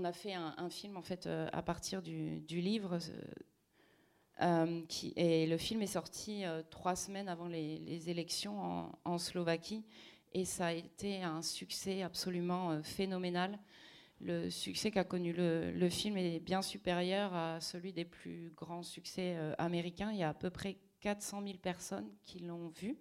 a 0.04 0.12
fait 0.12 0.34
un, 0.34 0.68
film 0.68 0.96
en 0.98 1.02
fait 1.02 1.26
à 1.26 1.62
partir 1.62 2.02
du, 2.02 2.42
livre. 2.48 2.98
et 4.40 5.46
le 5.46 5.56
film 5.56 5.80
est 5.80 5.86
sorti 5.86 6.42
trois 6.68 6.96
semaines 6.96 7.28
avant 7.28 7.46
les, 7.46 8.10
élections 8.10 8.92
en, 9.04 9.18
Slovaquie 9.18 9.84
et 10.34 10.44
ça 10.44 10.66
a 10.66 10.72
été 10.72 11.22
un 11.22 11.40
succès 11.40 12.02
absolument 12.02 12.82
phénoménal. 12.82 13.58
Le 14.20 14.48
succès 14.48 14.90
qu'a 14.90 15.04
connu 15.04 15.32
le, 15.32 15.88
film 15.90 16.16
est 16.16 16.40
bien 16.40 16.62
supérieur 16.62 17.34
à 17.34 17.60
celui 17.60 17.92
des 17.92 18.04
plus 18.04 18.52
grands 18.56 18.82
succès 18.82 19.34
euh, 19.36 19.54
américains. 19.58 20.10
Il 20.12 20.18
y 20.18 20.22
a 20.22 20.30
à 20.30 20.34
peu 20.34 20.50
près 20.50 20.76
400 21.00 21.42
000 21.44 21.58
personnes 21.58 22.08
qui 22.22 22.38
l'ont 22.38 22.68
vu, 22.68 22.96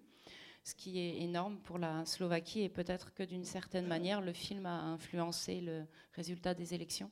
ce 0.64 0.76
qui 0.76 1.00
est 1.00 1.22
énorme 1.22 1.60
pour 1.60 1.78
la 1.78 2.06
Slovaquie 2.06 2.62
et 2.62 2.70
peut-être 2.70 3.14
que 3.14 3.24
d'une 3.24 3.46
certaine 3.46 3.88
manière, 3.88 4.22
le 4.22 4.34
film 4.34 4.66
a 4.66 4.82
influencé 4.82 5.62
le 5.62 5.86
résultat 6.14 6.54
des 6.54 6.74
élections. 6.74 7.10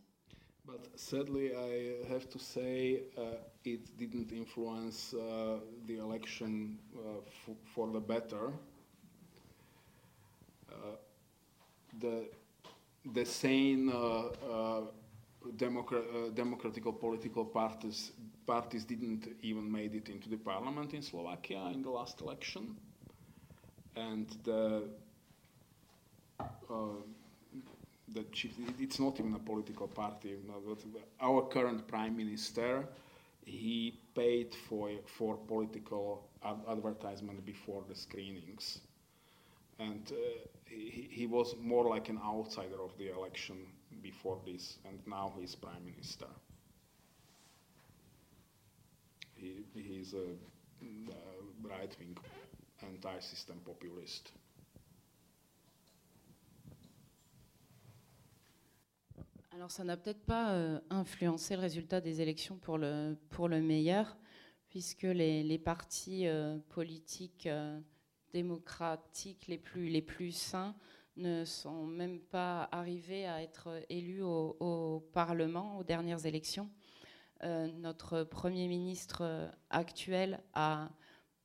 But 0.66 0.91
sadly, 0.95 1.52
I 1.54 2.14
have 2.14 2.30
to 2.30 2.39
say 2.39 3.04
uh, 3.18 3.38
it 3.66 3.97
didn't 3.97 4.32
influence 4.32 5.14
uh, 5.14 5.60
the 5.88 5.97
election 5.97 6.78
uh, 6.95 7.22
for 7.74 7.88
the 7.91 7.99
better. 7.99 8.54
Uh, 10.70 10.97
the 13.06 13.26
same 13.26 13.89
uh, 13.89 14.28
uh, 14.28 14.82
democra- 15.58 16.28
uh, 16.28 16.30
democratical 16.34 16.93
political 16.93 17.45
parties 17.45 18.12
parties 18.45 18.84
didn't 18.86 19.28
even 19.41 19.72
made 19.72 19.95
it 19.95 20.10
into 20.10 20.30
the 20.30 20.38
parliament 20.38 20.93
in 20.93 21.02
Slovakia 21.02 21.70
in 21.74 21.82
the 21.82 21.89
last 21.89 22.22
election, 22.22 22.76
and 23.95 24.28
the 24.43 24.84
the 28.14 28.26
it's 28.80 28.99
not 28.99 29.20
even 29.20 29.34
a 29.36 29.39
political 29.39 29.88
party. 29.88 30.36
Our 31.22 31.43
current 31.47 31.88
prime 31.88 32.18
minister, 32.18 32.88
he 33.45 33.99
paid 34.16 34.54
for 34.68 34.89
for 35.06 35.38
political 35.38 36.28
ad- 36.43 36.64
advertisement 36.68 37.45
before 37.45 37.84
the 37.88 37.95
screenings, 37.95 38.82
and 39.80 40.12
he, 40.72 41.07
he 41.11 41.28
was 41.28 41.55
more 41.59 41.88
like 41.88 42.09
an 42.09 42.19
outsider 42.24 42.82
of 42.82 42.97
the 42.97 43.09
election 43.11 43.57
before 44.01 44.39
this, 44.45 44.78
and 44.86 44.99
now 45.05 45.34
he's 45.39 45.55
prime 45.55 45.86
minister. 45.86 46.28
he's 49.74 50.13
a, 50.13 50.28
a 50.88 51.67
right-wing 51.67 52.17
anti-system 52.84 53.57
populist. 53.65 54.34
Alors 59.53 59.69
ça 59.69 59.84
n'a 59.84 59.97
peut-être 59.97 60.24
pas 60.26 60.53
euh, 60.53 60.80
influencé 60.89 61.55
le 61.55 61.61
résultat 61.61 62.01
des 62.01 62.22
élections 62.22 62.57
pour 62.57 62.78
le, 62.78 63.17
pour 63.30 63.47
le 63.47 63.61
meilleur, 63.61 64.17
puisque 64.69 65.03
les, 65.03 65.43
les 65.43 65.59
partis 65.59 66.26
euh, 66.26 66.57
politiques 66.69 67.45
euh, 67.47 67.80
démocratiques 68.32 69.47
les 69.47 69.57
plus, 69.57 70.32
sains 70.32 70.75
ne 71.17 71.45
sont 71.45 71.86
même 71.86 72.19
pas 72.19 72.69
arrivés 72.71 73.25
à 73.25 73.41
être 73.41 73.84
élus 73.89 74.23
au, 74.23 75.03
Parlement 75.13 75.77
aux 75.77 75.84
dernières 75.84 76.25
élections. 76.25 76.69
Euh, 77.43 77.67
notre 77.67 78.23
Premier 78.23 78.67
ministre 78.67 79.51
actuel 79.69 80.39
a 80.53 80.89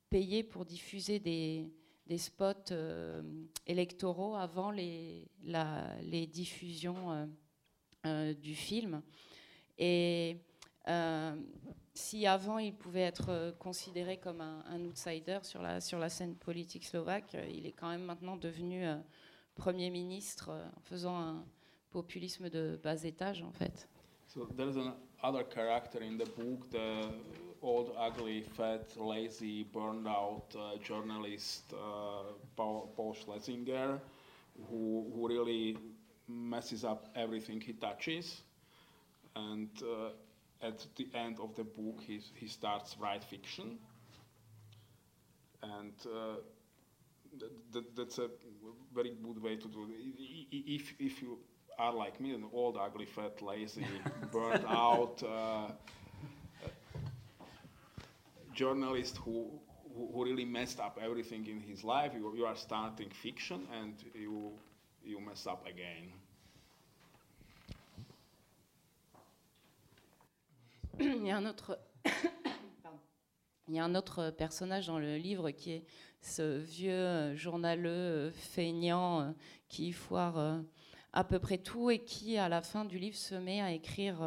payé 0.09 0.43
pour 0.43 0.65
diffuser 0.65 1.19
des, 1.19 1.69
spots 2.17 2.71
euh, 2.71 3.21
électoraux 3.65 4.35
avant 4.35 4.71
les, 4.71 5.29
diffusions 6.31 7.29
euh, 8.05 8.33
du 8.33 8.55
film. 8.55 9.01
Et 9.77 10.37
si 11.97 12.27
avant 12.27 12.59
il 12.59 12.75
pouvait 12.75 13.01
être 13.01 13.29
euh, 13.29 13.51
considéré 13.53 14.17
comme 14.17 14.39
un, 14.41 14.63
un 14.69 14.85
outsider 14.85 15.39
sur 15.41 15.61
la, 15.61 15.81
sur 15.81 15.97
la 15.97 16.09
scène 16.09 16.35
politique 16.35 16.85
slovaque, 16.85 17.33
euh, 17.33 17.45
il 17.49 17.65
est 17.65 17.71
quand 17.71 17.89
même 17.89 18.03
maintenant 18.03 18.37
devenu 18.37 18.85
euh, 18.85 18.97
Premier 19.55 19.89
ministre 19.89 20.49
euh, 20.51 20.63
en 20.77 20.81
faisant 20.81 21.17
un 21.17 21.43
populisme 21.89 22.49
de 22.49 22.79
bas 22.83 23.03
étage 23.03 23.41
en 23.41 23.51
fait. 23.51 23.87
So 24.27 24.45
there's 24.55 24.77
another 24.77 25.43
character 25.43 26.03
in 26.03 26.17
the 26.17 26.29
book, 26.37 26.69
the 26.69 27.09
old, 27.63 27.91
ugly, 27.97 28.43
fat, 28.43 28.85
lazy, 28.97 29.63
burned 29.63 30.07
out 30.07 30.55
uh, 30.55 30.77
journalist 30.83 31.73
uh, 31.73 32.33
Paul, 32.55 32.91
Paul 32.95 33.15
Schlesinger, 33.15 33.99
who, 34.69 35.11
who 35.15 35.27
really 35.27 35.77
messes 36.27 36.83
up 36.83 37.07
everything 37.15 37.59
he 37.59 37.73
touches. 37.73 38.43
And 39.35 39.69
uh, 39.81 40.09
at 40.61 40.85
the 40.95 41.07
end 41.13 41.39
of 41.39 41.55
the 41.55 41.63
book, 41.63 42.01
he, 42.05 42.19
he 42.35 42.47
starts 42.47 42.95
write 42.99 43.23
fiction. 43.23 43.77
And 45.63 45.93
uh, 46.05 46.37
th- 47.39 47.51
th- 47.73 47.85
that's 47.95 48.17
a 48.19 48.29
very 48.93 49.13
good 49.23 49.41
way 49.41 49.55
to 49.55 49.67
do 49.67 49.87
it. 49.89 50.15
If, 50.51 50.93
if 50.99 51.21
you 51.21 51.39
are 51.77 51.93
like 51.93 52.19
me, 52.19 52.33
an 52.33 52.45
old, 52.53 52.77
ugly, 52.77 53.05
fat, 53.05 53.41
lazy, 53.41 53.85
burnt 54.31 54.63
out 54.67 55.21
uh, 55.23 55.71
journalist 58.53 59.17
who, 59.17 59.51
who 59.95 60.07
who 60.13 60.25
really 60.25 60.45
messed 60.45 60.79
up 60.79 60.99
everything 61.03 61.45
in 61.47 61.59
his 61.59 61.83
life, 61.83 62.11
you, 62.15 62.33
you 62.35 62.45
are 62.45 62.55
starting 62.55 63.09
fiction 63.09 63.67
and 63.81 63.93
you, 64.13 64.51
you 65.03 65.19
mess 65.19 65.47
up 65.47 65.65
again. 65.67 66.11
Il 73.67 73.75
y 73.75 73.79
a 73.79 73.85
un 73.85 73.95
autre. 73.95 74.31
Personnage 74.37 74.87
dans 74.87 74.97
le 74.99 75.17
livre 75.17 75.51
qui 75.51 75.71
est 75.73 75.85
ce 76.21 76.57
vieux 76.57 76.91
euh, 76.91 77.35
journaleux 77.35 77.89
euh, 77.89 78.31
feignant 78.31 79.21
euh, 79.21 79.31
qui 79.69 79.91
foire 79.91 80.63
à 81.13 81.23
peu 81.23 81.39
près 81.39 81.57
tout 81.57 81.91
et 81.91 81.99
qui, 81.99 82.37
à 82.37 82.49
la 82.49 82.61
fin 82.61 82.85
du 82.85 82.97
livre, 82.97 83.15
se 83.15 83.35
met 83.35 83.61
à 83.61 83.71
écrire 83.71 84.19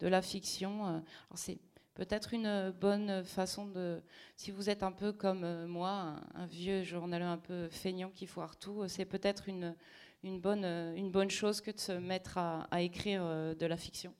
de 0.00 0.06
la 0.06 0.22
fiction. 0.22 1.02
c'est 1.34 1.58
peut-être 1.94 2.34
une 2.34 2.70
bonne 2.70 3.24
façon 3.24 3.66
de, 3.66 4.02
si 4.36 4.50
vous 4.50 4.70
êtes 4.70 4.82
un 4.82 4.92
peu 4.92 5.12
comme 5.12 5.66
moi, 5.66 6.16
un, 6.34 6.46
vieux 6.46 6.82
journaleux 6.84 7.24
un 7.24 7.38
peu 7.38 7.68
feignant 7.68 8.10
qui 8.10 8.26
foire 8.26 8.56
tout, 8.58 8.86
c'est 8.86 9.06
peut-être 9.06 9.48
une, 9.48 9.74
bonne, 10.22 10.64
une 10.64 11.10
bonne 11.10 11.30
chose 11.30 11.60
que 11.60 11.70
de 11.70 11.80
se 11.80 11.92
mettre 11.92 12.38
à, 12.38 12.82
écrire 12.82 13.24
de 13.56 13.66
la 13.66 13.76
fiction. 13.76 14.14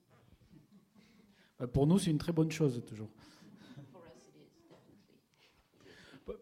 Euh, 1.60 1.66
Pour 1.66 1.86
nous, 1.86 1.98
c'est 1.98 2.10
une 2.10 2.18
très 2.18 2.32
bonne 2.32 2.50
chose, 2.50 2.82
toujours. 2.86 3.10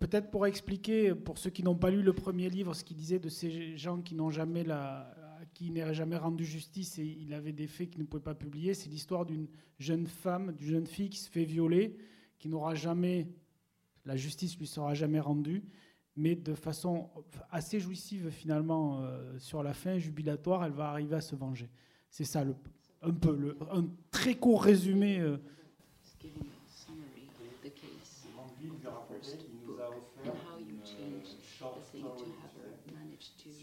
Peut-être 0.01 0.31
pour 0.31 0.47
expliquer, 0.47 1.15
pour 1.15 1.37
ceux 1.37 1.51
qui 1.51 1.63
n'ont 1.63 1.75
pas 1.75 1.91
lu 1.91 2.03
le 2.03 2.15
premier 2.15 2.49
livre, 2.49 2.73
ce 2.73 2.85
qu'il 2.85 2.97
disait 2.97 3.19
de 3.19 3.29
ces 3.29 3.77
gens 3.77 4.01
qui 4.01 4.15
n'ont 4.15 4.31
jamais 4.31 4.65
la, 4.65 5.15
qui 5.53 5.71
n'est 5.71 5.93
jamais 5.93 6.17
rendu 6.17 6.45
justice 6.45 6.99
et 6.99 7.05
il 7.05 7.35
avait 7.35 7.53
des 7.53 7.67
faits 7.67 7.91
qu'il 7.91 8.01
ne 8.01 8.07
pouvait 8.07 8.23
pas 8.23 8.35
publier, 8.35 8.75
c'est 8.75 8.89
l'histoire 8.89 9.27
d'une 9.27 9.47
jeune 9.79 10.07
femme, 10.07 10.53
d'une 10.53 10.69
jeune 10.69 10.87
fille 10.87 11.11
qui 11.11 11.19
se 11.19 11.31
fait 11.31 11.45
violer, 11.45 11.97
qui 12.39 12.49
n'aura 12.49 12.75
jamais, 12.75 13.29
la 14.05 14.17
justice 14.17 14.59
lui 14.59 14.67
sera 14.67 14.95
jamais 14.95 15.21
rendue, 15.21 15.65
mais 16.17 16.35
de 16.35 16.55
façon 16.55 17.11
assez 17.51 17.79
jouissive 17.79 18.31
finalement 18.31 19.03
euh, 19.03 19.39
sur 19.39 19.63
la 19.63 19.75
fin, 19.75 19.99
jubilatoire, 19.99 20.65
elle 20.65 20.73
va 20.73 20.89
arriver 20.89 21.17
à 21.17 21.21
se 21.21 21.37
venger. 21.37 21.71
C'est 22.11 22.25
ça, 22.25 22.45
le, 22.45 22.55
un 23.07 23.13
peu 23.13 23.37
le, 23.37 23.57
un 23.71 23.85
très 24.11 24.37
court 24.37 24.63
résumé. 24.63 25.21
Euh. 25.21 25.37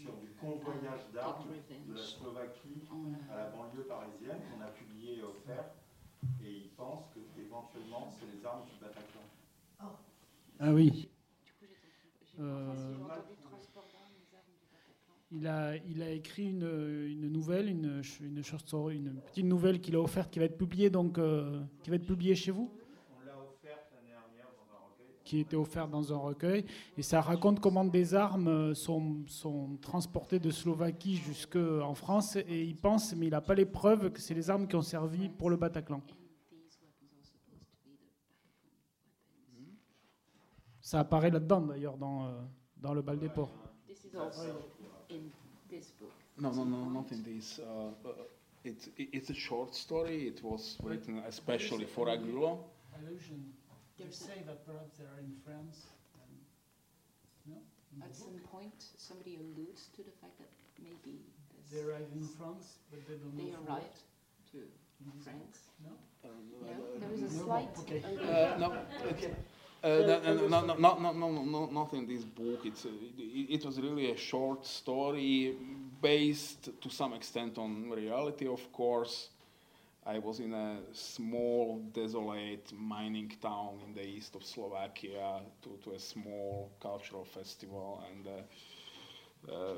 sur 0.02 0.12
du 0.16 0.28
convoyage 0.40 1.00
d'armes 1.14 1.44
de 1.88 1.94
la 1.94 2.02
Slovaquie 2.02 2.82
à 3.30 3.36
la 3.36 3.50
banlieue 3.50 3.84
parisienne 3.84 4.38
qu'on 4.50 4.60
a 4.62 4.68
publié 4.68 5.18
et 5.18 5.22
offert. 5.22 5.70
Et 6.44 6.50
ils 6.50 6.70
pensent 6.70 7.06
que 7.14 7.40
éventuellement 7.40 8.12
c'est 8.18 8.36
les 8.36 8.44
armes 8.44 8.64
du 8.64 8.80
Bataclan. 8.80 9.22
Ah. 9.80 9.98
ah 10.60 10.72
oui. 10.72 11.08
Ah 12.40 12.42
il 15.34 15.46
a, 15.46 15.76
écrit 16.10 16.50
une, 16.50 17.30
nouvelle, 17.30 17.70
une, 17.70 18.02
petite 18.02 19.46
nouvelle 19.46 19.80
qu'il 19.80 19.96
a 19.96 20.00
offerte, 20.00 20.30
qui 20.30 20.38
va 20.38 20.44
être 20.44 20.58
publiée 20.58 20.90
donc, 20.90 21.16
euh, 21.16 21.58
qui 21.82 21.88
va 21.88 21.96
être 21.96 22.04
publiée 22.04 22.34
chez 22.34 22.50
vous, 22.50 22.70
On 23.16 23.24
l'a 23.24 23.38
offerte 23.38 23.90
l'année 23.94 24.10
dernière 24.10 24.50
dans 24.54 24.74
un 24.74 24.84
recueil. 24.90 25.16
qui 25.24 25.38
était 25.38 25.56
offerte 25.56 25.90
dans 25.90 26.12
un 26.12 26.18
recueil, 26.18 26.66
et 26.98 27.02
ça 27.02 27.22
raconte 27.22 27.60
comment 27.60 27.86
des 27.86 28.14
armes 28.14 28.74
sont, 28.74 29.24
transportées 29.80 30.38
de 30.38 30.50
Slovaquie 30.50 31.16
jusqu'en 31.16 31.94
France, 31.94 32.36
et 32.36 32.64
il 32.64 32.76
pense, 32.76 33.16
mais 33.16 33.28
il 33.28 33.30
n'a 33.30 33.40
pas 33.40 33.54
les 33.54 33.64
preuves 33.64 34.12
que 34.12 34.20
c'est 34.20 34.34
les 34.34 34.50
armes 34.50 34.68
qui 34.68 34.76
ont 34.76 34.82
servi 34.82 35.30
pour 35.30 35.48
le 35.48 35.56
Bataclan. 35.56 36.02
Ça 40.82 41.00
apparaît 41.00 41.30
là-dedans 41.30 41.62
d'ailleurs 41.62 41.96
dans, 41.96 42.26
euh, 42.26 42.40
dans 42.76 42.92
le 42.92 43.00
bal 43.00 43.18
des 43.18 43.30
ports. 43.30 43.54
This 45.12 45.20
in 45.20 45.32
this 45.70 45.86
book. 46.00 46.12
No, 46.38 46.50
no, 46.50 46.64
no, 46.64 46.84
not 46.88 47.12
in 47.12 47.22
this. 47.22 47.58
Uh, 47.58 48.08
uh, 48.08 48.12
it, 48.64 48.88
it, 48.96 49.08
it's 49.12 49.30
a 49.30 49.34
short 49.34 49.74
story. 49.74 50.28
It 50.28 50.42
was 50.42 50.78
written 50.82 51.22
especially 51.26 51.84
for 51.84 52.06
Agulo. 52.08 52.58
There's 53.98 54.16
say 54.16 54.42
that 54.46 54.66
perhaps 54.66 54.96
they 54.98 55.04
are 55.04 55.20
in 55.20 55.32
France. 55.44 55.86
No. 57.46 57.56
At 58.04 58.14
some 58.14 58.40
point, 58.50 58.72
somebody 58.96 59.36
alludes 59.36 59.88
to 59.96 60.02
the 60.02 60.10
fact 60.20 60.38
that 60.38 60.48
maybe 60.82 61.18
They 61.70 61.76
this, 61.78 61.86
arrive 61.86 62.06
in 62.14 62.26
France, 62.38 62.78
but 62.90 63.06
they 63.06 63.14
don't 63.14 63.36
they 63.36 63.50
know 63.52 63.58
for 63.64 63.72
arrived 63.72 63.98
to 64.52 64.58
what. 65.04 65.22
France. 65.24 65.58
Uh, 66.24 66.28
No, 66.62 66.98
there 67.00 67.08
was 67.10 67.20
a 67.22 67.36
No, 67.36 67.44
slight. 67.44 67.68
okay. 67.80 68.02
Uh, 68.04 68.58
no, 68.58 68.72
it, 69.08 69.34
no, 69.82 70.46
no, 70.48 70.74
no, 70.76 70.94
no, 70.94 71.12
no, 71.12 71.30
no, 71.30 71.42
no, 71.42 71.66
not 71.66 71.92
in 71.92 72.06
this 72.06 72.24
book. 72.24 72.64
It's 72.64 72.84
it, 72.84 72.90
it 73.50 73.64
was 73.64 73.80
really 73.80 74.12
a 74.12 74.16
short 74.16 74.64
story 74.64 75.56
based 76.00 76.80
to 76.80 76.90
some 76.90 77.12
extent 77.14 77.58
on 77.58 77.90
reality, 77.90 78.46
of 78.46 78.72
course. 78.72 79.30
I 80.04 80.18
was 80.18 80.40
in 80.40 80.52
a 80.52 80.78
small, 80.92 81.78
desolate 81.92 82.72
mining 82.72 83.32
town 83.40 83.78
in 83.86 83.94
the 83.94 84.04
east 84.04 84.34
of 84.34 84.44
Slovakia 84.44 85.40
to, 85.62 85.78
to 85.84 85.92
a 85.92 85.98
small 85.98 86.72
cultural 86.80 87.24
festival, 87.24 88.02
and 88.10 88.26
uh, 88.26 89.52
uh, 89.52 89.74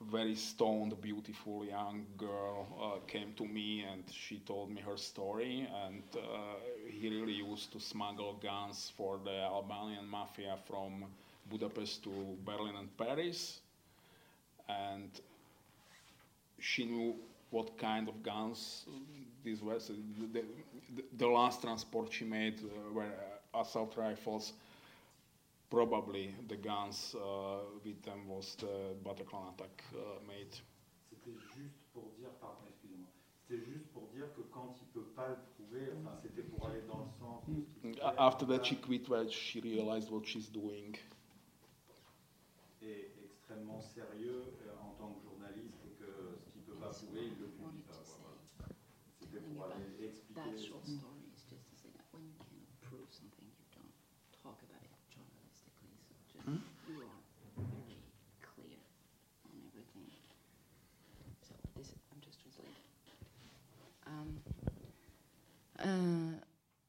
very 0.00 0.34
stoned, 0.34 1.00
beautiful 1.00 1.64
young 1.64 2.06
girl 2.16 2.66
uh, 2.80 3.00
came 3.06 3.32
to 3.34 3.44
me 3.44 3.82
and 3.82 4.04
she 4.10 4.38
told 4.40 4.70
me 4.70 4.80
her 4.80 4.96
story. 4.96 5.68
And 5.84 6.02
uh, 6.16 6.56
he 6.88 7.08
really 7.08 7.34
used 7.34 7.72
to 7.72 7.80
smuggle 7.80 8.34
guns 8.34 8.92
for 8.96 9.18
the 9.24 9.38
Albanian 9.42 10.06
mafia 10.08 10.56
from 10.66 11.04
Budapest 11.50 12.02
to 12.04 12.36
Berlin 12.44 12.76
and 12.76 12.96
Paris. 12.96 13.60
And 14.68 15.20
she 16.58 16.84
knew 16.84 17.14
what 17.50 17.76
kind 17.78 18.08
of 18.08 18.22
guns 18.22 18.86
these 19.44 19.62
were. 19.62 19.78
So 19.80 19.94
the, 20.32 20.44
the, 20.94 21.04
the 21.16 21.26
last 21.26 21.62
transport 21.62 22.12
she 22.12 22.24
made 22.24 22.60
uh, 22.60 22.92
were 22.92 23.12
assault 23.54 23.96
rifles. 23.96 24.52
Probably 25.70 26.34
the 26.48 26.56
guns 26.56 27.14
uh, 27.14 27.58
with 27.84 28.02
them 28.02 28.26
was 28.26 28.56
the 28.56 28.94
Bataclan 29.04 29.52
attack 29.54 29.84
uh, 29.94 30.18
made. 30.26 30.56
C'était 31.10 31.36
juste 31.54 31.76
pour 31.92 32.10
dire, 32.18 32.30
pardon, 32.40 32.64
excusez-moi, 32.70 33.08
c'était 33.42 33.62
juste 33.64 33.86
pour 33.92 34.08
dire 34.14 34.32
que 34.34 34.40
quand 34.50 34.74
il 34.80 34.86
peut 34.88 35.08
pas 35.14 35.28
le 35.28 35.36
prouver, 35.56 35.92
enfin 36.00 36.16
c'était 36.22 36.42
pour 36.42 36.66
aller 36.68 36.80
dans 36.88 37.00
le 37.04 37.10
sens 37.18 37.44
A- 38.02 38.26
After 38.26 38.46
that, 38.46 38.64
she 38.64 38.76
quit 38.80 39.06
when 39.10 39.28
she 39.30 39.60
realized 39.60 40.10
what 40.10 40.24
she's 40.24 40.50
doing. 40.50 40.96
est 42.80 43.12
extrêmement 43.24 43.80
sérieux 43.80 44.44
euh, 44.66 44.72
en 44.80 44.94
tant 44.98 45.12
que 45.12 45.22
journaliste 45.28 45.76
et 45.84 45.90
que 46.00 46.38
ce 46.40 46.50
qu'il 46.52 46.62
ne 46.62 46.66
peut 46.66 46.80
pas 46.80 46.90
prouver, 46.90 47.26
il 47.26 47.32
ne 47.34 47.40
le 47.44 47.48
publie 47.48 47.82
pas. 47.86 48.00
Voilà. 48.58 48.72
C'était 49.20 49.40
pour 49.40 49.64
aller 49.64 49.84
expliquer. 50.06 50.40
That 50.40 50.56
short 50.56 50.86
story 50.86 51.20
is 51.34 51.44
just 51.50 51.68
to 51.68 51.76
say 51.76 51.90
that 51.92 52.04
when 52.12 52.24
you 52.24 52.32
cannot 52.38 52.72
prove 52.80 53.10
something, 53.12 53.44
you 53.44 53.66
don't 53.76 53.92
talk 54.42 54.56
about 54.64 54.80
it 54.80 54.94
journalistically. 55.12 55.92
So 56.08 56.14
just 56.32 56.46
Hmm? 56.46 56.62
you 56.88 57.02
are 57.02 57.20
very 57.56 57.98
clear 58.40 58.78
on 59.44 59.52
everything. 59.66 60.06
So 61.42 61.54
this 61.76 61.92
I'm 62.12 62.20
just 62.22 62.38
translating. 62.40 62.86
Um, 64.06 64.40
euh, 65.88 66.32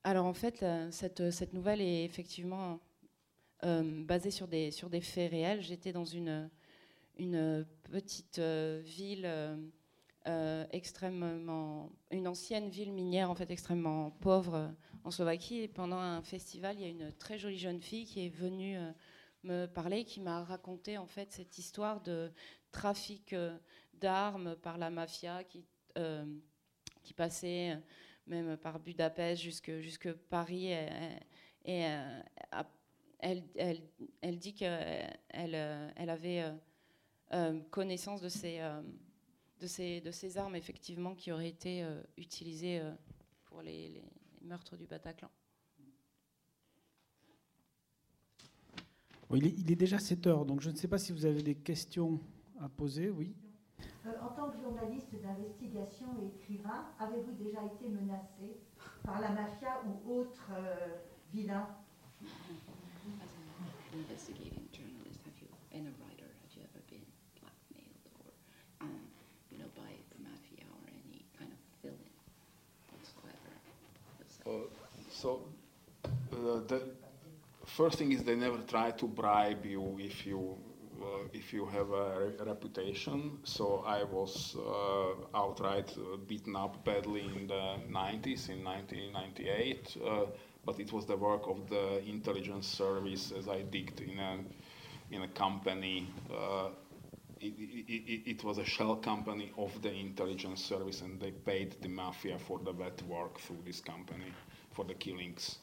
alors 0.03 0.25
en 0.25 0.33
fait, 0.33 0.61
la- 0.61 0.91
cette, 0.91 1.21
nouvelle 1.53 1.81
est 1.81 2.03
effectivement 2.03 2.79
euh, 3.63 4.03
basée 4.05 4.31
sur 4.31 4.47
des, 4.47 4.71
sur 4.71 4.89
faits 5.01 5.31
réels. 5.31 5.61
J'étais 5.61 5.91
dans 5.91 6.05
une, 6.05 6.49
petite 7.91 8.39
euh, 8.39 8.81
ville 8.83 9.25
euh, 9.25 9.57
euh, 10.27 10.65
extrêmement, 10.71 11.91
une 12.11 12.27
ancienne 12.27 12.69
ville 12.69 12.91
minière 12.91 13.29
en 13.29 13.35
fait 13.35 13.49
extrêmement 13.51 14.11
pauvre 14.11 14.55
euh, 14.55 14.67
en 15.03 15.11
Slovaquie. 15.11 15.61
Et 15.61 15.67
pendant 15.67 15.97
un 15.97 16.21
festival, 16.21 16.75
il 16.77 16.81
y 16.81 16.85
a 16.85 16.89
une 16.89 17.11
très 17.13 17.37
jolie 17.37 17.59
jeune 17.59 17.81
fille 17.81 18.05
qui 18.05 18.25
est 18.25 18.29
venue 18.29 18.77
euh, 18.77 18.91
me 19.43 19.65
parler, 19.65 20.03
qui 20.03 20.19
m'a 20.19 20.43
raconté 20.43 20.97
en 20.97 21.07
fait 21.07 21.31
cette 21.31 21.57
histoire 21.57 22.01
de 22.01 22.31
trafic 22.71 23.33
euh, 23.33 23.57
d'armes 23.93 24.55
par 24.57 24.77
la 24.77 24.89
mafia 24.89 25.43
qui 25.43 25.65
euh, 25.97 26.25
qui 27.03 27.13
passait 27.13 27.71
euh, 27.71 27.79
même 28.29 28.55
par 28.57 28.79
Budapest 28.79 29.41
jusque, 29.41 29.71
jusque 29.79 30.11
Paris. 30.13 30.71
Et, 31.65 31.85
euh, 31.85 32.21
elle, 33.19 34.39
dit 34.39 34.53
qu'elle 34.53 35.19
elle, 35.29 35.93
elle 35.95 36.09
avait 36.09 36.43
euh, 36.43 36.51
euh, 37.33 37.59
connaissance 37.69 38.21
de 38.21 38.29
ces, 38.29 38.59
euh, 38.59 38.81
armes, 40.37 40.55
effectivement, 40.55 41.13
qui 41.15 41.31
auraient 41.31 41.49
été 41.49 41.83
euh, 41.83 42.01
utilisées 42.17 42.79
euh, 42.79 42.91
pour 43.45 43.61
les, 43.61 44.01
meurtres 44.41 44.77
du 44.77 44.87
Bataclan. 44.87 45.29
Bon, 49.29 49.35
il, 49.35 49.45
est, 49.45 49.53
il 49.57 49.71
est 49.71 49.75
déjà 49.75 49.99
7 49.99 50.25
heures, 50.27 50.45
donc 50.45 50.61
je 50.61 50.69
ne 50.69 50.75
sais 50.75 50.87
pas 50.87 50.97
si 50.97 51.11
vous 51.11 51.25
avez 51.25 51.43
des 51.43 51.55
questions 51.55 52.19
à 52.59 52.69
poser. 52.69 53.09
Oui. 53.09 53.35
Euh, 54.09 54.13
en 54.21 54.29
tant 54.29 54.49
que 54.49 54.57
journaliste 54.57 55.13
d'investigation 55.21 56.07
et 56.21 56.27
écrivain, 56.27 56.85
avez-vous 56.99 57.31
déjà 57.33 57.63
été 57.63 57.89
menacé 57.89 58.57
par 59.03 59.19
la 59.19 59.29
mafia 59.29 59.81
ou 59.85 60.19
autre 60.19 60.49
euh, 60.51 60.87
vilain? 61.33 61.67
As 62.21 63.29
an 63.93 63.99
investigating 63.99 64.67
journalist, 64.71 65.19
have 65.25 65.37
you, 65.41 65.47
and 65.73 65.87
a 65.87 65.93
writer, 66.01 66.25
have 66.41 66.55
you 66.55 66.63
ever 66.63 66.81
been 66.89 67.05
blackmailed 67.39 68.05
or, 68.19 68.31
um, 68.81 68.99
you 69.51 69.57
know, 69.57 69.69
by 69.75 69.91
the 70.11 70.19
mafia 70.23 70.65
or 70.73 70.81
any 70.89 71.25
kind 71.37 71.51
of 71.51 71.59
villain 71.81 72.13
whatsoever? 72.91 73.53
Uh, 74.45 74.67
so 75.11 75.41
uh, 76.05 76.61
the 76.67 76.81
first 77.65 77.97
thing 77.97 78.11
is 78.11 78.23
they 78.23 78.35
never 78.35 78.57
try 78.67 78.91
to 78.91 79.05
bribe 79.07 79.65
you 79.65 79.97
if 79.99 80.25
you 80.25 80.57
if 81.33 81.53
you 81.53 81.65
have 81.65 81.89
a 81.91 82.19
re- 82.19 82.45
reputation. 82.45 83.39
So 83.43 83.83
I 83.85 84.03
was 84.03 84.55
uh, 84.57 85.37
outright 85.37 85.95
uh, 85.97 86.17
beaten 86.27 86.55
up 86.55 86.83
badly 86.85 87.21
in 87.35 87.47
the 87.47 87.77
90s, 87.89 88.49
in 88.49 88.63
1998. 88.63 89.97
Uh, 90.05 90.25
but 90.65 90.79
it 90.79 90.91
was 90.91 91.05
the 91.05 91.17
work 91.17 91.47
of 91.47 91.69
the 91.69 92.03
intelligence 92.07 92.67
service 92.67 93.31
as 93.31 93.47
I 93.47 93.61
digged 93.61 94.01
in 94.01 94.19
a 94.19 94.37
in 95.11 95.23
a 95.23 95.27
company. 95.27 96.07
Uh, 96.31 96.69
it, 97.41 97.53
it, 97.57 98.29
it, 98.31 98.43
was 98.43 98.57
a 98.57 98.65
shell 98.65 98.97
company 98.97 99.51
of 99.57 99.81
the 99.81 99.91
intelligence 99.91 100.63
service, 100.63 101.01
and 101.01 101.19
they 101.19 101.31
paid 101.31 101.75
the 101.81 101.87
mafia 101.87 102.37
for 102.37 102.59
the 102.59 102.73
wet 102.73 103.01
work 103.03 103.39
through 103.39 103.59
this 103.65 103.79
company 103.79 104.31
for 104.71 104.83
the 104.83 104.93
killings. 104.93 105.59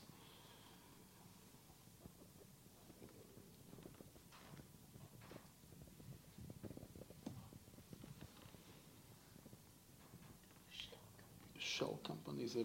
Shell 11.76 12.00
company 12.06 12.44
is 12.44 12.56
a 12.56 12.64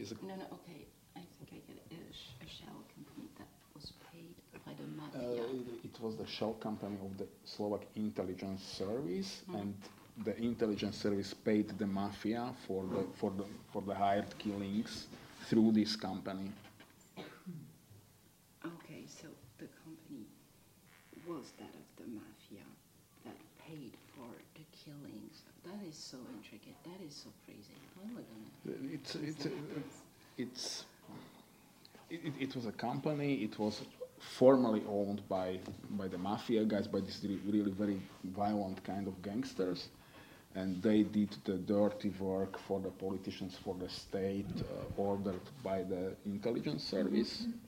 is 0.00 0.12
a 0.12 0.14
No, 0.24 0.34
no, 0.36 0.44
okay, 0.64 0.86
I 1.14 1.20
think 1.36 1.48
I 1.52 1.60
get 1.68 1.76
it. 1.76 1.92
A, 1.92 2.44
a 2.44 2.48
shell 2.48 2.80
company 2.94 3.28
that 3.38 3.48
was 3.74 3.92
paid 4.10 4.32
by 4.64 4.72
the 4.72 4.84
Uh, 4.84 4.96
mafia. 4.96 5.42
it, 5.60 5.84
it 5.84 6.00
was 6.00 6.16
the 6.16 6.26
shell 6.26 6.54
company 6.54 6.96
of 7.04 7.16
the 7.18 7.26
Slovak 7.44 7.82
intelligence 7.96 8.62
service, 8.64 9.42
Mm. 9.48 9.60
and 9.60 9.74
the 10.24 10.34
intelligence 10.40 10.96
service 10.96 11.34
paid 11.34 11.68
the 11.78 11.86
mafia 11.86 12.54
for 12.66 12.84
the 12.88 13.02
for 13.20 13.30
the 13.36 13.44
for 13.72 13.82
the 13.82 13.94
hired 13.94 14.32
killings 14.38 15.08
through 15.48 15.72
this 15.72 15.96
company. 15.96 16.48
Okay, 18.64 19.04
so 19.06 19.28
the 19.58 19.68
company 19.84 20.24
was 21.28 21.52
that 21.58 21.72
of 21.76 21.86
the 22.00 22.06
mafia 22.08 22.64
that 23.24 23.36
paid 23.58 23.92
for 24.16 24.30
the 24.54 24.64
killings. 24.72 25.25
That 25.76 25.86
is 25.88 25.96
so 25.96 26.16
intricate. 26.32 26.74
That 26.84 27.06
is 27.06 27.14
so 27.14 27.30
crazy. 27.44 27.74
How 27.96 28.02
am 28.08 28.16
I 28.16 28.22
gonna? 28.22 28.94
It's 28.94 29.14
it's 29.16 29.46
it's 30.38 30.84
it, 32.10 32.32
it- 32.40 32.54
was 32.56 32.66
a 32.66 32.72
company. 32.72 33.34
It 33.42 33.58
was 33.58 33.82
formerly 34.38 34.82
owned 34.88 35.20
by 35.28 35.58
by 35.90 36.08
the 36.08 36.18
mafia 36.18 36.64
guys, 36.64 36.86
by 36.86 37.00
these 37.00 37.20
re- 37.24 37.40
really 37.46 37.72
very 37.72 38.00
violent 38.24 38.82
kind 38.84 39.06
of 39.06 39.20
gangsters, 39.22 39.88
and 40.54 40.82
they 40.82 41.02
did 41.02 41.36
the 41.44 41.58
dirty 41.58 42.10
work 42.18 42.58
for 42.58 42.80
the 42.80 42.90
politicians, 42.90 43.56
for 43.62 43.74
the 43.74 43.88
state, 43.88 44.46
uh, 44.62 45.02
ordered 45.02 45.40
by 45.62 45.82
the 45.82 46.14
intelligence 46.24 46.82
service. 46.84 47.42
Okay. 47.42 47.65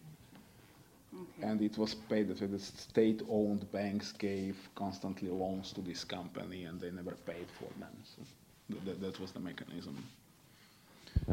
And 1.42 1.62
it 1.62 1.78
was 1.78 1.94
paid 1.94 2.28
that. 2.28 2.38
The 2.50 2.58
state-owned 2.58 3.70
banks 3.70 4.12
gave 4.12 4.56
constantly 4.74 5.28
loans 5.28 5.72
to 5.72 5.80
this 5.80 6.04
company, 6.04 6.64
and 6.64 6.80
they 6.80 6.90
never 6.90 7.12
paid 7.26 7.46
for 7.58 7.68
them. 7.78 7.92
So 8.04 8.22
th- 8.72 8.84
th- 8.84 8.98
that 9.00 9.20
was 9.20 9.32
the 9.32 9.40
mechanism. 9.40 9.96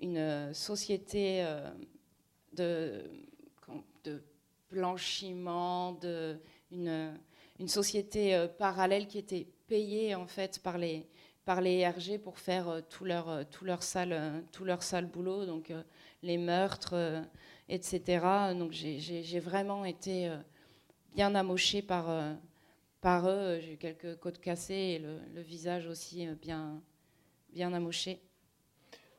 une 0.00 0.54
société 0.54 1.46
de, 2.54 3.04
blanchiment, 4.70 5.92
une, 6.72 7.68
société 7.68 8.46
parallèle 8.58 9.06
qui 9.06 9.18
était 9.18 9.46
payée 9.68 10.14
en 10.14 10.26
fait 10.26 10.58
par 10.60 10.78
les, 10.78 11.06
par 11.44 11.60
les 11.60 11.86
RG 11.88 12.18
pour 12.18 12.38
faire 12.38 12.68
euh, 12.68 12.80
tout, 12.88 13.04
leur, 13.04 13.28
euh, 13.28 13.44
tout, 13.50 13.64
leur 13.64 13.82
sale, 13.82 14.12
euh, 14.12 14.40
tout 14.52 14.64
leur 14.64 14.82
boulot, 15.06 15.46
donc 15.46 15.72
les 16.22 16.38
meurtres, 16.38 17.24
etc. 17.68 18.54
Donc 18.56 18.72
j'ai- 18.72 19.40
vraiment 19.40 19.84
été 19.84 20.30
bien 21.14 21.34
amochée 21.34 21.82
par, 21.82 22.08
par 23.02 23.28
eux. 23.28 23.60
J'ai 23.60 23.74
eu 23.74 23.76
quelques 23.76 24.18
côtes 24.18 24.40
cassées 24.40 24.94
et 24.94 24.98
le, 24.98 25.18
le 25.34 25.42
visage 25.42 25.86
aussi 25.86 26.26
euh, 26.26 26.34
bien, 26.34 26.82
bien 27.52 27.70
amoché. 27.74 28.22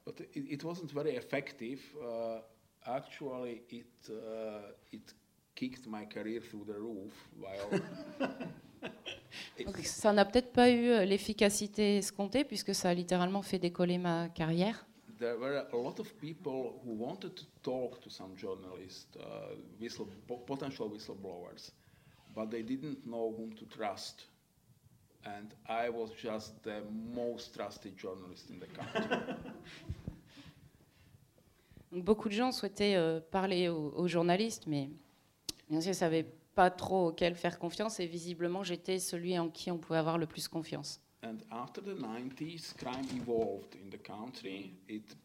But 0.06 0.20
it, 0.34 0.52
it 0.52 0.64
wasn't 0.64 0.92
very 0.92 1.16
effective. 1.16 1.82
Uh, 2.02 2.42
actually, 2.86 3.64
it 3.70 4.10
uh, 4.10 4.72
it 4.92 5.14
kicked 5.56 5.86
my 5.88 6.06
career 6.08 6.42
through 6.42 6.66
the 6.66 6.78
roof. 6.78 7.14
While 7.40 7.82
Donc, 9.66 9.78
ça 9.78 10.12
n'a 10.12 10.26
peut-être 10.26 10.52
pas 10.52 10.70
eu 10.70 10.90
euh, 10.90 11.06
l'efficacité 11.06 11.98
escomptée 11.98 12.44
puisque 12.44 12.76
ça 12.76 12.90
a 12.90 12.94
littéralement 12.94 13.42
fait 13.42 13.60
décoller 13.60 13.98
ma 13.98 14.28
carrière. 14.30 14.86
There 15.20 15.38
were 15.38 15.66
a 15.72 15.78
lot 15.78 16.00
of 16.00 16.14
people 16.16 16.82
who 16.84 16.92
wanted 16.98 17.34
to 17.36 17.46
talk 17.62 18.02
to 18.02 18.10
some 18.10 18.36
journalists, 18.36 19.16
uh, 19.16 19.56
whistle, 19.80 20.08
po- 20.28 20.40
potential 20.40 20.90
whistleblowers, 20.92 21.72
but 22.36 22.50
they 22.50 22.64
didn't 22.64 23.06
know 23.06 23.34
whom 23.38 23.54
to 23.54 23.66
trust. 23.66 24.28
And 25.26 25.54
I 25.70 25.90
was 25.90 26.12
just 26.22 26.62
the 26.64 26.82
most 27.16 27.54
trusted 27.56 27.98
journalist 27.98 28.50
in 28.50 28.60
the 28.60 28.68
country. 28.68 29.08
Donc, 31.92 32.04
beaucoup 32.04 32.28
de 32.28 32.34
gens 32.34 32.52
souhaitaient 32.52 32.96
euh, 32.96 33.20
parler 33.20 33.70
aux, 33.70 33.94
aux 33.96 34.08
journalistes, 34.08 34.66
mais 34.68 34.90
bien 35.70 35.80
sûr, 35.80 35.90
ne 35.90 35.96
savaient 35.96 36.26
pas 36.56 36.72
trop 36.72 37.10
auquel 37.10 37.36
faire 37.36 37.60
confiance 37.60 38.00
et 38.00 38.08
visiblement, 38.08 38.64
j'étais 38.64 39.00
celui 39.00 39.38
en 39.38 39.50
qui 39.50 39.70
on 39.72 39.78
pouvait 39.78 40.00
avoir 40.00 40.18
le 40.18 40.26
plus 40.26 40.48
confiance. 40.48 41.04
and 41.24 41.44
after 41.52 41.82
the 41.82 41.96
90s, 41.96 42.78
crime 42.78 43.08
evolved 43.16 43.76
in 43.76 43.90
the 43.90 43.98
country. 43.98 44.74
It, 44.88 45.16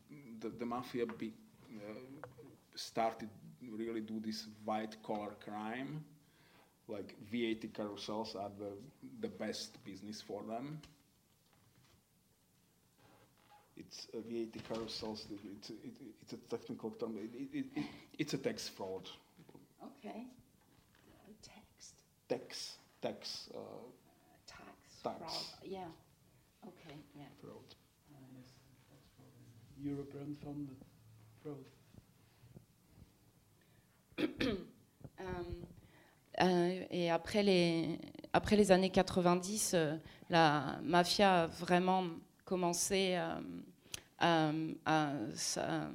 the, 0.40 0.48
the 0.48 0.64
mafia 0.64 1.06
be, 1.06 1.32
uh, 1.76 1.94
started 2.74 3.28
really 3.76 4.00
do 4.00 4.20
this 4.20 4.46
white 4.64 4.96
collar 5.02 5.34
crime. 5.44 6.04
Like 6.88 7.14
VAT 7.30 7.72
carousels 7.74 8.34
are 8.34 8.50
the, 8.58 8.72
the 9.20 9.28
best 9.28 9.82
business 9.84 10.22
for 10.22 10.42
them. 10.42 10.80
It's 13.76 14.06
uh, 14.14 14.18
VAT 14.28 14.62
carousels. 14.68 15.26
It's, 15.30 15.70
it, 15.70 15.76
it's 16.22 16.32
a 16.32 16.36
technical 16.56 16.90
term. 16.92 17.16
It, 17.18 17.30
it, 17.52 17.66
it, 17.76 17.84
it's 18.18 18.34
a 18.34 18.38
tax 18.38 18.68
fraud. 18.68 19.08
Okay. 19.84 20.24
Text, 21.42 21.94
Tax 22.28 22.78
tax 23.00 23.48
uh, 23.54 23.58
tax, 24.46 24.68
Tax. 25.04 25.18
fraud. 25.18 25.70
Yeah. 25.70 25.84
Okay. 26.66 26.96
Yeah. 27.16 27.22
fraud. 27.40 27.74
European 29.80 30.36
funded 30.42 30.76
fraud. 31.42 31.64
Euh, 34.18 35.34
et 36.90 37.10
après 37.10 37.42
les, 37.42 37.98
après 38.32 38.56
les 38.56 38.70
années 38.72 38.90
90, 38.90 39.72
euh, 39.74 39.96
la 40.30 40.78
mafia 40.82 41.42
a 41.42 41.46
vraiment 41.46 42.04
commencé 42.44 43.14
euh, 43.16 43.40
à, 44.18 44.50
à, 44.86 45.12
à 45.56 45.88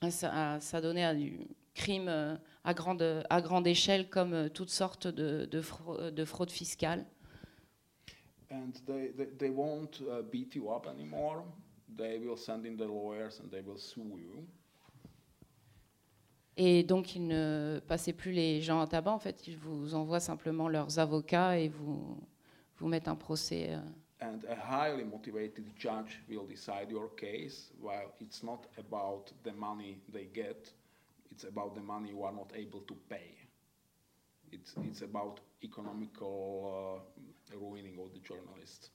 à 0.00 0.60
s'adonner 0.60 1.04
à 1.04 1.14
du 1.14 1.38
crime 1.74 2.08
euh, 2.08 2.34
à 2.64 2.74
grande, 2.74 3.24
à 3.30 3.40
grande 3.40 3.66
échelle 3.66 4.08
comme 4.08 4.32
euh, 4.34 4.48
toutes 4.48 4.70
sortes 4.70 5.06
de, 5.06 5.44
de, 5.46 5.60
frau- 5.60 6.10
de 6.10 6.24
fraudes 6.24 6.50
fiscales. 6.50 7.06
And 8.50 8.72
they, 8.86 9.12
they, 9.16 9.26
they 9.38 9.50
won't 9.50 10.00
uh, 10.02 10.22
beat 10.30 10.54
you 10.54 10.70
up 10.70 10.86
anymore. 10.86 11.42
They 11.96 12.18
will 12.18 12.36
send 12.36 12.66
in 12.66 12.76
their 12.76 12.88
lawyers 12.88 13.40
and 13.40 13.48
they 13.50 13.62
will 13.62 13.78
sue 13.78 14.18
you. 14.18 14.44
Et 16.56 16.82
donc, 16.82 17.14
ils 17.16 17.26
ne 17.26 17.80
passaient 17.88 18.12
plus 18.12 18.32
les 18.32 18.60
gens 18.60 18.80
à 18.80 18.86
tabac. 18.86 19.12
En 19.12 19.18
fait, 19.18 19.46
ils 19.48 19.56
vous 19.56 19.94
envoient 19.94 20.20
simplement 20.20 20.68
leurs 20.68 20.98
avocats 20.98 21.58
et 21.58 21.68
vous, 21.68 22.18
vous 22.76 22.88
mettent 22.88 23.08
un 23.08 23.14
procès. 23.16 23.68
euh, 23.70 23.80
And 24.20 24.38
a 24.48 24.54
highly 24.54 25.02
motivated 25.04 25.64
judge 25.76 26.22
will 26.28 26.46
decide 26.46 26.90
your 26.90 27.08
case. 27.16 27.72
While 27.80 28.12
it's 28.20 28.42
not 28.44 28.60
about 28.78 29.32
the 29.42 29.52
money 29.52 29.98
they 30.12 30.26
get, 30.32 30.72
it's 31.32 31.44
about 31.44 31.74
the 31.74 31.80
money 31.80 32.10
you 32.10 32.22
are 32.22 32.32
not 32.32 32.52
able 32.54 32.82
to 32.86 32.94
pay. 33.08 33.34
It's, 34.52 34.76
it's 34.84 35.02
about 35.02 35.40
economical 35.64 37.00
uh, 37.50 37.56
ruining 37.58 37.98
of 37.98 38.12
the 38.12 38.20
journalists. 38.20 38.90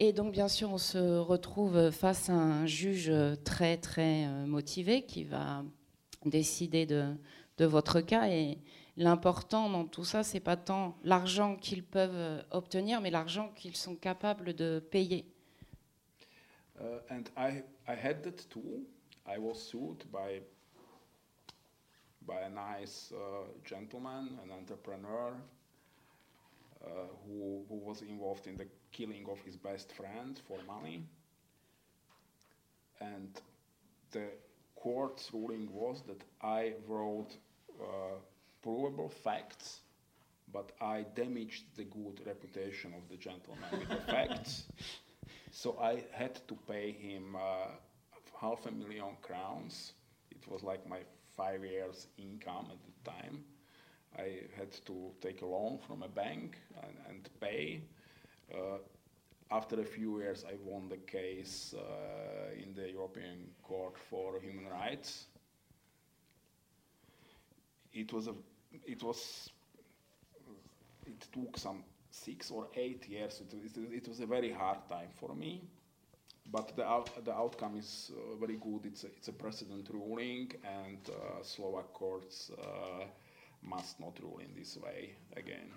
Et 0.00 0.12
donc, 0.12 0.30
bien 0.30 0.46
sûr, 0.46 0.70
on 0.70 0.78
se 0.78 1.18
retrouve 1.18 1.90
face 1.90 2.30
à 2.30 2.34
un 2.34 2.66
juge 2.66 3.12
très, 3.44 3.76
très 3.78 4.26
euh, 4.26 4.46
motivé 4.46 5.02
qui 5.02 5.24
va 5.24 5.64
décider 6.24 6.86
de, 6.86 7.16
votre 7.58 8.00
cas. 8.00 8.28
Et 8.28 8.58
l'important 8.96 9.68
dans 9.68 9.84
tout 9.84 10.04
ça, 10.04 10.22
c'est 10.22 10.38
pas 10.38 10.56
tant 10.56 10.96
l'argent 11.02 11.56
qu'ils 11.56 11.82
peuvent 11.82 12.44
obtenir, 12.52 13.00
mais 13.00 13.10
l'argent 13.10 13.50
qu'ils 13.56 13.74
sont 13.74 13.96
capables 13.96 14.54
de 14.54 14.78
payer. 14.78 15.24
Uh, 16.80 17.00
and 17.10 17.24
I, 17.36 17.64
I 17.88 17.96
had 17.96 18.22
that 18.22 18.48
too. 18.48 18.86
I 19.26 19.36
was 19.36 19.56
sued 19.56 20.04
by, 20.12 20.40
by 22.22 22.44
uh, 22.44 23.16
gentleman, 23.64 24.38
an 24.44 24.52
entrepreneur, 24.52 25.32
uh, 26.84 26.86
who, 27.26 27.64
who 27.68 27.80
was 27.84 28.02
involved 28.02 28.46
in 28.46 28.56
killing 28.98 29.26
of 29.30 29.40
his 29.40 29.56
best 29.56 29.92
friend 29.92 30.40
for 30.48 30.58
money. 30.66 31.04
And 33.00 33.40
the 34.12 34.28
court's 34.76 35.32
ruling 35.32 35.72
was 35.72 36.02
that 36.06 36.22
I 36.42 36.74
wrote 36.86 37.36
uh, 37.80 38.18
provable 38.62 39.08
facts, 39.08 39.80
but 40.52 40.72
I 40.80 41.06
damaged 41.14 41.64
the 41.76 41.84
good 41.84 42.22
reputation 42.26 42.94
of 42.94 43.08
the 43.08 43.16
gentleman 43.16 43.70
with 43.80 43.88
the 43.90 44.12
facts. 44.12 44.64
So 45.52 45.78
I 45.80 46.04
had 46.12 46.46
to 46.48 46.56
pay 46.68 46.92
him 46.92 47.36
uh, 47.36 47.68
half 48.40 48.66
a 48.66 48.72
million 48.72 49.16
crowns. 49.22 49.92
It 50.30 50.46
was 50.48 50.62
like 50.62 50.86
my 50.88 51.00
five 51.36 51.64
years' 51.64 52.08
income 52.18 52.66
at 52.70 52.78
the 52.86 53.10
time. 53.10 53.44
I 54.18 54.42
had 54.56 54.72
to 54.86 55.12
take 55.20 55.42
a 55.42 55.46
loan 55.46 55.78
from 55.78 56.02
a 56.02 56.08
bank 56.08 56.58
and, 56.82 56.96
and 57.08 57.28
pay. 57.40 57.82
Uh, 58.52 58.78
after 59.50 59.80
a 59.80 59.84
few 59.84 60.20
years, 60.20 60.44
I 60.46 60.54
won 60.64 60.88
the 60.88 60.98
case 60.98 61.74
uh, 61.76 62.52
in 62.54 62.74
the 62.74 62.90
European 62.90 63.50
Court 63.62 63.96
for 64.10 64.40
Human 64.40 64.68
Rights. 64.68 65.26
It 67.92 68.12
was 68.12 68.28
a, 68.28 68.34
it 68.86 69.02
was, 69.02 69.50
it 71.06 71.26
took 71.32 71.56
some 71.56 71.82
six 72.10 72.50
or 72.50 72.68
eight 72.74 73.08
years. 73.08 73.40
It, 73.40 73.54
it, 73.54 73.94
it 73.94 74.08
was 74.08 74.20
a 74.20 74.26
very 74.26 74.52
hard 74.52 74.86
time 74.88 75.08
for 75.18 75.34
me, 75.34 75.62
but 76.52 76.76
the 76.76 76.84
out, 76.84 77.24
the 77.24 77.32
outcome 77.32 77.76
is 77.78 78.12
uh, 78.14 78.36
very 78.36 78.56
good. 78.56 78.84
It's 78.84 79.04
a, 79.04 79.08
it's 79.08 79.28
a 79.28 79.32
precedent 79.32 79.88
ruling, 79.92 80.52
and 80.62 80.98
uh, 81.08 81.42
Slovak 81.42 81.92
courts 81.94 82.50
uh, 82.62 83.04
must 83.62 83.98
not 83.98 84.18
rule 84.22 84.40
in 84.40 84.54
this 84.54 84.76
way 84.76 85.12
again. 85.36 85.72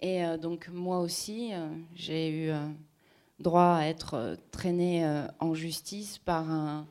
Et 0.00 0.24
euh, 0.24 0.36
donc 0.36 0.68
moi 0.68 1.00
aussi, 1.00 1.52
euh, 1.52 1.68
j'ai 1.94 2.28
eu 2.30 2.50
euh, 2.50 2.66
droit 3.38 3.76
à 3.76 3.86
être 3.86 4.14
euh, 4.14 4.36
traîné 4.50 5.04
euh, 5.04 5.26
en 5.40 5.54
justice 5.54 6.18
par 6.18 6.50
un, 6.50 6.86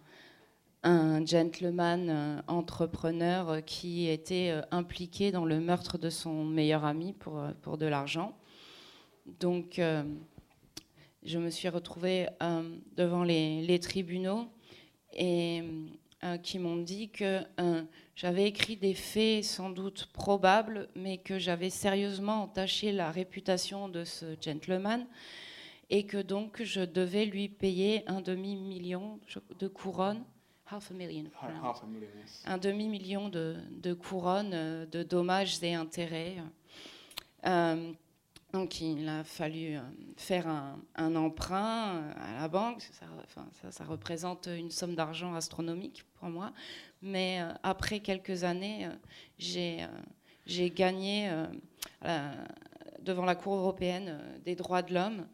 gentleman 1.25 2.09
euh, 2.09 2.41
entrepreneur 2.47 3.49
euh, 3.49 3.61
qui 3.61 4.07
était 4.07 4.49
euh, 4.51 4.61
impliqué 4.71 5.31
dans 5.31 5.45
le 5.45 5.59
meurtre 5.59 5.97
de 5.97 6.11
son 6.11 6.45
meilleur 6.45 6.85
ami 6.85 7.13
pour, 7.13 7.39
euh, 7.39 7.51
pour 7.61 7.77
de 7.77 7.87
l'argent. 7.87 8.37
Donc 9.39 9.79
euh, 9.79 10.03
je 11.23 11.39
me 11.39 11.49
suis 11.49 11.69
retrouvée 11.69 12.27
euh, 12.43 12.69
devant 12.95 13.23
les, 13.23 13.61
les 13.63 13.79
tribunaux 13.79 14.45
et 15.13 15.63
euh, 16.23 16.37
qui 16.37 16.59
m'ont 16.59 16.77
dit 16.77 17.09
que 17.09 17.41
euh, 17.59 17.83
j'avais 18.15 18.45
écrit 18.45 18.77
des 18.77 18.93
faits 18.93 19.43
sans 19.43 19.69
doute 19.69 20.07
probables, 20.13 20.87
mais 20.95 21.17
que 21.17 21.37
j'avais 21.39 21.69
sérieusement 21.69 22.43
entaché 22.43 22.91
la 22.91 23.11
réputation 23.11 23.89
de 23.89 24.03
ce 24.03 24.35
gentleman 24.41 25.05
et 25.89 26.05
que 26.05 26.17
donc 26.21 26.63
je 26.63 26.81
devais 26.81 27.25
lui 27.25 27.47
payer 27.49 28.03
un 28.07 28.21
demi-million 28.21 29.19
de 29.59 29.67
couronnes, 29.67 30.23
half 30.71 30.89
a 30.89 30.93
million, 30.95 31.25
Ha- 31.41 31.47
crowns. 31.47 31.59
Half 31.63 31.83
a 31.83 31.87
million, 31.87 32.07
yes. 32.21 32.43
un 32.47 32.57
demi-million 32.57 33.29
de, 33.29 33.55
de 33.71 33.93
couronnes 33.93 34.51
euh, 34.53 34.85
de 34.87 35.03
dommages 35.03 35.61
et 35.63 35.75
intérêts. 35.75 36.37
Euh, 37.45 37.91
donc 38.55 38.79
il 38.79 39.09
a 39.09 39.25
fallu 39.25 39.75
euh, 39.75 39.81
faire 40.15 40.47
un, 40.47 40.79
un 40.95 41.17
emprunt 41.17 41.97
euh, 41.97 42.13
à 42.15 42.39
la 42.39 42.47
banque. 42.47 42.81
Ça, 42.93 43.05
enfin, 43.21 43.45
ça, 43.69 43.83
représente 43.83 44.47
une 44.47 44.71
somme 44.71 44.95
d'argent 44.95 45.35
astronomique 45.35 46.05
pour 46.13 46.29
moi. 46.29 46.53
Mais 47.01 47.41
euh, 47.41 47.51
après 47.63 47.99
quelques 47.99 48.45
années, 48.45 48.87
j'ai 49.37 49.81
gagné 50.71 51.29
devant 53.01 53.25
la 53.25 53.35
Cour 53.35 53.55
européenne 53.55 54.17
des 54.45 54.55
droits 54.55 54.81
de 54.81 54.93
l'homme. 54.93 55.27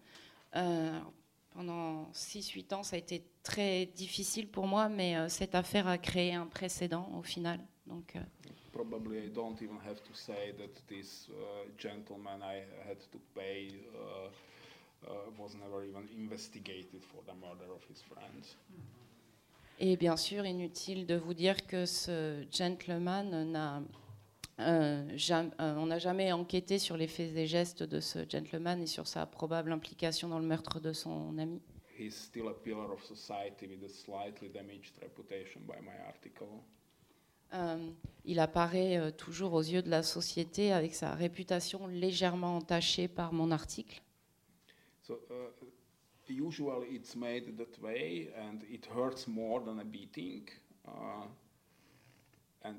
Pendant 1.53 2.09
6-8 2.13 2.73
ans, 2.73 2.83
ça 2.83 2.95
a 2.95 2.99
été 2.99 3.23
très 3.43 3.85
difficile 3.85 4.47
pour 4.47 4.65
moi, 4.65 4.89
mais 4.89 5.29
cette 5.29 5.53
affaire 5.53 5.87
a 5.87 5.99
créé 5.99 6.33
un 6.33 6.47
précédent 6.47 7.07
au 7.15 7.21
final. 7.21 7.59
Donc, 7.85 8.15
probably 8.71 9.17
I 9.19 9.29
don't 9.29 9.61
even 9.61 9.77
have 9.85 10.01
to 10.03 10.13
say 10.13 10.53
that 10.57 10.81
this 10.87 11.27
uh, 11.29 11.67
gentleman 11.77 12.41
I 12.43 12.63
had 12.87 12.99
to 13.11 13.19
pay 13.35 13.69
uh, 13.95 14.29
uh, 15.07 15.13
was 15.37 15.55
never 15.55 15.83
even 15.83 16.07
investigated 16.17 17.03
for 17.03 17.21
the 17.25 17.33
murder 17.33 17.71
of 17.73 17.83
his 17.89 18.01
friends. 18.01 18.55
Et 19.79 19.97
bien 19.97 20.15
sûr, 20.15 20.45
inutile 20.45 21.05
de 21.07 21.15
vous 21.15 21.33
dire 21.33 21.65
que 21.65 21.85
ce 21.87 22.45
gentleman 22.51 23.51
n'a 23.51 23.81
euh, 24.59 25.03
jam- 25.17 25.51
euh, 25.59 25.75
on 25.77 25.87
n'a 25.87 25.97
jamais 25.97 26.31
enquêté 26.31 26.77
sur 26.77 26.97
les 26.97 27.07
faits 27.07 27.35
et 27.35 27.47
gestes 27.47 27.81
de 27.81 27.99
ce 27.99 28.19
gentleman 28.29 28.79
et 28.81 28.85
sur 28.85 29.07
sa 29.07 29.25
probable 29.25 29.71
implication 29.71 30.27
dans 30.29 30.37
le 30.37 30.45
meurtre 30.45 30.79
de 30.79 30.93
son 30.93 31.35
ami. 31.39 31.59
He's 31.97 32.15
still 32.15 32.47
a 32.49 32.53
pillar 32.53 32.91
of 32.91 33.03
society 33.03 33.67
with 33.67 33.83
a 33.83 33.89
slightly 33.89 34.49
damaged 34.49 34.93
reputation 35.01 35.61
by 35.65 35.79
my 35.83 35.97
article. 36.07 36.63
Euh, 37.53 37.91
il 38.23 38.39
apparaît 38.39 38.97
euh, 38.97 39.11
toujours 39.11 39.53
aux 39.53 39.61
yeux 39.61 39.81
de 39.81 39.89
la 39.89 40.03
société 40.03 40.71
avec 40.71 40.93
sa 40.93 41.13
réputation 41.13 41.87
légèrement 41.87 42.57
entachée 42.57 43.07
par 43.07 43.33
mon 43.33 43.51
article. 43.51 44.01
So 45.01 45.19
uh, 45.29 45.49
usually 46.29 46.95
it's 46.95 47.15
made 47.15 47.57
that 47.57 47.81
way, 47.81 48.31
and 48.37 48.63
it 48.69 48.85
hurts 48.85 49.27
more 49.27 49.61
than 49.63 49.79
a 49.79 49.83
beating. 49.83 50.47
Uh, 50.87 51.27
and 52.63 52.77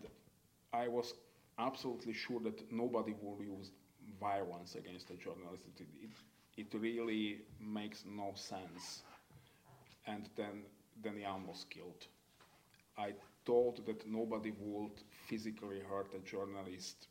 I 0.73 0.89
was 0.89 1.15
absolutely 1.59 2.15
sure 2.15 2.41
that 2.45 2.71
nobody 2.71 3.15
would 3.21 3.41
use 3.41 3.73
violence 4.19 4.77
against 4.77 5.11
a 5.11 5.17
journalist. 5.17 5.65
It, 5.79 5.87
it, 6.03 6.11
it 6.57 6.79
really 6.79 7.43
makes 7.61 8.05
no 8.07 8.33
sense. 8.35 9.03
And 10.07 10.29
then, 10.37 10.65
then 11.03 11.21
Jan 11.21 11.47
was 11.47 11.67
killed. 11.69 12.07
I 12.97 13.13
thought 13.45 13.85
that 13.87 14.07
nobody 14.07 14.53
would 14.59 15.03
physically 15.27 15.81
hurt 15.89 16.09
a 16.15 16.19
journalist. 16.21 17.09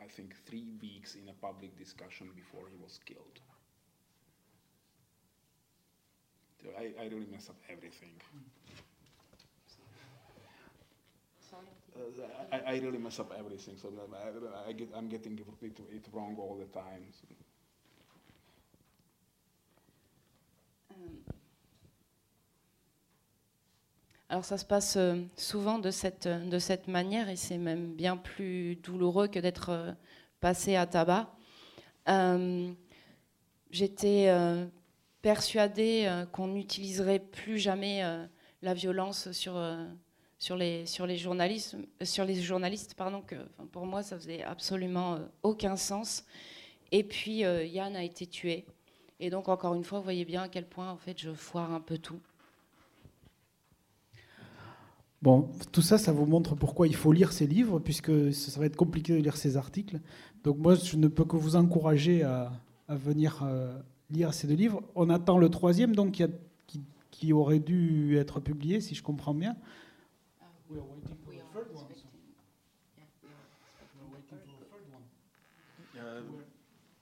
I 0.00 0.06
think 0.06 0.34
three 0.46 0.72
weeks 0.82 1.14
in 1.14 1.28
a 1.28 1.32
public 1.32 1.76
discussion 1.78 2.28
before 2.34 2.68
he 2.70 2.76
was 2.82 3.00
killed. 3.04 3.40
I, 6.78 6.92
I 7.00 7.04
really 7.04 7.28
mess 7.30 7.48
up 7.48 7.56
everything. 7.70 8.10
Uh, 11.96 12.00
I, 12.52 12.72
I 12.72 12.78
really 12.78 12.98
mess 12.98 13.18
up 13.20 13.32
everything, 13.38 13.76
so 13.80 13.88
I, 14.12 14.68
I 14.68 14.72
get, 14.72 14.88
I'm 14.94 15.08
getting 15.08 15.38
it 15.38 16.06
wrong 16.12 16.36
all 16.38 16.58
the 16.58 16.66
time. 16.78 17.04
So. 17.12 17.45
Alors 24.28 24.44
ça 24.44 24.58
se 24.58 24.64
passe 24.64 24.96
euh, 24.96 25.22
souvent 25.36 25.78
de 25.78 25.90
cette, 25.90 26.26
de 26.26 26.58
cette 26.58 26.88
manière 26.88 27.28
et 27.28 27.36
c'est 27.36 27.58
même 27.58 27.94
bien 27.94 28.16
plus 28.16 28.76
douloureux 28.76 29.28
que 29.28 29.38
d'être 29.38 29.70
euh, 29.70 29.92
passé 30.40 30.74
à 30.74 30.86
tabac. 30.86 31.32
Euh, 32.08 32.72
J'étais 33.70 34.26
euh, 34.28 34.64
persuadée 35.22 36.04
euh, 36.06 36.24
qu'on 36.24 36.48
n'utiliserait 36.48 37.18
plus 37.18 37.58
jamais 37.58 38.02
euh, 38.04 38.24
la 38.62 38.74
violence 38.74 39.30
sur, 39.32 39.56
euh, 39.56 39.84
sur, 40.38 40.56
les, 40.56 40.86
sur, 40.86 41.06
les 41.06 41.18
journalistes, 41.18 41.76
euh, 42.00 42.04
sur 42.04 42.24
les 42.24 42.40
journalistes. 42.40 42.94
Pardon, 42.94 43.22
que, 43.22 43.34
pour 43.72 43.86
moi, 43.86 44.02
ça 44.02 44.16
faisait 44.16 44.42
absolument 44.42 45.14
euh, 45.14 45.18
aucun 45.42 45.76
sens. 45.76 46.24
Et 46.92 47.02
puis 47.04 47.44
euh, 47.44 47.64
Yann 47.64 47.94
a 47.96 48.02
été 48.04 48.26
tué. 48.26 48.66
Et 49.20 49.30
donc, 49.30 49.48
encore 49.48 49.74
une 49.74 49.84
fois, 49.84 49.98
vous 49.98 50.04
voyez 50.04 50.24
bien 50.24 50.42
à 50.42 50.48
quel 50.48 50.66
point 50.66 50.90
en 50.90 50.96
fait, 50.96 51.20
je 51.20 51.32
foire 51.32 51.72
un 51.72 51.80
peu 51.80 51.98
tout. 51.98 52.20
Bon, 55.26 55.50
tout 55.72 55.82
ça, 55.82 55.98
ça 55.98 56.12
vous 56.12 56.24
montre 56.24 56.54
pourquoi 56.54 56.86
il 56.86 56.94
faut 56.94 57.10
lire 57.10 57.32
ces 57.32 57.48
livres, 57.48 57.80
puisque 57.80 58.32
ça 58.32 58.60
va 58.60 58.66
être 58.66 58.76
compliqué 58.76 59.12
de 59.12 59.18
lire 59.20 59.36
ces 59.36 59.56
articles. 59.56 59.98
Donc 60.44 60.56
moi, 60.58 60.76
je 60.76 60.96
ne 60.96 61.08
peux 61.08 61.24
que 61.24 61.34
vous 61.34 61.56
encourager 61.56 62.22
à, 62.22 62.52
à 62.86 62.94
venir 62.94 63.40
euh, 63.42 63.76
lire 64.08 64.32
ces 64.32 64.46
deux 64.46 64.54
livres. 64.54 64.84
On 64.94 65.10
attend 65.10 65.36
le 65.38 65.48
troisième, 65.48 65.96
donc 65.96 66.12
qui, 66.12 66.22
a- 66.22 66.28
qui- 66.68 66.84
qui 67.10 67.32
aurait 67.32 67.58
dû 67.58 68.16
être 68.16 68.38
publié, 68.38 68.80
si 68.80 68.94
je 68.94 69.02
comprends 69.02 69.34
bien. 69.34 69.56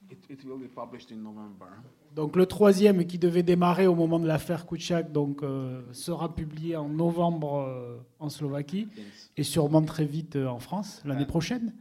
It, 0.09 0.17
it 0.31 0.43
will 0.45 0.57
be 0.57 0.67
published 0.67 1.11
in 1.11 1.17
November. 1.21 1.67
Donc 2.15 2.37
le 2.37 2.45
troisième 2.45 3.05
qui 3.05 3.17
devait 3.19 3.43
démarrer 3.43 3.87
au 3.87 3.95
moment 3.95 4.19
de 4.19 4.25
l'affaire 4.27 4.65
Kuciak 4.65 5.11
donc, 5.11 5.43
euh, 5.43 5.81
sera 5.91 6.33
publié 6.33 6.77
en 6.77 6.87
novembre 6.87 7.59
euh, 7.67 7.97
en 8.19 8.29
Slovaquie 8.29 8.87
Yes. 8.95 9.31
et 9.35 9.43
sûrement 9.43 9.81
très 9.81 10.05
vite 10.05 10.37
euh, 10.37 10.47
en 10.47 10.59
France 10.59 11.01
l'année 11.03 11.25
prochaine. 11.25 11.73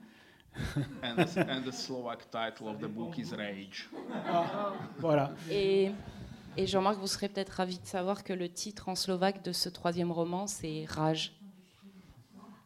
and, 0.57 1.25
the, 1.25 1.39
and 1.39 1.63
the 1.65 1.73
Slovak 1.73 2.29
title 2.33 2.67
of 2.69 2.79
the 2.81 2.87
book 2.89 3.17
is 3.17 3.33
Rage. 3.33 3.89
Voilà. 4.99 5.33
Et, 5.51 5.93
et 6.57 6.67
Jean-Marc, 6.67 6.99
vous 6.99 7.07
serez 7.07 7.29
peut-être 7.29 7.51
ravi 7.51 7.79
de 7.79 7.87
savoir 7.87 8.25
que 8.25 8.33
le 8.33 8.49
titre 8.49 8.89
en 8.89 8.97
slovaque 8.97 9.45
de 9.45 9.53
ce 9.53 9.69
troisième 9.69 10.11
roman, 10.11 10.49
c'est 10.49 10.85
Rage. 10.89 11.33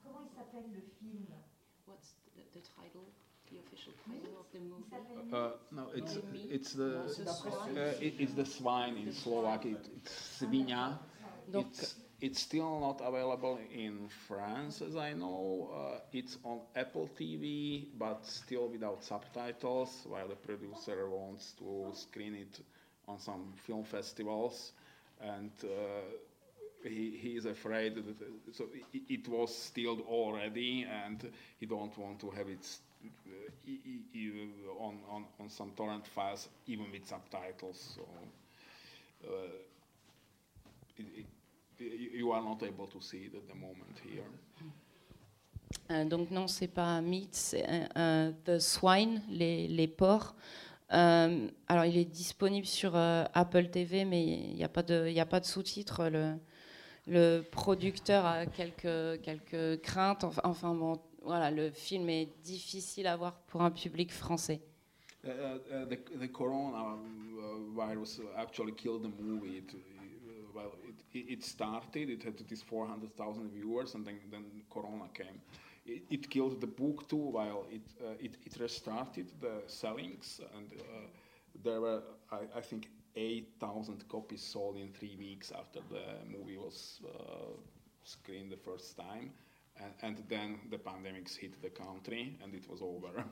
Comment 0.05 0.21
il 0.25 0.35
s'appelle 0.35 0.71
le 0.73 0.81
film? 0.99 1.25
What's 1.87 2.15
the, 2.35 2.41
the 2.55 2.63
title, 2.63 3.05
the 3.51 3.59
official 3.67 3.93
title 4.07 4.37
of 4.41 4.47
the 4.53 4.61
movie? 4.63 4.85
It's 5.99 6.19
it's 6.51 6.73
the 6.75 7.09
swine. 7.09 7.77
uh, 7.77 7.93
it, 8.01 8.15
it's 8.19 8.35
the 8.35 8.45
swine 8.45 8.97
in 8.97 9.13
Slovak. 9.13 9.65
It, 9.67 9.89
it's 9.97 10.39
svinia. 10.41 10.99
It's 11.53 11.97
it's 12.21 12.41
still 12.41 12.81
not 12.81 13.01
available 13.03 13.59
in 13.73 14.09
France, 14.27 14.83
as 14.83 14.97
I 14.97 15.13
know. 15.15 15.71
Uh, 15.75 16.01
it's 16.13 16.39
on 16.45 16.61
Apple 16.77 17.09
TV, 17.19 17.87
but 17.99 18.27
still 18.27 18.69
without 18.69 19.03
subtitles, 19.05 20.05
while 20.07 20.29
the 20.29 20.37
producer 20.37 21.09
wants 21.09 21.53
to 21.59 21.91
screen 21.95 22.35
it 22.35 22.61
on 23.09 23.19
some 23.19 23.53
film 23.67 23.85
festivals, 23.85 24.73
and. 25.21 25.53
Uh, 25.65 25.69
he, 26.85 27.11
he 27.21 27.37
is 27.37 27.45
afraid 27.45 27.97
that 27.97 28.17
so 28.53 28.67
it, 28.93 29.03
it 29.09 29.29
was 29.29 29.55
stilled 29.57 30.01
already, 30.03 30.85
and 30.89 31.29
he 31.59 31.67
don't 31.67 31.97
want 31.99 32.21
to 32.21 32.31
have 32.31 32.49
it 32.49 32.65
on, 34.81 34.95
on, 35.11 35.25
on 35.39 35.49
some 35.49 35.73
torrent 35.77 36.07
files, 36.07 36.49
even 36.67 36.91
with 36.91 37.07
subtitles. 37.07 37.97
So 37.97 38.03
uh, 39.25 39.29
it, 40.97 41.27
it, 41.79 42.15
you 42.15 42.33
are 42.33 42.43
not 42.43 42.63
able 42.63 42.87
to 42.89 43.01
see 43.01 43.27
it 43.27 43.35
at 43.35 43.49
the 43.49 43.55
moment 43.55 43.99
here. 44.05 44.25
Euh, 45.91 46.05
donc 46.05 46.31
non, 46.31 46.49
c'est 46.49 46.69
pas 46.69 47.01
Meat, 47.01 47.35
c'est 47.35 47.65
euh, 47.69 47.87
euh, 47.97 48.33
The 48.45 48.59
Swine, 48.59 49.23
les, 49.29 49.69
les 49.69 49.89
porcs. 49.89 50.35
Euh, 50.93 51.49
alors 51.67 51.85
il 51.85 51.99
est 51.99 52.07
disponible 52.07 52.67
sur 52.67 52.97
euh, 52.97 53.25
Apple 53.35 53.69
TV, 53.69 54.05
mais 54.07 54.25
il 54.25 54.55
n'y 54.55 54.65
a 54.65 54.69
pas 54.69 54.83
de, 54.83 55.19
a 55.19 55.27
pas 55.27 55.41
de 55.41 55.45
sous-titres. 55.45 56.09
Le, 56.09 56.37
le 57.07 57.43
producteur 57.43 58.25
a 58.25 58.47
quelques, 58.47 59.21
quelques 59.23 59.83
craintes. 59.83 60.25
Enfin, 60.25 60.43
enfin, 60.45 60.75
bon, 60.75 60.99
le 61.29 61.71
film 61.71 62.09
est 62.09 62.29
difficile 62.43 63.07
à 63.07 63.17
voir 63.17 63.35
pour 63.47 63.63
un 63.63 63.71
public 63.71 64.13
français. 64.13 64.61
Uh, 65.25 65.29
uh, 65.29 65.85
the, 65.85 65.99
the 66.21 66.29
corona 66.29 66.95
uh, 66.95 67.75
virus 67.77 68.21
actually 68.37 68.73
killed 68.73 69.03
the 69.03 69.23
movie. 69.23 69.59
It, 69.59 69.75
uh, 69.75 69.79
well, 70.55 70.73
it, 71.13 71.27
it 71.29 71.45
started, 71.45 72.09
it 72.09 72.23
had 72.23 72.39
this 72.49 72.63
400,000 72.63 73.51
viewers, 73.53 73.95
and 73.95 74.07
then, 74.07 74.21
then 74.31 74.45
corona 74.71 75.09
came. 75.13 75.41
It, 75.85 76.03
it 76.09 76.31
killed 76.31 76.61
the 76.61 76.69
book 76.69 77.09
too, 77.09 77.17
while 77.17 77.67
it, 77.71 77.83
uh, 78.01 78.13
it, 78.21 78.37
it 78.45 78.61
restarted 78.61 79.27
the 79.41 79.63
sellings, 79.67 80.41
and 80.57 80.73
uh, 80.73 81.09
there 81.65 81.81
were, 81.81 82.03
I, 82.31 82.59
I 82.59 82.61
think, 82.61 82.89
8,000 83.17 84.09
copies 84.09 84.43
sold 84.43 84.77
in 84.77 84.93
three 84.93 85.17
weeks 85.19 85.51
after 85.51 85.81
the 85.91 86.05
movie 86.31 86.57
was 86.57 87.01
uh, 87.05 87.57
screened 88.05 88.53
the 88.53 88.57
first 88.57 88.97
time. 88.97 89.33
And, 89.81 89.93
and 90.03 90.25
then 90.29 90.59
the 90.71 90.79
pandemics 90.79 91.37
hit 91.37 91.61
the 91.63 91.71
country, 91.71 92.37
and 92.43 92.55
it 92.55 92.69
was 92.69 92.81
over. 92.83 93.09
8,000 93.09 93.25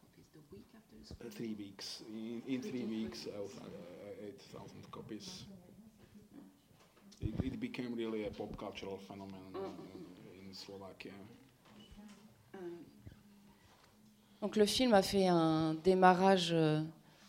copies 0.00 0.26
the 0.32 0.40
week 0.50 0.66
after 0.74 0.96
the 0.96 1.26
Uh, 1.26 1.30
three 1.30 1.54
weeks. 1.54 2.02
In, 2.08 2.42
in 2.48 2.62
three 2.62 2.84
weeks, 2.84 3.26
uh, 3.26 3.38
uh, 3.38 4.26
8,000 4.26 4.90
copies. 4.90 5.44
It, 7.20 7.34
it 7.44 7.60
became 7.60 7.94
really 7.94 8.26
a 8.26 8.30
pop 8.30 8.56
cultural 8.58 8.98
phenomenon 9.06 9.52
in, 9.54 10.48
in 10.48 10.54
Slovakia. 10.54 11.12
Donc 14.40 14.56
le 14.56 14.66
film 14.66 14.92
a 14.92 15.02
fait 15.02 15.28
un 15.28 15.74
démarrage 15.74 16.50
euh, 16.52 16.82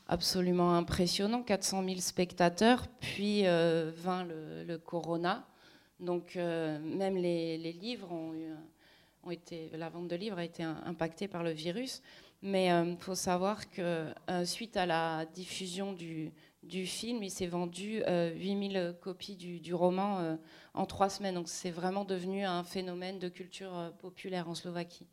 absolument 0.07 0.75
impressionnant, 0.75 1.43
400 1.43 1.84
000 1.85 1.99
spectateurs, 1.99 2.88
puis 2.99 3.45
euh, 3.45 3.91
vint 3.95 4.25
le, 4.25 4.77
corona. 4.77 5.47
Donc 5.99 6.35
euh, 6.35 6.80
même 6.80 7.15
les, 7.15 7.57
livres 7.57 8.11
ont 8.11 9.31
été, 9.31 9.69
la 9.73 9.89
vente 9.89 10.07
de 10.07 10.15
livres 10.15 10.38
a 10.38 10.43
été 10.43 10.63
impactée 10.63 11.27
par 11.27 11.43
le 11.43 11.51
virus. 11.51 12.01
Mais 12.45 12.67
il 12.67 12.97
faut 12.99 13.15
savoir 13.15 13.69
que 13.69 14.11
euh, 14.30 14.43
suite 14.43 14.75
à 14.75 14.85
la 14.85 15.25
diffusion 15.25 15.93
du, 15.93 16.34
film, 16.85 17.23
il 17.23 17.31
s'est 17.31 17.47
vendu 17.47 18.03
8000 18.05 18.97
copies 19.01 19.35
du 19.35 19.73
roman 19.73 20.38
en 20.73 20.85
trois 20.85 21.09
semaines. 21.09 21.35
Donc 21.35 21.47
c'est 21.47 21.71
vraiment 21.71 22.03
devenu 22.03 22.43
un 22.43 22.65
phénomène 22.65 23.17
de 23.17 23.30
culture 23.30 23.93
populaire 23.99 24.49
en 24.49 24.55
Slovaquie. 24.55 25.07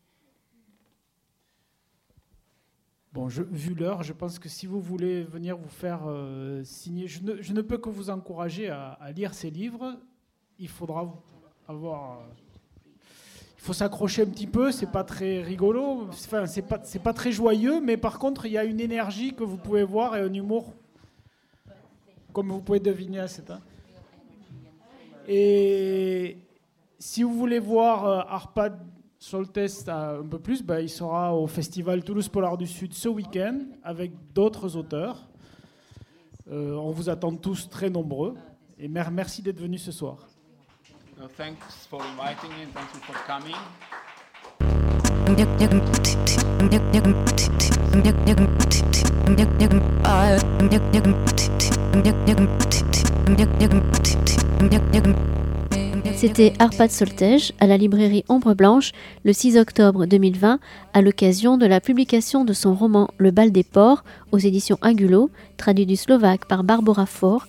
Bon, 3.12 3.26
vu 3.26 3.74
l'heure, 3.74 4.04
je 4.04 4.12
pense 4.12 4.38
que 4.38 4.48
si 4.48 4.66
vous 4.66 4.80
voulez 4.80 5.24
venir 5.24 5.56
vous 5.56 5.68
faire 5.68 6.02
euh, 6.06 6.62
signer, 6.62 7.08
je 7.08 7.22
ne, 7.24 7.60
peux 7.60 7.76
que 7.76 7.88
vous 7.88 8.08
encourager 8.08 8.68
à, 8.68 9.10
lire 9.16 9.34
ces 9.34 9.50
livres. 9.50 9.96
Il 10.60 10.68
faudra 10.68 11.12
avoir. 11.66 12.20
Euh, 12.20 12.24
il 12.86 13.62
faut 13.62 13.72
s'accrocher 13.72 14.22
un 14.22 14.26
petit 14.26 14.46
peu, 14.46 14.70
c'est 14.70 14.90
pas 14.90 15.02
très 15.04 15.42
rigolo, 15.42 16.06
enfin, 16.08 16.46
c'est 16.46 16.62
pas, 16.62 16.78
pas 16.78 17.12
très 17.12 17.30
joyeux, 17.30 17.80
mais 17.80 17.98
par 17.98 18.18
contre, 18.18 18.46
il 18.46 18.52
y 18.52 18.58
a 18.58 18.64
une 18.64 18.80
énergie 18.80 19.34
que 19.34 19.44
vous 19.44 19.58
pouvez 19.58 19.82
voir 19.82 20.16
et 20.16 20.20
un 20.20 20.32
humour, 20.32 20.72
comme 22.32 22.48
vous 22.48 22.60
pouvez 22.60 22.80
deviner 22.80 23.18
à 23.18 23.28
cet 23.28 23.46
temps. 23.46 23.60
Et 25.28 26.38
si 26.98 27.22
vous 27.22 27.34
voulez 27.34 27.58
voir 27.58 28.06
euh, 28.06 28.20
Arpad 28.28 28.78
Soltest 29.22 29.90
un 29.90 30.24
peu 30.24 30.38
plus, 30.38 30.62
bah, 30.62 30.80
il 30.80 30.88
sera 30.88 31.36
au 31.36 31.46
festival 31.46 32.02
Toulouse 32.02 32.28
Polar 32.28 32.56
du 32.56 32.66
Sud 32.66 32.94
ce 32.94 33.06
week-end 33.06 33.58
avec 33.84 34.12
d'autres 34.32 34.76
auteurs. 34.76 35.28
Euh, 36.50 36.74
on 36.74 36.90
vous 36.90 37.10
attend 37.10 37.36
tous 37.36 37.68
très 37.68 37.90
nombreux 37.90 38.34
et 38.78 38.88
merci 38.88 39.42
d'être 39.42 39.60
venus 39.60 39.82
ce 39.84 39.92
soir. 39.92 40.26
Uh, 41.18 41.28
thanks 41.36 41.86
for 41.90 42.00
inviting 42.00 42.48
me 42.56 42.64
and 42.64 42.72
thank 42.72 42.88
you 42.94 43.00
for 43.02 43.14
coming. 43.26 43.54
C'était 56.14 56.52
Arpad 56.58 56.90
Soltège 56.90 57.52
à 57.60 57.66
la 57.66 57.76
librairie 57.76 58.24
Ombre 58.28 58.54
Blanche 58.54 58.92
le 59.24 59.32
6 59.32 59.56
octobre 59.56 60.06
2020 60.06 60.58
à 60.92 61.02
l'occasion 61.02 61.58
de 61.58 61.66
la 61.66 61.80
publication 61.80 62.44
de 62.44 62.52
son 62.52 62.74
roman 62.74 63.08
Le 63.18 63.30
bal 63.30 63.52
des 63.52 63.64
porcs 63.64 64.04
aux 64.32 64.38
éditions 64.38 64.78
Agulo, 64.82 65.30
traduit 65.56 65.86
du 65.86 65.96
slovaque 65.96 66.46
par 66.46 66.64
Barbara 66.64 67.06
Faure, 67.06 67.46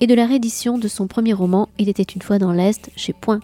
et 0.00 0.06
de 0.06 0.14
la 0.14 0.26
réédition 0.26 0.78
de 0.78 0.88
son 0.88 1.06
premier 1.06 1.32
roman 1.32 1.68
Il 1.78 1.88
était 1.88 2.02
une 2.02 2.22
fois 2.22 2.38
dans 2.38 2.52
l'Est 2.52 2.90
chez 2.96 3.12
Point. 3.12 3.40